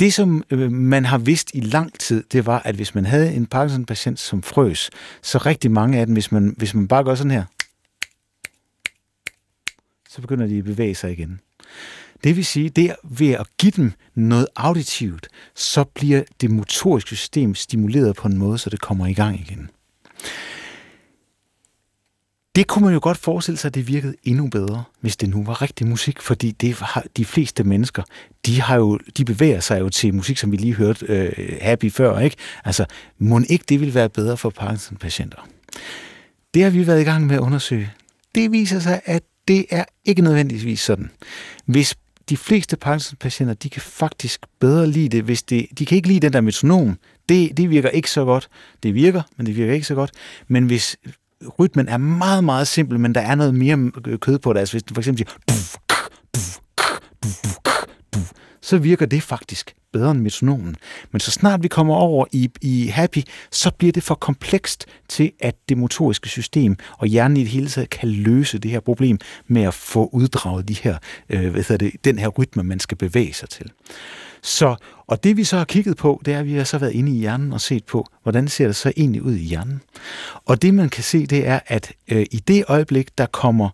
det, 0.00 0.14
som 0.14 0.44
øh, 0.50 0.72
man 0.72 1.04
har 1.04 1.18
vidst 1.18 1.50
i 1.54 1.60
lang 1.60 1.98
tid, 1.98 2.24
det 2.32 2.46
var, 2.46 2.62
at 2.64 2.74
hvis 2.74 2.94
man 2.94 3.06
havde 3.06 3.34
en 3.34 3.46
Parkinson-patient, 3.46 4.20
som 4.20 4.42
frøs, 4.42 4.90
så 5.22 5.38
rigtig 5.38 5.70
mange 5.70 5.98
af 5.98 6.06
dem, 6.06 6.12
hvis 6.12 6.32
man, 6.32 6.54
hvis 6.56 6.74
man 6.74 6.88
bare 6.88 7.04
gør 7.04 7.14
sådan 7.14 7.30
her, 7.30 7.44
så 10.16 10.22
begynder 10.22 10.46
de 10.46 10.58
at 10.58 10.64
bevæge 10.64 10.94
sig 10.94 11.12
igen. 11.12 11.40
Det 12.24 12.36
vil 12.36 12.44
sige, 12.44 12.68
det 12.68 12.96
ved 13.02 13.30
at 13.30 13.46
give 13.58 13.72
dem 13.72 13.92
noget 14.14 14.46
auditivt, 14.56 15.28
så 15.54 15.84
bliver 15.84 16.22
det 16.40 16.50
motoriske 16.50 17.16
system 17.16 17.54
stimuleret 17.54 18.16
på 18.16 18.28
en 18.28 18.38
måde, 18.38 18.58
så 18.58 18.70
det 18.70 18.80
kommer 18.80 19.06
i 19.06 19.12
gang 19.12 19.40
igen. 19.40 19.70
Det 22.54 22.66
kunne 22.66 22.84
man 22.84 22.94
jo 22.94 23.00
godt 23.02 23.18
forestille 23.18 23.58
sig, 23.58 23.68
at 23.68 23.74
det 23.74 23.88
virkede 23.88 24.14
endnu 24.24 24.48
bedre, 24.48 24.84
hvis 25.00 25.16
det 25.16 25.28
nu 25.28 25.44
var 25.44 25.62
rigtig 25.62 25.86
musik, 25.86 26.20
fordi 26.20 26.50
det 26.50 26.74
har 26.74 27.04
de 27.16 27.24
fleste 27.24 27.64
mennesker, 27.64 28.02
de, 28.46 28.60
har 28.60 28.76
jo, 28.76 28.98
de 29.16 29.24
bevæger 29.24 29.60
sig 29.60 29.80
jo 29.80 29.88
til 29.88 30.14
musik, 30.14 30.38
som 30.38 30.52
vi 30.52 30.56
lige 30.56 30.74
hørte 30.74 31.06
øh, 31.08 31.58
Happy 31.60 31.92
før, 31.92 32.18
ikke? 32.18 32.36
Altså, 32.64 32.84
må 33.18 33.40
ikke 33.48 33.64
det 33.68 33.80
ville 33.80 33.94
være 33.94 34.08
bedre 34.08 34.36
for 34.36 34.50
Parkinson-patienter? 34.50 35.48
Det 36.54 36.62
har 36.62 36.70
vi 36.70 36.86
været 36.86 37.00
i 37.00 37.04
gang 37.04 37.26
med 37.26 37.34
at 37.34 37.40
undersøge. 37.40 37.92
Det 38.34 38.52
viser 38.52 38.80
sig, 38.80 39.00
at 39.04 39.22
det 39.48 39.66
er 39.70 39.84
ikke 40.04 40.22
nødvendigvis 40.22 40.80
sådan. 40.80 41.10
Hvis 41.66 41.94
de 42.28 42.36
fleste 42.36 42.76
Parkinson-patienter, 42.76 43.54
de 43.54 43.70
kan 43.70 43.82
faktisk 43.82 44.40
bedre 44.60 44.86
lide 44.86 45.08
det, 45.08 45.24
hvis 45.24 45.42
det, 45.42 45.66
de 45.78 45.86
kan 45.86 45.96
ikke 45.96 46.08
lide 46.08 46.20
den 46.20 46.32
der 46.32 46.40
metronom. 46.40 46.98
Det, 47.28 47.56
det 47.56 47.70
virker 47.70 47.88
ikke 47.88 48.10
så 48.10 48.24
godt. 48.24 48.48
Det 48.82 48.94
virker, 48.94 49.22
men 49.36 49.46
det 49.46 49.56
virker 49.56 49.74
ikke 49.74 49.86
så 49.86 49.94
godt. 49.94 50.10
Men 50.48 50.66
hvis 50.66 50.96
rytmen 51.58 51.88
er 51.88 51.96
meget, 51.96 52.44
meget 52.44 52.68
simpel, 52.68 53.00
men 53.00 53.14
der 53.14 53.20
er 53.20 53.34
noget 53.34 53.54
mere 53.54 53.90
kød 54.18 54.38
på 54.38 54.52
det. 54.52 54.60
Altså 54.60 54.74
hvis 54.74 54.82
du 54.82 54.94
for 54.94 55.00
eksempel 55.00 55.18
siger, 55.18 55.78
så 58.62 58.78
virker 58.78 59.06
det 59.06 59.22
faktisk 59.22 59.74
bedre 59.92 60.10
end 60.10 60.20
metronomen. 60.20 60.76
Men 61.12 61.20
så 61.20 61.30
snart 61.30 61.62
vi 61.62 61.68
kommer 61.68 61.94
over 61.94 62.26
i, 62.32 62.50
i 62.62 62.86
happy, 62.86 63.18
så 63.50 63.70
bliver 63.78 63.92
det 63.92 64.02
for 64.02 64.14
komplekst 64.14 64.86
til, 65.08 65.32
at 65.40 65.56
det 65.68 65.78
motoriske 65.78 66.28
system 66.28 66.76
og 66.98 67.06
hjernen 67.06 67.36
i 67.36 67.40
det 67.40 67.48
hele 67.48 67.68
taget 67.68 67.90
kan 67.90 68.08
løse 68.08 68.58
det 68.58 68.70
her 68.70 68.80
problem 68.80 69.18
med 69.46 69.62
at 69.62 69.74
få 69.74 70.08
uddraget 70.12 70.68
de 70.68 70.74
her, 70.74 70.98
øh, 71.30 71.52
hvad 71.52 71.78
det, 71.78 71.92
den 72.04 72.18
her 72.18 72.28
rytme, 72.28 72.62
man 72.62 72.80
skal 72.80 72.96
bevæge 72.96 73.32
sig 73.32 73.48
til. 73.48 73.70
Så, 74.42 74.76
og 75.06 75.24
det 75.24 75.36
vi 75.36 75.44
så 75.44 75.56
har 75.56 75.64
kigget 75.64 75.96
på, 75.96 76.22
det 76.24 76.34
er, 76.34 76.38
at 76.38 76.46
vi 76.46 76.54
har 76.54 76.64
så 76.64 76.78
været 76.78 76.92
inde 76.92 77.12
i 77.12 77.18
hjernen 77.18 77.52
og 77.52 77.60
set 77.60 77.84
på, 77.84 78.06
hvordan 78.22 78.48
ser 78.48 78.66
det 78.66 78.76
så 78.76 78.92
egentlig 78.96 79.22
ud 79.22 79.34
i 79.34 79.42
hjernen. 79.42 79.82
Og 80.44 80.62
det 80.62 80.74
man 80.74 80.88
kan 80.88 81.02
se, 81.02 81.26
det 81.26 81.46
er, 81.46 81.60
at 81.66 81.92
øh, 82.08 82.26
i 82.30 82.36
det 82.36 82.64
øjeblik, 82.68 83.18
der 83.18 83.26
kommer 83.26 83.68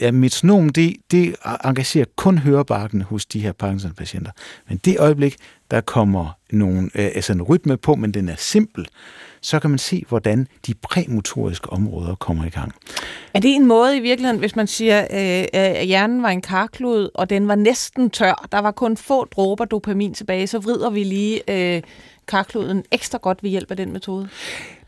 ja, 0.00 0.10
metronom, 0.10 0.68
det, 0.68 0.96
det 1.10 1.36
engagerer 1.64 2.06
kun 2.16 2.38
hørebarken 2.38 3.02
hos 3.02 3.26
de 3.26 3.40
her 3.40 3.52
Parkinson-patienter. 3.52 4.30
Men 4.68 4.80
det 4.84 4.98
øjeblik, 4.98 5.36
der 5.70 5.80
kommer 5.80 6.38
nogle, 6.50 6.82
øh, 6.94 7.04
altså 7.14 7.32
en 7.32 7.42
rytme 7.42 7.76
på, 7.76 7.94
men 7.94 8.14
den 8.14 8.28
er 8.28 8.36
simpel, 8.38 8.86
så 9.40 9.58
kan 9.58 9.70
man 9.70 9.78
se, 9.78 10.04
hvordan 10.08 10.48
de 10.66 10.74
præmotoriske 10.74 11.70
områder 11.70 12.14
kommer 12.14 12.44
i 12.44 12.48
gang. 12.48 12.72
Er 13.34 13.40
det 13.40 13.54
en 13.54 13.66
måde 13.66 13.96
i 13.96 14.00
virkeligheden, 14.00 14.40
hvis 14.40 14.56
man 14.56 14.66
siger, 14.66 15.00
øh, 15.00 15.44
at 15.52 15.86
hjernen 15.86 16.22
var 16.22 16.28
en 16.28 16.42
karklud, 16.42 17.10
og 17.14 17.30
den 17.30 17.48
var 17.48 17.54
næsten 17.54 18.10
tør, 18.10 18.48
der 18.52 18.58
var 18.58 18.70
kun 18.70 18.96
få 18.96 19.24
dråber 19.24 19.64
dopamin 19.64 20.14
tilbage, 20.14 20.46
så 20.46 20.58
vrider 20.58 20.90
vi 20.90 21.04
lige 21.04 21.42
øh, 21.48 21.82
karkluden 22.28 22.84
ekstra 22.90 23.18
godt 23.18 23.42
ved 23.42 23.50
hjælp 23.50 23.70
af 23.70 23.76
den 23.76 23.92
metode? 23.92 24.28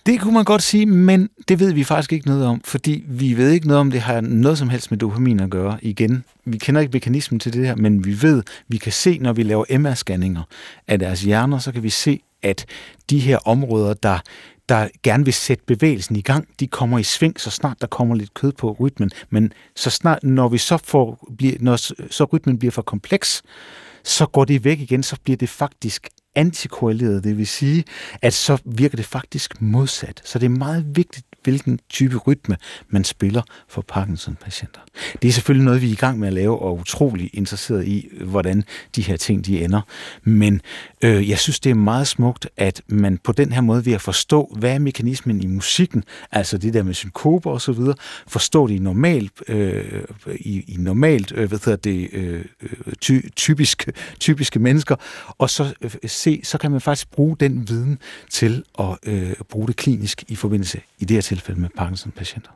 Det 0.06 0.20
kunne 0.20 0.34
man 0.34 0.44
godt 0.44 0.62
sige, 0.62 0.86
men 0.86 1.28
det 1.48 1.60
ved 1.60 1.72
vi 1.72 1.84
faktisk 1.84 2.12
ikke 2.12 2.26
noget 2.26 2.46
om, 2.46 2.60
fordi 2.64 3.04
vi 3.08 3.36
ved 3.36 3.50
ikke 3.50 3.66
noget 3.66 3.80
om, 3.80 3.90
det 3.90 4.00
har 4.00 4.20
noget 4.20 4.58
som 4.58 4.68
helst 4.68 4.90
med 4.90 4.98
dopamin 4.98 5.40
at 5.40 5.50
gøre. 5.50 5.78
Igen, 5.82 6.24
vi 6.44 6.58
kender 6.58 6.80
ikke 6.80 6.92
mekanismen 6.92 7.40
til 7.40 7.52
det 7.52 7.66
her, 7.66 7.76
men 7.76 8.04
vi 8.04 8.22
ved, 8.22 8.42
vi 8.68 8.76
kan 8.76 8.92
se, 8.92 9.18
når 9.18 9.32
vi 9.32 9.42
laver 9.42 9.64
MR-scanninger 9.70 10.42
af 10.88 10.98
deres 10.98 11.22
hjerner, 11.22 11.58
så 11.58 11.72
kan 11.72 11.82
vi 11.82 11.90
se, 11.90 12.20
at 12.42 12.66
de 13.10 13.18
her 13.18 13.38
områder, 13.44 13.94
der 13.94 14.18
der 14.68 14.88
gerne 15.02 15.24
vil 15.24 15.34
sætte 15.34 15.64
bevægelsen 15.66 16.16
i 16.16 16.20
gang, 16.20 16.48
de 16.60 16.66
kommer 16.66 16.98
i 16.98 17.02
sving, 17.02 17.40
så 17.40 17.50
snart 17.50 17.76
der 17.80 17.86
kommer 17.86 18.14
lidt 18.14 18.34
kød 18.34 18.52
på 18.52 18.76
rytmen. 18.80 19.10
Men 19.30 19.52
så 19.76 19.90
snart, 19.90 20.24
når 20.24 20.48
vi 20.48 20.58
så 20.58 20.76
får, 20.76 21.28
når 21.60 21.76
så 22.10 22.24
rytmen 22.24 22.58
bliver 22.58 22.72
for 22.72 22.82
kompleks, 22.82 23.42
så 24.04 24.26
går 24.26 24.44
det 24.44 24.64
væk 24.64 24.80
igen, 24.80 25.02
så 25.02 25.16
bliver 25.24 25.36
det 25.36 25.48
faktisk 25.48 26.08
antikorreleret. 26.36 27.24
Det 27.24 27.38
vil 27.38 27.46
sige, 27.46 27.84
at 28.22 28.34
så 28.34 28.58
virker 28.64 28.96
det 28.96 29.06
faktisk 29.06 29.62
modsat. 29.62 30.22
Så 30.24 30.38
det 30.38 30.46
er 30.46 30.50
meget 30.50 30.96
vigtigt, 30.96 31.26
hvilken 31.46 31.80
type 31.90 32.16
rytme 32.16 32.56
man 32.88 33.04
spiller 33.04 33.42
for 33.68 33.84
Parkinson-patienter. 33.88 34.80
Det 35.22 35.28
er 35.28 35.32
selvfølgelig 35.32 35.64
noget, 35.64 35.82
vi 35.82 35.88
er 35.88 35.92
i 35.92 35.94
gang 35.94 36.18
med 36.18 36.28
at 36.28 36.34
lave, 36.34 36.58
og 36.58 36.78
utrolig 36.78 37.30
interesseret 37.32 37.86
i, 37.86 38.08
hvordan 38.20 38.64
de 38.96 39.02
her 39.02 39.16
ting 39.16 39.46
de 39.46 39.64
ender. 39.64 39.80
Men 40.24 40.60
øh, 41.02 41.30
jeg 41.30 41.38
synes, 41.38 41.60
det 41.60 41.70
er 41.70 41.74
meget 41.74 42.06
smukt, 42.06 42.48
at 42.56 42.82
man 42.88 43.18
på 43.18 43.32
den 43.32 43.52
her 43.52 43.60
måde 43.60 43.86
ved 43.86 43.92
at 43.92 44.00
forstå, 44.00 44.56
hvad 44.58 44.74
er 44.74 44.78
mekanismen 44.78 45.42
i 45.42 45.46
musikken, 45.46 46.04
altså 46.32 46.58
det 46.58 46.74
der 46.74 46.82
med 46.82 46.94
synkoper 46.94 47.50
og 47.50 47.60
så 47.60 47.72
videre, 47.72 47.94
forstå 48.26 48.66
det 48.66 48.74
i 48.74 48.78
normalt, 48.78 49.32
øh, 49.48 50.04
i, 50.34 50.64
i 50.68 50.76
normalt 50.78 51.32
øh, 51.32 51.48
hvad 51.48 51.58
hedder 51.64 51.76
det, 51.76 52.08
øh, 52.12 52.44
øh, 52.62 52.92
ty, 53.00 53.20
typisk, 53.36 53.88
typiske 54.20 54.58
mennesker, 54.58 54.96
og 55.38 55.50
så 55.50 55.74
øh, 55.80 55.90
se, 56.06 56.40
så 56.44 56.58
kan 56.58 56.70
man 56.70 56.80
faktisk 56.80 57.10
bruge 57.10 57.36
den 57.40 57.68
viden 57.68 57.98
til 58.30 58.64
at 58.78 58.98
øh, 59.06 59.32
bruge 59.48 59.66
det 59.66 59.76
klinisk 59.76 60.24
i 60.28 60.36
forbindelse 60.36 60.80
i 60.98 61.04
det 61.04 61.14
her 61.14 61.20
tilfælde 61.36 61.60
med 61.60 61.68
Parkinson-patienter. 61.76 62.50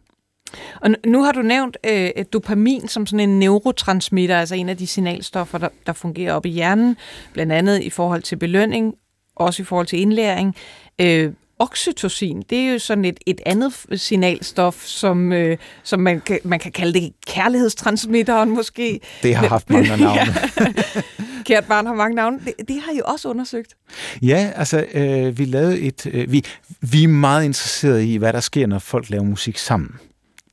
Og 0.81 0.91
nu 1.07 1.23
har 1.23 1.33
du 1.33 1.43
nævnt 1.43 1.77
øh, 1.87 2.11
dopamin 2.33 2.89
som 2.89 3.07
sådan 3.07 3.31
en 3.31 3.39
neurotransmitter, 3.39 4.41
altså 4.41 4.55
en 4.55 4.69
af 4.69 4.77
de 4.77 4.87
signalstoffer, 4.87 5.59
der, 5.59 5.69
der 5.87 5.93
fungerer 5.93 6.35
op 6.35 6.47
i 6.47 6.49
hjernen, 6.49 6.97
blandt 7.33 7.53
andet 7.53 7.83
i 7.83 7.91
forhold 7.91 8.23
til 8.23 8.37
belønning, 8.37 8.95
også 9.37 9.63
i 9.63 9.65
forhold 9.65 9.87
til 9.87 10.01
indlæring. 10.01 10.57
Øh, 11.01 11.33
oxytocin, 11.59 12.43
det 12.51 12.59
er 12.59 12.73
jo 12.73 12.79
sådan 12.79 13.05
et, 13.05 13.19
et 13.27 13.41
andet 13.47 13.87
signalstof, 13.95 14.85
som, 14.85 15.33
øh, 15.33 15.59
som 15.83 16.01
man, 16.01 16.21
kan, 16.21 16.39
man 16.45 16.59
kan 16.59 16.73
kalde 16.73 17.01
det 17.01 17.13
kærlighedstransmitteren 17.27 18.51
måske. 18.51 19.01
Det 19.23 19.35
har 19.35 19.49
haft 19.49 19.71
mange 19.71 19.89
navne. 19.97 20.15
ja. 20.15 20.27
Kært 21.45 21.65
barn 21.65 21.87
har 21.87 21.95
mange 21.95 22.15
navne. 22.15 22.41
Det, 22.45 22.69
det 22.69 22.81
har 22.81 22.93
I 22.93 23.01
også 23.05 23.29
undersøgt. 23.29 23.75
Ja, 24.23 24.53
altså 24.57 24.85
øh, 24.95 25.39
vi 25.39 25.45
lavede 25.45 25.81
et... 25.81 26.07
Øh, 26.07 26.33
vi, 26.33 26.45
vi 26.81 27.05
er 27.05 27.09
meget 27.09 27.45
interesserede 27.45 28.07
i, 28.13 28.17
hvad 28.17 28.33
der 28.33 28.41
sker, 28.41 28.67
når 28.67 28.79
folk 28.79 29.11
laver 29.11 29.25
musik 29.25 29.59
sammen. 29.59 29.91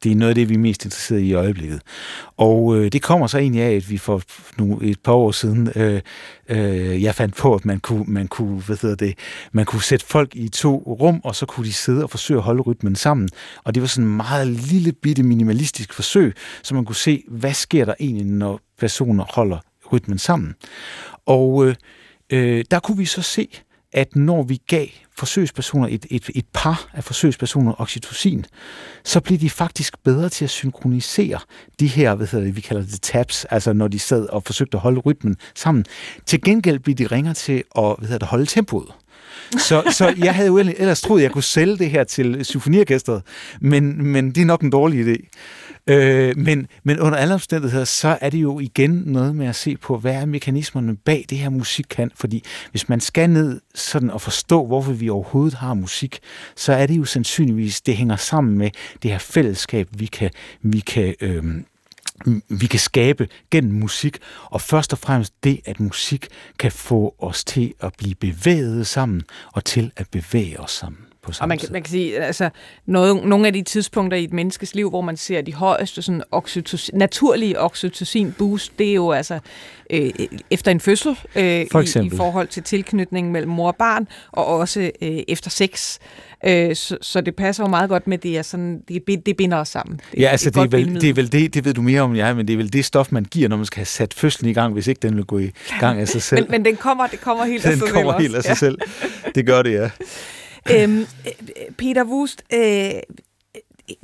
Det 0.03 0.11
er 0.11 0.15
noget 0.15 0.29
af 0.29 0.35
det, 0.35 0.49
vi 0.49 0.53
er 0.53 0.59
mest 0.59 0.85
interesseret 0.85 1.19
i 1.19 1.25
i 1.25 1.33
øjeblikket. 1.33 1.81
Og 2.37 2.77
øh, 2.77 2.91
det 2.91 3.01
kommer 3.01 3.27
så 3.27 3.37
egentlig 3.37 3.61
af, 3.61 3.71
at 3.71 3.89
vi 3.89 3.97
for 3.97 4.21
nu, 4.57 4.79
et 4.83 4.99
par 4.99 5.13
år 5.13 5.31
siden, 5.31 5.69
øh, 5.75 6.01
øh, 6.49 7.03
jeg 7.03 7.15
fandt 7.15 7.35
på, 7.35 7.55
at 7.55 7.65
man 7.65 7.79
kunne, 7.79 8.03
man, 8.07 8.27
kunne, 8.27 8.59
hvad 8.59 8.77
hedder 8.81 8.95
det, 8.95 9.17
man 9.51 9.65
kunne 9.65 9.83
sætte 9.83 10.05
folk 10.05 10.35
i 10.35 10.49
to 10.49 10.77
rum, 10.77 11.21
og 11.23 11.35
så 11.35 11.45
kunne 11.45 11.65
de 11.65 11.73
sidde 11.73 12.03
og 12.03 12.09
forsøge 12.09 12.37
at 12.37 12.43
holde 12.43 12.61
rytmen 12.61 12.95
sammen. 12.95 13.29
Og 13.63 13.75
det 13.75 13.81
var 13.81 13.87
sådan 13.87 14.09
en 14.09 14.17
meget 14.17 14.47
lille 14.47 14.91
bitte 14.91 15.23
minimalistisk 15.23 15.93
forsøg, 15.93 16.33
så 16.63 16.75
man 16.75 16.85
kunne 16.85 16.95
se, 16.95 17.23
hvad 17.27 17.53
sker 17.53 17.85
der 17.85 17.93
egentlig, 17.99 18.25
når 18.25 18.59
personer 18.79 19.25
holder 19.29 19.57
rytmen 19.93 20.17
sammen. 20.17 20.55
Og 21.25 21.67
øh, 21.67 21.75
øh, 22.29 22.65
der 22.71 22.79
kunne 22.79 22.97
vi 22.97 23.05
så 23.05 23.21
se, 23.21 23.47
at 23.93 24.15
når 24.15 24.43
vi 24.43 24.61
gav 24.67 24.87
forsøgspersoner, 25.17 25.87
et, 25.87 26.05
et, 26.09 26.29
et 26.35 26.45
par 26.53 26.89
af 26.93 27.03
forsøgspersoner 27.03 27.81
oxytocin, 27.81 28.45
så 29.03 29.19
blev 29.19 29.39
de 29.39 29.49
faktisk 29.49 30.03
bedre 30.03 30.29
til 30.29 30.45
at 30.45 30.49
synkronisere 30.49 31.39
de 31.79 31.87
her, 31.87 32.15
hvad 32.15 32.27
hedder 32.27 32.45
det, 32.45 32.55
vi 32.55 32.61
kalder 32.61 32.81
det 32.81 33.01
taps, 33.01 33.45
altså 33.45 33.73
når 33.73 33.87
de 33.87 33.99
sad 33.99 34.29
og 34.29 34.43
forsøgte 34.43 34.77
at 34.77 34.81
holde 34.81 34.99
rytmen 34.99 35.35
sammen. 35.55 35.85
Til 36.25 36.41
gengæld 36.41 36.79
blev 36.79 36.95
de 36.95 37.07
ringere 37.07 37.33
til 37.33 37.63
at 37.75 37.95
hvad 37.97 38.07
hedder 38.07 38.17
det, 38.17 38.27
holde 38.27 38.45
tempoet. 38.45 38.87
Så, 39.51 39.83
så 39.91 40.13
jeg 40.17 40.35
havde 40.35 40.47
jo 40.47 40.57
ellers 40.57 41.01
troet, 41.01 41.19
at 41.19 41.23
jeg 41.23 41.31
kunne 41.31 41.43
sælge 41.43 41.77
det 41.77 41.89
her 41.89 42.03
til 42.03 42.45
symfoniorkestret, 42.45 43.21
men, 43.61 44.05
men 44.07 44.31
det 44.31 44.41
er 44.41 44.45
nok 44.45 44.61
en 44.61 44.69
dårlig 44.69 45.07
idé. 45.07 45.27
Øh, 45.87 46.37
men, 46.37 46.67
men 46.83 46.99
under 46.99 47.17
alle 47.17 47.33
omstændigheder, 47.33 47.85
så 47.85 48.17
er 48.21 48.29
det 48.29 48.37
jo 48.37 48.59
igen 48.59 49.03
noget 49.05 49.35
med 49.35 49.47
at 49.47 49.55
se 49.55 49.77
på, 49.77 49.97
hvad 49.97 50.13
er 50.13 50.25
mekanismerne 50.25 50.95
bag 50.95 51.25
det 51.29 51.37
her 51.37 51.49
musik 51.49 51.85
kan. 51.89 52.11
Fordi 52.15 52.43
hvis 52.71 52.89
man 52.89 52.99
skal 52.99 53.29
ned 53.29 53.61
sådan 53.75 54.09
og 54.09 54.21
forstå, 54.21 54.65
hvorfor 54.65 54.91
vi 54.91 55.09
overhovedet 55.09 55.53
har 55.53 55.73
musik, 55.73 56.19
så 56.55 56.73
er 56.73 56.85
det 56.85 56.97
jo 56.97 57.05
sandsynligvis, 57.05 57.81
det 57.81 57.97
hænger 57.97 58.15
sammen 58.15 58.57
med 58.57 58.69
det 59.03 59.11
her 59.11 59.17
fællesskab, 59.17 59.87
vi 59.91 60.05
kan, 60.05 60.29
vi 60.61 60.79
kan 60.79 61.15
øh, 61.21 61.43
vi 62.49 62.65
kan 62.67 62.79
skabe 62.79 63.27
gennem 63.51 63.73
musik, 63.73 64.17
og 64.43 64.61
først 64.61 64.93
og 64.93 64.99
fremmest 64.99 65.43
det, 65.43 65.59
at 65.65 65.79
musik 65.79 66.27
kan 66.59 66.71
få 66.71 67.15
os 67.19 67.43
til 67.43 67.73
at 67.79 67.93
blive 67.97 68.15
bevæget 68.15 68.87
sammen, 68.87 69.23
og 69.53 69.65
til 69.65 69.91
at 69.95 70.07
bevæge 70.11 70.59
os 70.59 70.71
sammen 70.71 71.01
på 71.27 71.33
samme 71.33 71.43
Og 71.43 71.47
man 71.47 71.57
kan, 71.57 71.69
man 71.71 71.83
kan 71.83 71.91
sige, 71.91 72.19
altså, 72.19 72.49
noget, 72.85 73.25
nogle 73.25 73.47
af 73.47 73.53
de 73.53 73.61
tidspunkter 73.61 74.17
i 74.17 74.23
et 74.23 74.33
menneskes 74.33 74.75
liv, 74.75 74.89
hvor 74.89 75.01
man 75.01 75.17
ser 75.17 75.41
de 75.41 75.53
højeste 75.53 76.01
sådan 76.01 76.23
oxytocin, 76.31 76.97
naturlige 76.97 77.59
oxytocin-boost, 77.59 78.71
det 78.79 78.89
er 78.89 78.93
jo 78.93 79.11
altså 79.11 79.39
øh, 79.89 80.09
efter 80.51 80.71
en 80.71 80.79
fødsel 80.79 81.11
øh, 81.35 81.65
For 81.71 81.99
i, 82.01 82.05
i 82.05 82.09
forhold 82.09 82.47
til 82.47 82.63
tilknytningen 82.63 83.33
mellem 83.33 83.51
mor 83.51 83.67
og 83.67 83.75
barn, 83.75 84.07
og 84.31 84.45
også 84.45 84.91
øh, 85.01 85.19
efter 85.27 85.49
sex. 85.49 85.97
Øh, 86.45 86.75
så, 86.75 86.97
så 87.01 87.21
det 87.21 87.35
passer 87.35 87.63
jo 87.63 87.69
meget 87.69 87.89
godt 87.89 88.07
med, 88.07 88.17
det 88.17 88.37
er 88.37 88.41
sådan, 88.41 88.81
det, 88.87 89.25
det 89.25 89.37
binder 89.37 89.57
os 89.57 89.67
sammen. 89.67 90.01
Det, 90.11 90.19
ja, 90.19 90.27
altså 90.27 90.49
det 90.49 90.57
er, 90.57 90.61
det, 90.61 90.71
vel, 90.71 91.01
det 91.01 91.09
er 91.09 91.13
vel 91.13 91.31
det, 91.31 91.53
det 91.53 91.65
ved 91.65 91.73
du 91.73 91.81
mere 91.81 92.01
om 92.01 92.15
jeg, 92.15 92.35
men 92.35 92.47
det 92.47 92.53
er 92.53 92.57
vel 92.57 92.73
det 92.73 92.85
stof, 92.85 93.11
man 93.11 93.25
giver, 93.25 93.49
når 93.49 93.57
man 93.57 93.65
skal 93.65 93.77
have 93.77 93.85
sat 93.85 94.13
fødslen 94.13 94.49
i 94.49 94.53
gang, 94.53 94.73
hvis 94.73 94.87
ikke 94.87 94.99
den 94.99 95.15
vil 95.15 95.25
gå 95.25 95.39
i 95.39 95.51
gang 95.79 95.99
af 95.99 96.07
sig 96.07 96.21
selv. 96.29 96.41
men, 96.41 96.51
men 96.51 96.65
den 96.65 96.75
kommer, 96.75 97.07
det 97.07 97.21
kommer 97.21 97.45
helt 97.45 97.65
af 97.65 97.71
sig 97.71 97.79
selv 97.79 97.87
Den 97.87 97.93
kommer 97.93 98.19
helt 98.19 98.35
af 98.35 98.43
sig 98.43 98.57
selv. 98.57 98.77
Det 99.35 99.45
gør 99.45 99.61
det, 99.61 99.73
ja 99.73 99.89
øhm, 100.73 100.99
øh, 100.99 101.71
Peter 101.77 102.03
Wust, 102.03 102.43
øh, 102.53 102.91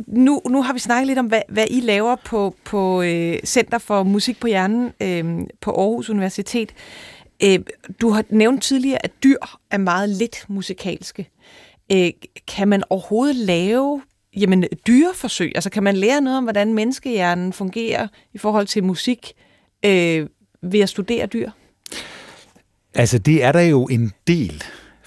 nu, 0.08 0.42
nu 0.50 0.62
har 0.62 0.74
vi 0.74 0.80
snakket 0.80 1.08
lidt 1.08 1.20
om, 1.20 1.26
hvad, 1.26 1.42
hvad 1.50 1.66
I 1.70 1.80
laver 1.80 2.16
på, 2.16 2.56
på 2.66 3.02
øh, 3.02 3.40
Center 3.46 3.78
for 3.78 4.04
Musik 4.04 4.40
på 4.40 4.48
Hjernen 4.48 4.92
øh, 5.02 5.48
på 5.62 5.72
Aarhus 5.72 6.10
Universitet. 6.10 6.74
Øh, 7.44 7.60
du 8.02 8.10
har 8.10 8.24
nævnt 8.30 8.64
tidligere, 8.64 9.06
at 9.06 9.12
dyr 9.24 9.38
er 9.72 9.78
meget 9.78 10.10
lidt 10.10 10.46
musikalske. 10.48 11.30
Øh, 11.92 12.12
kan 12.48 12.68
man 12.68 12.84
overhovedet 12.90 13.36
lave 13.36 14.02
jamen, 14.36 14.66
dyreforsøg? 14.88 15.52
Altså 15.56 15.70
kan 15.70 15.84
man 15.84 15.96
lære 15.96 16.22
noget 16.22 16.38
om, 16.38 16.44
hvordan 16.44 16.74
menneskehjernen 16.74 17.54
fungerer 17.54 18.08
i 18.34 18.38
forhold 18.38 18.68
til 18.68 18.84
musik 18.84 19.34
øh, 19.86 20.28
ved 20.62 20.80
at 20.80 20.90
studere 20.90 21.26
dyr? 21.26 21.50
Altså 22.94 23.18
det 23.18 23.44
er 23.44 23.52
der 23.52 23.62
jo 23.62 23.86
en 23.86 24.12
del 24.28 24.64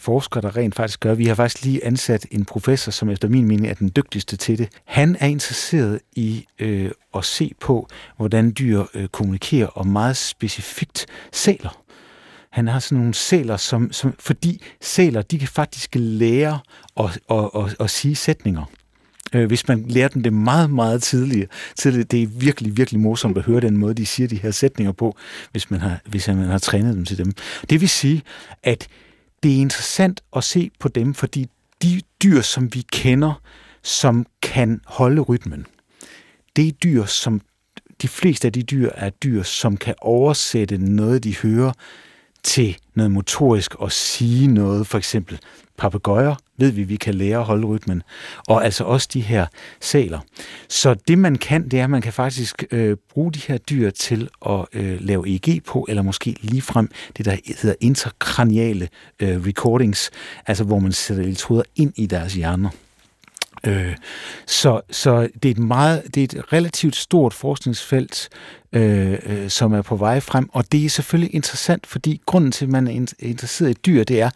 forskere, 0.07 0.43
der 0.43 0.57
rent 0.57 0.75
faktisk 0.75 1.01
gør. 1.01 1.15
Vi 1.15 1.27
har 1.27 1.35
faktisk 1.35 1.65
lige 1.65 1.85
ansat 1.85 2.27
en 2.31 2.45
professor, 2.45 2.93
som 2.93 3.11
efter 3.11 3.29
min 3.29 3.45
mening 3.45 3.69
er 3.69 3.75
den 3.75 3.93
dygtigste 3.97 4.37
til 4.37 4.59
det. 4.59 4.69
Han 4.85 5.17
er 5.21 5.27
interesseret 5.27 6.01
i 6.17 6.47
øh, 6.59 6.91
at 7.15 7.25
se 7.25 7.53
på, 7.61 7.89
hvordan 8.17 8.53
dyr 8.59 8.85
øh, 8.95 9.09
kommunikerer, 9.09 9.67
og 9.67 9.87
meget 9.87 10.17
specifikt 10.17 11.07
sæler. 11.33 11.83
Han 12.51 12.69
har 12.69 12.79
sådan 12.79 12.99
nogle 12.99 13.15
sæler, 13.15 13.57
som, 13.57 13.93
som, 13.93 14.15
fordi 14.19 14.63
sæler, 14.81 15.23
de 15.23 15.39
kan 15.39 15.49
faktisk 15.49 15.91
lære 15.95 16.59
at, 17.01 17.19
at, 17.31 17.51
at, 17.55 17.77
at 17.81 17.91
sige 17.91 18.17
sætninger 18.17 18.65
øh, 19.35 19.47
hvis 19.47 19.69
man 19.69 19.85
lærer 19.89 20.09
dem 20.09 20.23
det 20.23 20.33
meget, 20.33 20.71
meget 20.71 21.03
tidligere. 21.03 21.49
tidligere. 21.77 22.05
Det 22.05 22.23
er 22.23 22.27
virkelig, 22.27 22.77
virkelig 22.77 23.01
morsomt 23.01 23.39
at 23.39 23.45
høre 23.45 23.61
den 23.61 23.77
måde, 23.77 23.95
de 23.95 24.07
siger 24.07 24.29
de 24.29 24.37
her 24.37 24.51
sætninger 24.51 24.93
på, 24.93 25.17
hvis 25.53 25.71
man 25.71 25.81
har, 25.81 26.01
hvis 26.07 26.29
man 26.29 26.39
har 26.39 26.59
trænet 26.59 26.95
dem 26.95 27.05
til 27.05 27.19
dem. 27.19 27.33
Det 27.71 27.81
vil 27.81 27.89
sige, 27.89 28.23
at 28.63 28.89
det 29.43 29.57
er 29.57 29.61
interessant 29.61 30.20
at 30.37 30.45
se 30.45 30.70
på 30.80 30.89
dem, 30.89 31.14
fordi 31.14 31.47
de 31.82 32.01
dyr, 32.22 32.41
som 32.41 32.74
vi 32.74 32.84
kender, 32.93 33.41
som 33.82 34.26
kan 34.43 34.80
holde 34.87 35.20
rytmen, 35.20 35.66
det 36.57 36.68
er 36.68 36.72
dyr, 36.72 37.05
som 37.05 37.41
de 38.03 38.09
fleste 38.09 38.49
af 38.49 38.53
de 38.53 38.62
dyr 38.62 38.91
er 38.95 39.11
dyr, 39.11 39.43
som 39.43 39.76
kan 39.76 39.95
oversætte 40.01 40.78
noget, 40.78 41.24
de 41.24 41.37
hører, 41.37 41.72
til 42.47 42.77
noget 42.95 43.11
motorisk 43.11 43.75
og 43.75 43.93
sige 43.93 44.47
noget, 44.47 44.87
for 44.87 44.99
eksempel 44.99 45.39
papegøjer 45.79 46.35
ved 46.59 46.71
vi, 46.71 46.83
vi 46.83 46.97
kan 46.97 47.15
lære 47.15 47.39
at 47.39 47.45
holde 47.45 47.67
rytmen, 47.67 48.03
og 48.49 48.65
altså 48.65 48.85
også 48.85 49.09
de 49.13 49.21
her 49.21 49.47
saler. 49.81 50.21
Så 50.69 50.95
det 51.09 51.19
man 51.19 51.37
kan, 51.37 51.69
det 51.69 51.81
er, 51.81 51.85
at 51.85 51.91
man 51.91 52.03
kan 52.03 52.13
faktisk 52.13 52.65
øh, 52.71 52.97
bruge 53.11 53.33
de 53.33 53.41
her 53.49 53.59
dyr 53.59 53.91
til 53.91 54.29
at 54.47 54.65
øh, 54.73 55.01
lave 55.01 55.29
EEG 55.29 55.63
på, 55.65 55.87
eller 55.89 56.03
måske 56.03 56.37
ligefrem 56.41 56.91
det, 57.17 57.25
der 57.25 57.37
hedder 57.63 57.77
interkraniale 57.81 58.89
øh, 59.21 59.47
recordings, 59.47 60.11
altså 60.47 60.65
hvor 60.65 60.79
man 60.79 60.93
sætter 60.93 61.25
elektroder 61.25 61.63
ind 61.77 61.93
i 61.97 62.07
deres 62.07 62.35
hjerner. 62.35 62.71
Øh, 63.67 63.97
så, 64.47 64.81
så 64.91 65.29
det 65.43 65.49
er 65.49 65.51
et 65.51 65.59
meget, 65.59 66.03
det 66.14 66.35
er 66.35 66.39
et 66.39 66.53
relativt 66.53 66.97
stort 66.97 67.35
forskningsfelt, 67.35 68.29
øh, 68.73 69.19
øh, 69.27 69.51
som 69.51 69.73
er 69.73 69.83
på 69.83 69.97
vej 69.97 70.21
frem, 70.21 70.49
og 70.53 70.73
det 70.73 70.85
er 70.85 70.89
selvfølgelig 70.89 71.35
interessant, 71.35 71.87
fordi 71.87 72.21
grunden 72.27 72.53
til, 72.53 72.64
at 72.64 72.71
man 72.71 72.87
er 72.87 73.07
interesseret 73.19 73.71
i 73.71 73.75
dyr, 73.87 74.05
det 74.05 74.21
er, 74.21 74.31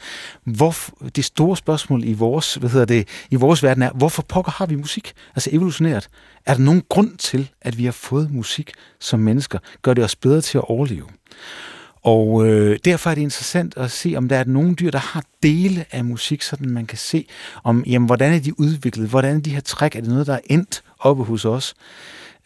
hvor 0.45 0.75
det 1.17 1.25
store 1.25 1.57
spørgsmål 1.57 2.05
i 2.05 2.13
vores, 2.13 2.55
hvad 2.55 2.71
hedder 2.71 2.87
det, 2.87 3.09
i 3.31 3.37
vores 3.37 3.63
verden 3.63 3.83
er, 3.83 3.91
hvorfor 3.91 4.23
pokker 4.23 4.53
har 4.53 4.67
vi 4.67 4.75
musik? 4.75 5.13
Altså 5.35 5.51
evolutionært. 5.53 6.09
Er 6.47 6.55
der 6.55 6.61
nogen 6.61 6.83
grund 6.89 7.19
til, 7.19 7.51
at 7.61 7.79
vi 7.79 7.85
har 7.85 7.93
fået 7.93 8.31
musik 8.31 8.73
som 9.01 9.21
mennesker? 9.21 9.59
Gør 9.83 9.95
det 9.95 10.05
os 10.05 10.17
bedre 10.17 10.41
til 10.41 10.59
at 10.59 10.65
overleve? 10.65 11.07
Og 12.03 12.47
øh, 12.47 12.79
derfor 12.85 13.11
er 13.11 13.15
det 13.15 13.23
interessant 13.23 13.77
at 13.77 13.91
se, 13.91 14.15
om 14.17 14.29
der 14.29 14.37
er 14.37 14.45
nogle 14.45 14.75
dyr, 14.75 14.91
der 14.91 14.99
har 14.99 15.25
dele 15.43 15.85
af 15.91 16.05
musik, 16.05 16.43
sådan 16.43 16.71
man 16.71 16.87
kan 16.87 16.99
se, 16.99 17.27
om 17.65 17.85
jamen, 17.87 18.07
hvordan 18.07 18.33
er 18.33 18.39
de 18.39 18.61
udviklet, 18.61 19.09
hvordan 19.09 19.37
er 19.37 19.41
de 19.41 19.51
her 19.51 19.61
træk, 19.61 19.97
er 19.97 20.01
det 20.01 20.11
noget, 20.11 20.27
der 20.27 20.35
er 20.35 20.41
endt 20.45 20.83
oppe 20.99 21.25
hos 21.25 21.45
os? 21.45 21.75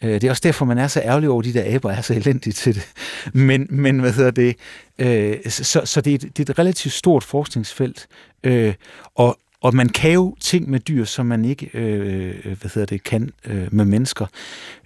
Øh, 0.03 0.13
det 0.13 0.23
er 0.23 0.29
også 0.29 0.41
derfor, 0.45 0.65
man 0.65 0.77
er 0.77 0.87
så 0.87 1.01
ærgerlig 1.01 1.29
over, 1.29 1.41
at 1.41 1.45
de 1.45 1.53
der 1.53 1.75
aber 1.75 1.91
er 1.91 2.01
så 2.01 2.13
elendige 2.13 2.53
til 2.53 2.75
det. 2.75 2.87
Men, 3.33 3.67
men 3.69 3.99
hvad 3.99 4.13
hedder 4.13 4.31
det? 4.31 4.55
Øh, 4.99 5.37
så 5.49 5.81
så 5.85 6.01
det, 6.01 6.11
er 6.11 6.15
et, 6.15 6.37
det 6.37 6.49
er 6.49 6.53
et 6.53 6.59
relativt 6.59 6.93
stort 6.93 7.23
forskningsfelt, 7.23 8.07
øh, 8.43 8.73
og, 9.15 9.39
og 9.65 9.75
man 9.75 9.89
kan 9.89 10.11
jo 10.11 10.35
ting 10.39 10.69
med 10.69 10.79
dyr, 10.79 11.05
som 11.05 11.25
man 11.25 11.45
ikke 11.45 11.69
øh, 11.73 12.35
øh, 12.45 12.59
hvad 12.61 12.71
hedder 12.73 12.85
det, 12.85 13.03
kan 13.03 13.29
øh, 13.45 13.67
med 13.73 13.85
mennesker. 13.85 14.25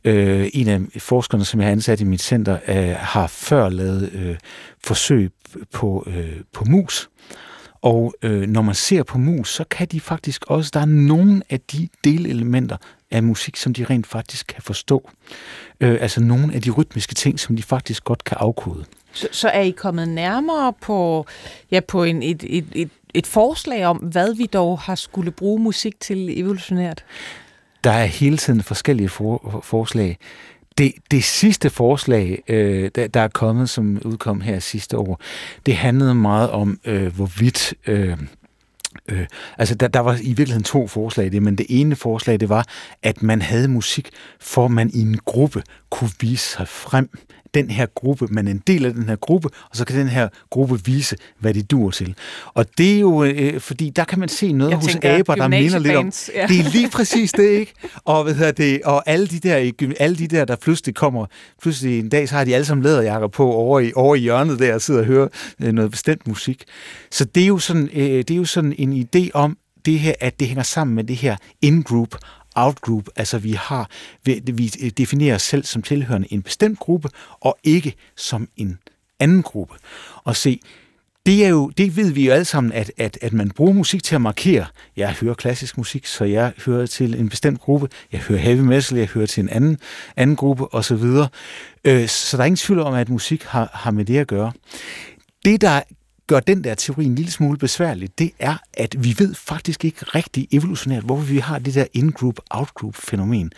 Øh, 0.03 0.49
en 0.53 0.67
af 0.67 0.81
forskerne, 0.97 1.45
som 1.45 1.59
jeg 1.59 1.67
har 1.67 1.71
ansat 1.71 2.01
i 2.01 2.03
mit 2.03 2.21
center, 2.21 2.57
øh, 2.67 2.95
har 2.97 3.27
før 3.27 3.69
lavet 3.69 4.11
øh, 4.13 4.37
forsøg 4.83 5.31
på, 5.73 6.07
øh, 6.07 6.39
på 6.53 6.65
mus. 6.65 7.09
Og 7.81 8.13
øh, 8.23 8.41
når 8.41 8.61
man 8.61 8.75
ser 8.75 9.03
på 9.03 9.17
mus, 9.17 9.53
så 9.53 9.63
kan 9.63 9.87
de 9.87 9.99
faktisk 9.99 10.45
også, 10.47 10.71
der 10.73 10.79
er 10.79 10.85
nogle 10.85 11.41
af 11.49 11.59
de 11.59 11.89
delelementer 12.03 12.77
af 13.11 13.23
musik, 13.23 13.57
som 13.57 13.73
de 13.73 13.83
rent 13.83 14.07
faktisk 14.07 14.47
kan 14.47 14.63
forstå. 14.63 15.09
Øh, 15.79 15.97
altså 16.01 16.21
nogle 16.21 16.53
af 16.53 16.61
de 16.61 16.69
rytmiske 16.69 17.15
ting, 17.15 17.39
som 17.39 17.55
de 17.55 17.63
faktisk 17.63 18.03
godt 18.03 18.23
kan 18.23 18.37
afkode. 18.39 18.85
Så, 19.11 19.27
så 19.31 19.49
er 19.49 19.61
I 19.61 19.71
kommet 19.71 20.07
nærmere 20.07 20.73
på, 20.81 21.25
ja, 21.71 21.79
på 21.79 22.03
en, 22.03 22.23
et, 22.23 22.43
et, 22.47 22.65
et 22.71 22.89
et 23.13 23.27
forslag 23.27 23.85
om, 23.85 23.97
hvad 23.97 24.35
vi 24.35 24.45
dog 24.45 24.79
har 24.79 24.95
skulle 24.95 25.31
bruge 25.31 25.61
musik 25.61 25.99
til 25.99 26.39
evolutionært? 26.39 27.05
Der 27.83 27.91
er 27.91 28.05
hele 28.05 28.37
tiden 28.37 28.63
forskellige 28.63 29.09
for, 29.09 29.61
forslag. 29.63 30.17
Det, 30.77 30.93
det 31.11 31.23
sidste 31.23 31.69
forslag, 31.69 32.43
øh, 32.47 32.91
der, 32.95 33.07
der 33.07 33.21
er 33.21 33.27
kommet, 33.27 33.69
som 33.69 34.01
udkom 34.05 34.41
her 34.41 34.59
sidste 34.59 34.97
år, 34.97 35.19
det 35.65 35.75
handlede 35.75 36.15
meget 36.15 36.49
om, 36.49 36.79
øh, 36.85 37.15
hvorvidt... 37.15 37.73
Øh, 37.87 38.17
Øh, 39.09 39.25
altså, 39.57 39.75
der, 39.75 39.87
der 39.87 39.99
var 39.99 40.17
i 40.21 40.27
virkeligheden 40.27 40.63
to 40.63 40.87
forslag 40.87 41.25
i 41.25 41.29
det, 41.29 41.43
men 41.43 41.55
det 41.55 41.65
ene 41.69 41.95
forslag, 41.95 42.39
det 42.39 42.49
var, 42.49 42.65
at 43.03 43.23
man 43.23 43.41
havde 43.41 43.67
musik, 43.67 44.09
for 44.39 44.67
man 44.67 44.89
i 44.93 45.01
en 45.01 45.17
gruppe 45.25 45.63
kunne 45.89 46.11
vise 46.21 46.49
sig 46.49 46.67
frem 46.67 47.09
den 47.53 47.69
her 47.69 47.85
gruppe, 47.85 48.27
man 48.29 48.47
er 48.47 48.51
en 48.51 48.63
del 48.67 48.85
af 48.85 48.93
den 48.93 49.09
her 49.09 49.15
gruppe, 49.15 49.49
og 49.69 49.77
så 49.77 49.85
kan 49.85 49.99
den 49.99 50.07
her 50.07 50.27
gruppe 50.49 50.79
vise, 50.85 51.15
hvad 51.39 51.53
de 51.53 51.63
dur 51.63 51.91
til. 51.91 52.15
Og 52.53 52.65
det 52.77 52.95
er 52.95 52.99
jo, 52.99 53.23
øh, 53.23 53.59
fordi 53.59 53.89
der 53.89 54.03
kan 54.03 54.19
man 54.19 54.29
se 54.29 54.53
noget 54.53 54.71
Jeg 54.71 54.77
hos 54.77 54.95
aber, 54.95 55.35
der 55.35 55.47
minder 55.47 55.79
lidt 55.79 55.95
om... 55.95 56.11
Ja. 56.35 56.47
Det 56.47 56.59
er 56.59 56.71
lige 56.71 56.89
præcis 56.89 57.31
det, 57.31 57.49
ikke? 57.49 57.73
Og, 58.05 58.23
hvad 58.23 58.33
hedder 58.33 58.51
det, 58.51 58.81
og 58.81 59.09
alle 59.09 59.27
de, 59.27 59.39
der, 59.39 59.71
alle 59.99 60.17
de 60.17 60.27
der, 60.27 60.45
der 60.45 60.55
pludselig 60.55 60.95
kommer, 60.95 61.25
pludselig 61.61 61.99
en 61.99 62.09
dag, 62.09 62.29
så 62.29 62.35
har 62.35 62.43
de 62.43 62.55
alle 62.55 62.65
sammen 62.65 62.83
læderjakker 62.83 63.27
på 63.27 63.51
over 63.51 63.79
i, 63.79 63.91
over 63.95 64.15
i 64.15 64.19
hjørnet 64.19 64.59
der 64.59 64.73
og 64.73 64.81
sidder 64.81 64.99
og 64.99 65.05
hører 65.05 65.27
øh, 65.63 65.71
noget 65.71 65.91
bestemt 65.91 66.27
musik. 66.27 66.63
Så 67.11 67.25
det 67.25 67.43
er 67.43 67.47
jo 67.47 67.57
sådan, 67.57 67.89
øh, 67.93 68.03
det 68.03 68.31
er 68.31 68.35
jo 68.35 68.45
sådan 68.45 68.75
en 68.77 68.93
idé 68.99 69.29
om, 69.33 69.57
det 69.85 69.99
her, 69.99 70.13
at 70.19 70.39
det 70.39 70.47
hænger 70.47 70.63
sammen 70.63 70.95
med 70.95 71.03
det 71.03 71.15
her 71.15 71.37
in-group 71.61 72.15
out-group, 72.55 73.09
altså 73.15 73.37
vi 73.37 73.51
har, 73.51 73.89
vi, 74.23 74.67
definerer 74.97 75.35
os 75.35 75.41
selv 75.41 75.63
som 75.63 75.81
tilhørende 75.81 76.33
en 76.33 76.41
bestemt 76.41 76.79
gruppe, 76.79 77.09
og 77.39 77.57
ikke 77.63 77.95
som 78.15 78.49
en 78.57 78.79
anden 79.19 79.43
gruppe. 79.43 79.75
Og 80.23 80.35
se, 80.35 80.59
det, 81.25 81.45
er 81.45 81.49
jo, 81.49 81.69
det 81.69 81.97
ved 81.97 82.11
vi 82.11 82.25
jo 82.25 82.31
alle 82.31 82.45
sammen, 82.45 82.73
at, 82.73 82.91
at, 82.97 83.17
at 83.21 83.33
man 83.33 83.51
bruger 83.51 83.73
musik 83.73 84.03
til 84.03 84.15
at 84.15 84.21
markere. 84.21 84.65
Jeg 84.97 85.13
hører 85.13 85.33
klassisk 85.33 85.77
musik, 85.77 86.05
så 86.05 86.23
jeg 86.23 86.53
hører 86.65 86.85
til 86.85 87.19
en 87.19 87.29
bestemt 87.29 87.59
gruppe. 87.59 87.89
Jeg 88.11 88.19
hører 88.19 88.39
heavy 88.39 88.59
metal, 88.59 88.97
jeg 88.97 89.07
hører 89.07 89.25
til 89.25 89.43
en 89.43 89.49
anden, 89.49 89.77
anden 90.17 90.35
gruppe 90.35 90.73
osv. 90.73 91.01
videre. 91.01 91.27
Øh, 91.85 92.07
så 92.07 92.37
der 92.37 92.43
er 92.43 92.45
ingen 92.45 92.57
tvivl 92.57 92.79
om, 92.79 92.93
at 92.93 93.09
musik 93.09 93.43
har, 93.43 93.69
har 93.73 93.91
med 93.91 94.05
det 94.05 94.17
at 94.17 94.27
gøre. 94.27 94.51
Det, 95.45 95.61
der 95.61 95.81
gør 96.29 96.39
den 96.39 96.63
der 96.63 96.75
teori 96.75 97.05
en 97.05 97.15
lille 97.15 97.31
smule 97.31 97.57
besværlig, 97.57 98.09
det 98.19 98.31
er, 98.39 98.57
at 98.73 98.95
vi 99.03 99.15
ved 99.17 99.35
faktisk 99.35 99.85
ikke 99.85 100.05
rigtig 100.05 100.47
evolutionært, 100.51 101.03
hvorfor 101.03 101.23
vi 101.23 101.37
har 101.37 101.59
det 101.59 101.75
der 101.75 101.85
in-group, 101.93 102.39
out-group 102.49 102.95
fænomen. 102.95 103.51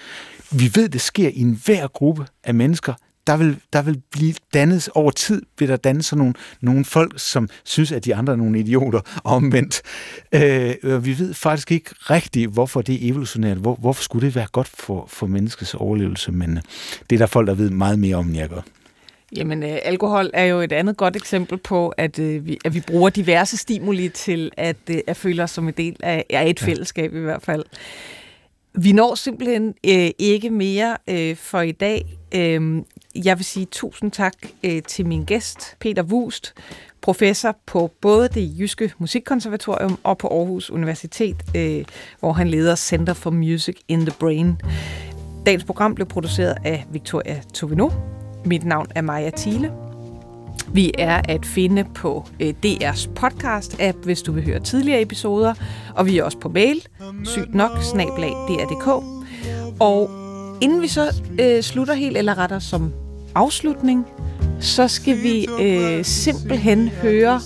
Vi 0.52 0.72
ved, 0.76 0.90
det 0.90 1.02
sker 1.02 1.30
i 1.30 1.40
enhver 1.40 1.88
gruppe 1.88 2.26
af 2.44 2.54
mennesker, 2.54 2.94
der 3.28 3.38
vil, 3.38 3.58
der 3.74 3.82
vil 3.82 4.02
blive 4.12 4.34
dannet 4.54 4.90
over 4.96 5.12
tid, 5.12 5.42
vil 5.60 5.68
der 5.70 5.76
danne 5.76 6.04
sådan 6.04 6.18
nogle, 6.18 6.34
nogle 6.62 6.86
folk, 6.86 7.20
som 7.20 7.50
synes, 7.64 7.92
at 7.92 8.06
de 8.06 8.16
andre 8.16 8.34
er 8.34 8.38
nogle 8.38 8.60
idioter, 8.60 9.00
omvendt. 9.24 9.82
Øh, 10.32 11.06
vi 11.06 11.20
ved 11.20 11.34
faktisk 11.34 11.72
ikke 11.72 11.90
rigtigt, 12.00 12.52
hvorfor 12.52 12.82
det 12.82 12.96
er 12.96 13.10
evolutionært. 13.10 13.58
Hvor, 13.58 13.76
hvorfor 13.76 14.04
skulle 14.04 14.26
det 14.26 14.36
være 14.36 14.48
godt 14.52 14.68
for, 14.68 15.06
for 15.10 15.28
menneskets 15.28 15.74
overlevelse, 15.74 16.32
men 16.32 16.60
det 17.10 17.16
er 17.16 17.18
der 17.18 17.26
folk, 17.26 17.48
der 17.48 17.54
ved 17.54 17.70
meget 17.70 18.00
mere 18.00 18.16
om, 18.16 18.28
end 18.28 18.38
jeg 18.38 18.50
gør. 18.50 18.62
Jamen, 19.36 19.64
øh, 19.64 19.78
alkohol 19.84 20.30
er 20.34 20.46
jo 20.46 20.60
et 20.60 20.72
andet 20.72 20.98
godt 20.98 21.16
eksempel 21.16 21.58
på, 21.58 21.90
at, 21.90 22.20
øh, 22.20 22.46
vi, 22.46 22.58
at 22.66 22.74
vi 22.74 22.82
bruger 22.88 23.10
diverse 23.10 23.58
stimuli 23.58 24.10
til 24.10 24.52
at, 24.58 24.76
øh, 24.90 24.98
at 25.08 25.18
føle 25.18 25.44
os 25.44 25.52
som 25.52 25.68
en 25.68 25.74
del 25.78 25.96
af, 26.04 26.26
af 26.30 26.50
et 26.50 26.62
ja. 26.62 26.68
fællesskab 26.68 27.14
i 27.14 27.20
hvert 27.20 27.42
fald. 27.42 27.64
Vi 28.74 28.92
når 28.92 29.16
simpelthen 29.16 29.74
øh, 29.86 30.10
ikke 30.20 30.50
mere 30.50 30.98
øh, 31.08 31.36
for 31.36 31.62
i 31.62 31.72
dag. 31.72 32.06
Øh, 32.36 32.82
jeg 33.26 33.38
vil 33.38 33.46
sige 33.46 33.66
tusind 33.66 34.12
tak 34.12 34.34
øh, 34.64 34.82
til 34.82 35.06
min 35.06 35.24
gæst, 35.24 35.76
Peter 35.80 36.04
Wust, 36.04 36.54
professor 37.02 37.58
på 37.66 37.92
både 38.02 38.28
det 38.28 38.60
Jyske 38.60 38.94
Musikkonservatorium 38.98 40.00
og 40.04 40.18
på 40.18 40.28
Aarhus 40.28 40.70
Universitet, 40.70 41.36
øh, 41.56 41.86
hvor 42.20 42.34
han 42.34 42.48
leder 42.48 42.76
Center 42.76 43.14
for 43.14 43.30
Music 43.30 43.76
in 43.88 44.00
the 44.00 44.16
Brain. 44.20 44.62
Dagens 45.46 45.64
program 45.64 45.96
blev 45.96 46.08
produceret 46.08 46.56
af 46.66 46.86
Victoria 46.92 47.42
Tovino. 47.54 47.90
Mit 48.46 48.66
navn 48.66 48.88
er 48.96 49.02
Maja 49.02 49.30
Thiele. 49.38 49.72
Vi 50.74 50.92
er 50.98 51.22
at 51.26 51.46
finde 51.46 51.84
på 51.96 52.26
øh, 52.40 52.54
DR's 52.66 53.10
podcast-app, 53.20 54.04
hvis 54.04 54.22
du 54.22 54.32
vil 54.32 54.46
høre 54.46 54.60
tidligere 54.60 55.02
episoder, 55.02 55.54
og 55.96 56.06
vi 56.06 56.18
er 56.18 56.24
også 56.24 56.38
på 56.38 56.50
mail, 56.50 56.88
sygt 57.24 57.56
nok, 57.56 57.72
snablag 57.82 58.32
dr.dk. 58.32 58.88
Og 59.80 60.10
inden 60.62 60.82
vi 60.82 60.88
så 60.88 61.22
øh, 61.40 61.64
slutter 61.64 61.94
helt, 61.94 62.18
eller 62.18 62.38
retter 62.38 62.60
som 62.60 62.94
afslutning, 63.36 64.06
så 64.60 64.88
skal 64.88 65.24
vi 65.24 65.48
øh, 65.62 66.06
simpelthen 66.06 66.90
høre 66.90 67.42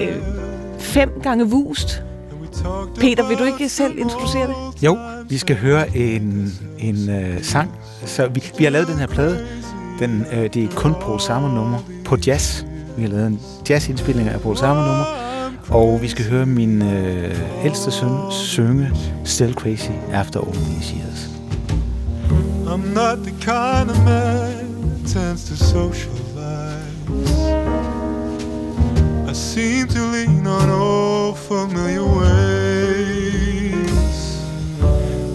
øh, 0.00 0.16
fem 0.78 1.10
gange 1.22 1.44
vust. 1.44 2.02
Peter, 3.00 3.28
vil 3.28 3.38
du 3.38 3.44
ikke 3.44 3.68
selv 3.68 3.98
introducere 3.98 4.46
det? 4.46 4.82
Jo, 4.82 4.98
vi 5.28 5.38
skal 5.38 5.56
høre 5.56 5.96
en, 5.96 6.52
en 6.78 7.10
øh, 7.10 7.42
sang. 7.42 7.70
Så 8.04 8.28
vi, 8.28 8.44
vi 8.58 8.64
har 8.64 8.70
lavet 8.70 8.88
den 8.88 8.98
her 8.98 9.06
plade, 9.06 9.46
den, 10.00 10.26
øh, 10.32 10.54
det 10.54 10.64
er 10.64 10.68
kun 10.76 10.94
Paul 11.00 11.20
Sammer 11.20 11.54
nummer 11.54 11.78
på 12.04 12.16
jazz. 12.26 12.64
Vi 12.96 13.02
har 13.02 13.08
lavet 13.08 13.26
en 13.26 13.40
jazzindspilling 13.68 14.28
af 14.28 14.40
Paul 14.40 14.56
Sammer 14.56 14.86
nummer. 14.86 15.04
Og 15.70 16.02
vi 16.02 16.08
skal 16.08 16.30
høre 16.30 16.46
min 16.46 16.82
øh, 16.82 17.64
ældste 17.64 17.90
søn 17.90 18.10
synge 18.30 18.90
Still 19.24 19.54
Crazy 19.54 19.90
After 20.12 20.40
All 20.40 20.52
These 20.52 20.94
Years. 20.94 21.28
I'm 22.66 22.94
not 22.94 23.18
the 23.24 23.32
kind 23.40 23.90
of 23.90 24.04
man 24.04 24.70
tends 25.06 25.44
to 25.44 25.56
socialize. 25.56 26.20
I 29.30 29.32
seem 29.32 29.88
to 29.88 29.98
lean 29.98 30.46
on 30.46 30.70
old 30.70 31.36
familiar 31.38 32.04
ways. 32.20 33.40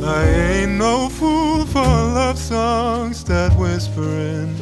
I 0.03 0.23
ain't 0.27 0.77
no 0.77 1.09
fool 1.09 1.65
for 1.65 2.13
love 2.13 2.37
songs 2.37 3.23
that 3.25 3.51
whisper 3.57 4.03
in 4.03 4.54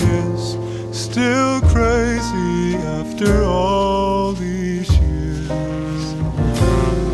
is 0.00 0.56
still 0.96 1.60
crazy 1.62 2.76
after 2.76 3.42
all 3.44 4.32
these 4.32 4.90
years. 4.98 6.14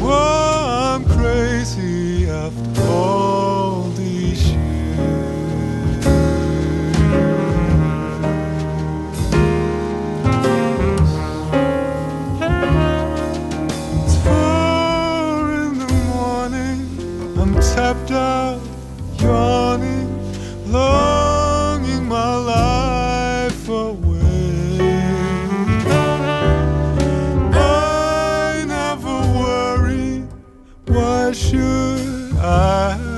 Oh, 0.01 0.95
I'm 0.95 1.05
crazy 1.05 2.29
after 2.29 2.83
all 2.83 3.83
these 3.97 4.47
years. 4.51 6.07
It's 14.05 14.16
four 14.22 15.53
in 15.62 15.79
the 15.79 15.89
morning, 16.14 16.79
I'm 17.39 17.55
tapped 17.55 18.11
out. 18.12 18.57
should 31.33 32.37
I 32.39 33.18